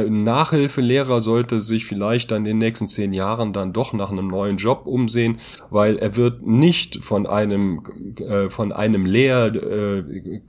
Nachhilfelehrer 0.09 1.21
sollte 1.21 1.61
sich 1.61 1.85
vielleicht 1.87 2.31
dann 2.31 2.43
in 2.43 2.45
den 2.45 2.59
nächsten 2.59 2.89
zehn 2.89 3.13
Jahren 3.13 3.53
dann 3.53 3.73
doch 3.73 3.93
nach 3.93 4.12
einem 4.13 4.29
neuen 4.29 4.57
Job 4.57 4.87
umsehen, 4.87 5.39
weil 5.71 5.97
er 5.97 6.17
wird 6.17 6.47
nicht 6.47 7.03
von 7.03 7.27
einem 7.27 7.83
äh, 8.19 8.51
von 8.51 8.73
einem 8.73 9.07
Lehr 9.07 9.53
äh, 9.55 10.41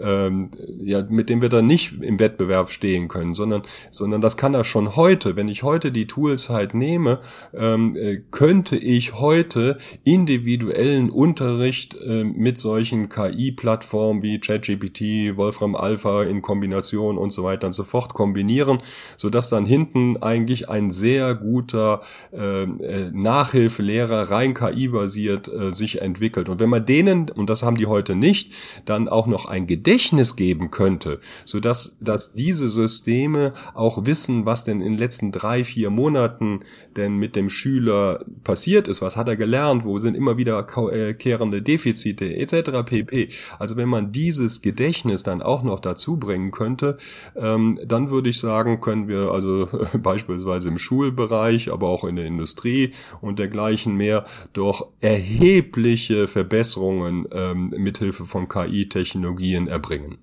ähm, 0.00 0.50
ja, 0.78 1.04
mit 1.08 1.28
dem 1.28 1.42
wir 1.42 1.48
dann 1.48 1.66
nicht 1.66 2.00
im 2.00 2.18
Wettbewerb 2.18 2.70
stehen 2.70 3.08
können, 3.08 3.34
sondern, 3.34 3.62
sondern 3.90 4.20
das 4.20 4.36
kann 4.36 4.54
er 4.54 4.64
schon 4.64 4.96
heute. 4.96 5.36
Wenn 5.36 5.48
ich 5.48 5.62
heute 5.62 5.92
die 5.92 6.06
Tools 6.06 6.48
halt 6.48 6.74
nehme, 6.74 7.20
ähm, 7.54 7.96
äh, 7.96 8.20
könnte 8.30 8.76
ich 8.76 9.14
heute 9.14 9.78
individuellen 10.04 11.10
Unterricht 11.10 11.96
äh, 12.02 12.24
mit 12.24 12.58
solchen 12.58 13.08
KI-Plattformen 13.08 14.22
wie 14.22 14.38
ChatGPT, 14.38 15.36
Wolfram 15.36 15.74
Alpha 15.74 16.22
in 16.22 16.42
Kombination 16.42 17.18
und 17.18 17.30
so 17.30 17.44
weiter 17.44 17.66
und 17.66 17.72
so 17.72 17.84
fort 17.84 18.14
kombinieren, 18.14 18.78
so 19.16 19.30
dass 19.30 19.50
dann 19.50 19.66
hinten 19.66 20.16
eigentlich 20.22 20.68
ein 20.68 20.90
sehr 20.90 21.34
guter 21.34 22.02
äh, 22.32 22.62
äh 22.62 23.10
Nachhilfelehrer 23.12 24.30
rein 24.30 24.54
KI-basiert 24.54 25.48
äh, 25.48 25.72
sich 25.72 26.02
entwickelt. 26.02 26.48
Und 26.48 26.60
wenn 26.60 26.68
man 26.68 26.84
denen, 26.84 27.30
und 27.30 27.50
das 27.50 27.62
haben 27.62 27.76
die 27.76 27.86
heute 27.86 28.14
nicht, 28.14 28.52
dann 28.84 29.08
auch 29.08 29.26
noch 29.26 29.46
ein 29.46 29.66
Gedächtnis 29.66 29.87
Gedächtnis 29.88 30.36
geben 30.36 30.70
könnte, 30.70 31.18
so 31.46 31.60
dass, 31.60 31.96
dass 31.98 32.34
diese 32.34 32.68
Systeme 32.68 33.54
auch 33.72 34.04
wissen, 34.04 34.44
was 34.44 34.64
denn 34.64 34.82
in 34.82 34.92
den 34.92 34.98
letzten 34.98 35.32
drei, 35.32 35.64
vier 35.64 35.88
Monaten 35.88 36.60
denn 36.94 37.16
mit 37.16 37.34
dem 37.36 37.48
Schüler 37.48 38.22
passiert 38.44 38.86
ist, 38.86 39.00
was 39.00 39.16
hat 39.16 39.28
er 39.28 39.36
gelernt, 39.36 39.86
wo 39.86 39.96
sind 39.96 40.14
immer 40.14 40.36
wieder 40.36 40.66
äh, 40.92 41.14
kehrende 41.14 41.62
Defizite 41.62 42.36
etc. 42.36 42.84
pp. 42.84 43.30
Also 43.58 43.76
wenn 43.78 43.88
man 43.88 44.12
dieses 44.12 44.60
Gedächtnis 44.60 45.22
dann 45.22 45.40
auch 45.40 45.62
noch 45.62 45.80
dazu 45.80 46.18
bringen 46.18 46.50
könnte, 46.50 46.98
ähm, 47.34 47.80
dann 47.86 48.10
würde 48.10 48.28
ich 48.28 48.38
sagen, 48.38 48.82
können 48.82 49.08
wir 49.08 49.30
also 49.30 49.70
beispielsweise 50.02 50.68
im 50.68 50.76
Schulbereich, 50.76 51.72
aber 51.72 51.88
auch 51.88 52.04
in 52.04 52.16
der 52.16 52.26
Industrie 52.26 52.92
und 53.22 53.38
dergleichen 53.38 53.96
mehr 53.96 54.26
doch 54.52 54.88
erhebliche 55.00 56.28
Verbesserungen 56.28 57.26
ähm, 57.32 57.72
mithilfe 57.78 58.26
von 58.26 58.48
KI-Technologien 58.48 59.66
erbringen. 59.78 60.18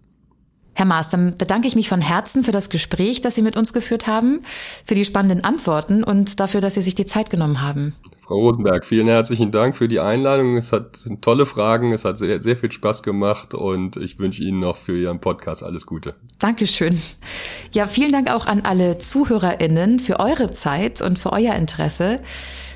Herr 0.78 0.86
Maas, 0.86 1.08
dann 1.08 1.38
bedanke 1.38 1.70
ich 1.70 1.76
mich 1.78 1.88
von 1.88 2.02
Herzen 2.02 2.44
für 2.44 2.52
das 2.52 2.70
Gespräch, 2.70 3.22
das 3.22 3.36
Sie 3.36 3.42
mit 3.42 3.56
uns 3.56 3.72
geführt 3.72 4.08
haben, 4.08 4.42
für 4.84 4.94
die 4.94 5.06
spannenden 5.06 5.42
Antworten 5.46 6.04
und 6.04 6.42
dafür, 6.42 6.60
dass 6.60 6.74
Sie 6.74 6.82
sich 6.82 6.96
die 6.96 7.06
Zeit 7.06 7.30
genommen 7.30 7.62
haben. 7.62 7.96
Frau 8.20 8.36
Rosenberg, 8.36 8.84
vielen 8.84 9.08
herzlichen 9.08 9.52
Dank 9.52 9.78
für 9.78 9.88
die 9.88 10.02
Einladung. 10.02 10.58
Es 10.58 10.74
hat 10.74 10.98
sind 10.98 11.22
tolle 11.22 11.46
Fragen, 11.46 11.94
es 11.94 12.04
hat 12.04 12.18
sehr, 12.18 12.42
sehr 12.42 12.58
viel 12.58 12.74
Spaß 12.74 13.04
gemacht 13.04 13.54
und 13.54 13.96
ich 13.96 14.20
wünsche 14.20 14.44
Ihnen 14.44 14.60
noch 14.60 14.76
für 14.76 14.98
Ihren 14.98 15.22
Podcast 15.22 15.64
alles 15.64 15.86
Gute. 15.86 16.16
Dankeschön. 16.40 17.00
Ja, 17.72 17.88
vielen 17.88 18.12
Dank 18.12 18.30
auch 18.30 18.46
an 18.46 18.62
alle 18.62 18.98
ZuhörerInnen 18.98 20.00
für 20.00 20.20
eure 20.20 20.52
Zeit 20.52 21.02
und 21.02 21.18
für 21.18 21.32
euer 21.32 21.56
Interesse. 21.56 22.20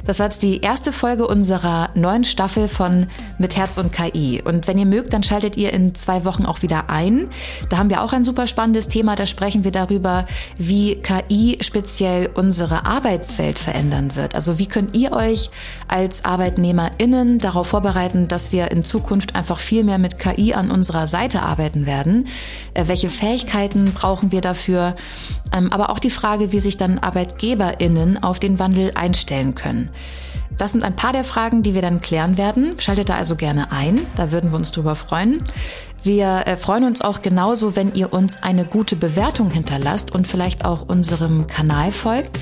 Das 0.05 0.19
war 0.19 0.27
jetzt 0.27 0.43
die 0.43 0.61
erste 0.61 0.91
Folge 0.91 1.27
unserer 1.27 1.89
neuen 1.93 2.23
Staffel 2.23 2.67
von 2.67 3.07
Mit 3.37 3.57
Herz 3.57 3.77
und 3.77 3.91
KI. 3.91 4.41
Und 4.43 4.67
wenn 4.67 4.77
ihr 4.77 4.85
mögt, 4.85 5.13
dann 5.13 5.23
schaltet 5.23 5.57
ihr 5.57 5.73
in 5.73 5.93
zwei 5.95 6.25
Wochen 6.25 6.45
auch 6.45 6.61
wieder 6.61 6.89
ein. 6.89 7.29
Da 7.69 7.77
haben 7.77 7.89
wir 7.89 8.01
auch 8.01 8.13
ein 8.13 8.23
super 8.23 8.47
spannendes 8.47 8.87
Thema. 8.87 9.15
Da 9.15 9.25
sprechen 9.25 9.63
wir 9.63 9.71
darüber, 9.71 10.25
wie 10.57 10.95
KI 10.95 11.57
speziell 11.61 12.29
unsere 12.33 12.85
Arbeitswelt 12.85 13.59
verändern 13.59 14.15
wird. 14.15 14.35
Also 14.35 14.57
wie 14.57 14.67
könnt 14.67 14.95
ihr 14.95 15.11
euch 15.11 15.49
als 15.87 16.25
ArbeitnehmerInnen 16.25 17.39
darauf 17.39 17.67
vorbereiten, 17.67 18.27
dass 18.27 18.51
wir 18.51 18.71
in 18.71 18.83
Zukunft 18.83 19.35
einfach 19.35 19.59
viel 19.59 19.83
mehr 19.83 19.97
mit 19.97 20.17
KI 20.17 20.53
an 20.53 20.71
unserer 20.71 21.07
Seite 21.07 21.41
arbeiten 21.41 21.85
werden? 21.85 22.27
Äh, 22.73 22.85
welche 22.87 23.09
Fähigkeiten 23.09 23.93
brauchen 23.93 24.31
wir 24.31 24.41
dafür? 24.41 24.95
Ähm, 25.53 25.71
aber 25.71 25.89
auch 25.89 25.99
die 25.99 26.09
Frage, 26.09 26.51
wie 26.51 26.59
sich 26.59 26.77
dann 26.77 26.99
ArbeitgeberInnen 26.99 28.23
auf 28.23 28.39
den 28.39 28.59
Wandel 28.59 28.91
einstellen 28.95 29.55
können. 29.55 29.88
Das 30.57 30.73
sind 30.73 30.83
ein 30.83 30.95
paar 30.95 31.13
der 31.13 31.23
Fragen, 31.23 31.63
die 31.63 31.73
wir 31.73 31.81
dann 31.81 32.01
klären 32.01 32.37
werden. 32.37 32.75
Schaltet 32.79 33.09
da 33.09 33.15
also 33.15 33.35
gerne 33.35 33.71
ein, 33.71 34.05
da 34.15 34.31
würden 34.31 34.51
wir 34.51 34.57
uns 34.57 34.71
drüber 34.71 34.95
freuen. 34.95 35.43
Wir 36.03 36.43
äh, 36.45 36.57
freuen 36.57 36.85
uns 36.85 37.01
auch 37.01 37.21
genauso, 37.21 37.75
wenn 37.75 37.93
ihr 37.93 38.13
uns 38.13 38.41
eine 38.41 38.65
gute 38.65 38.95
Bewertung 38.95 39.51
hinterlasst 39.51 40.11
und 40.13 40.27
vielleicht 40.27 40.65
auch 40.65 40.87
unserem 40.87 41.47
Kanal 41.47 41.91
folgt. 41.91 42.39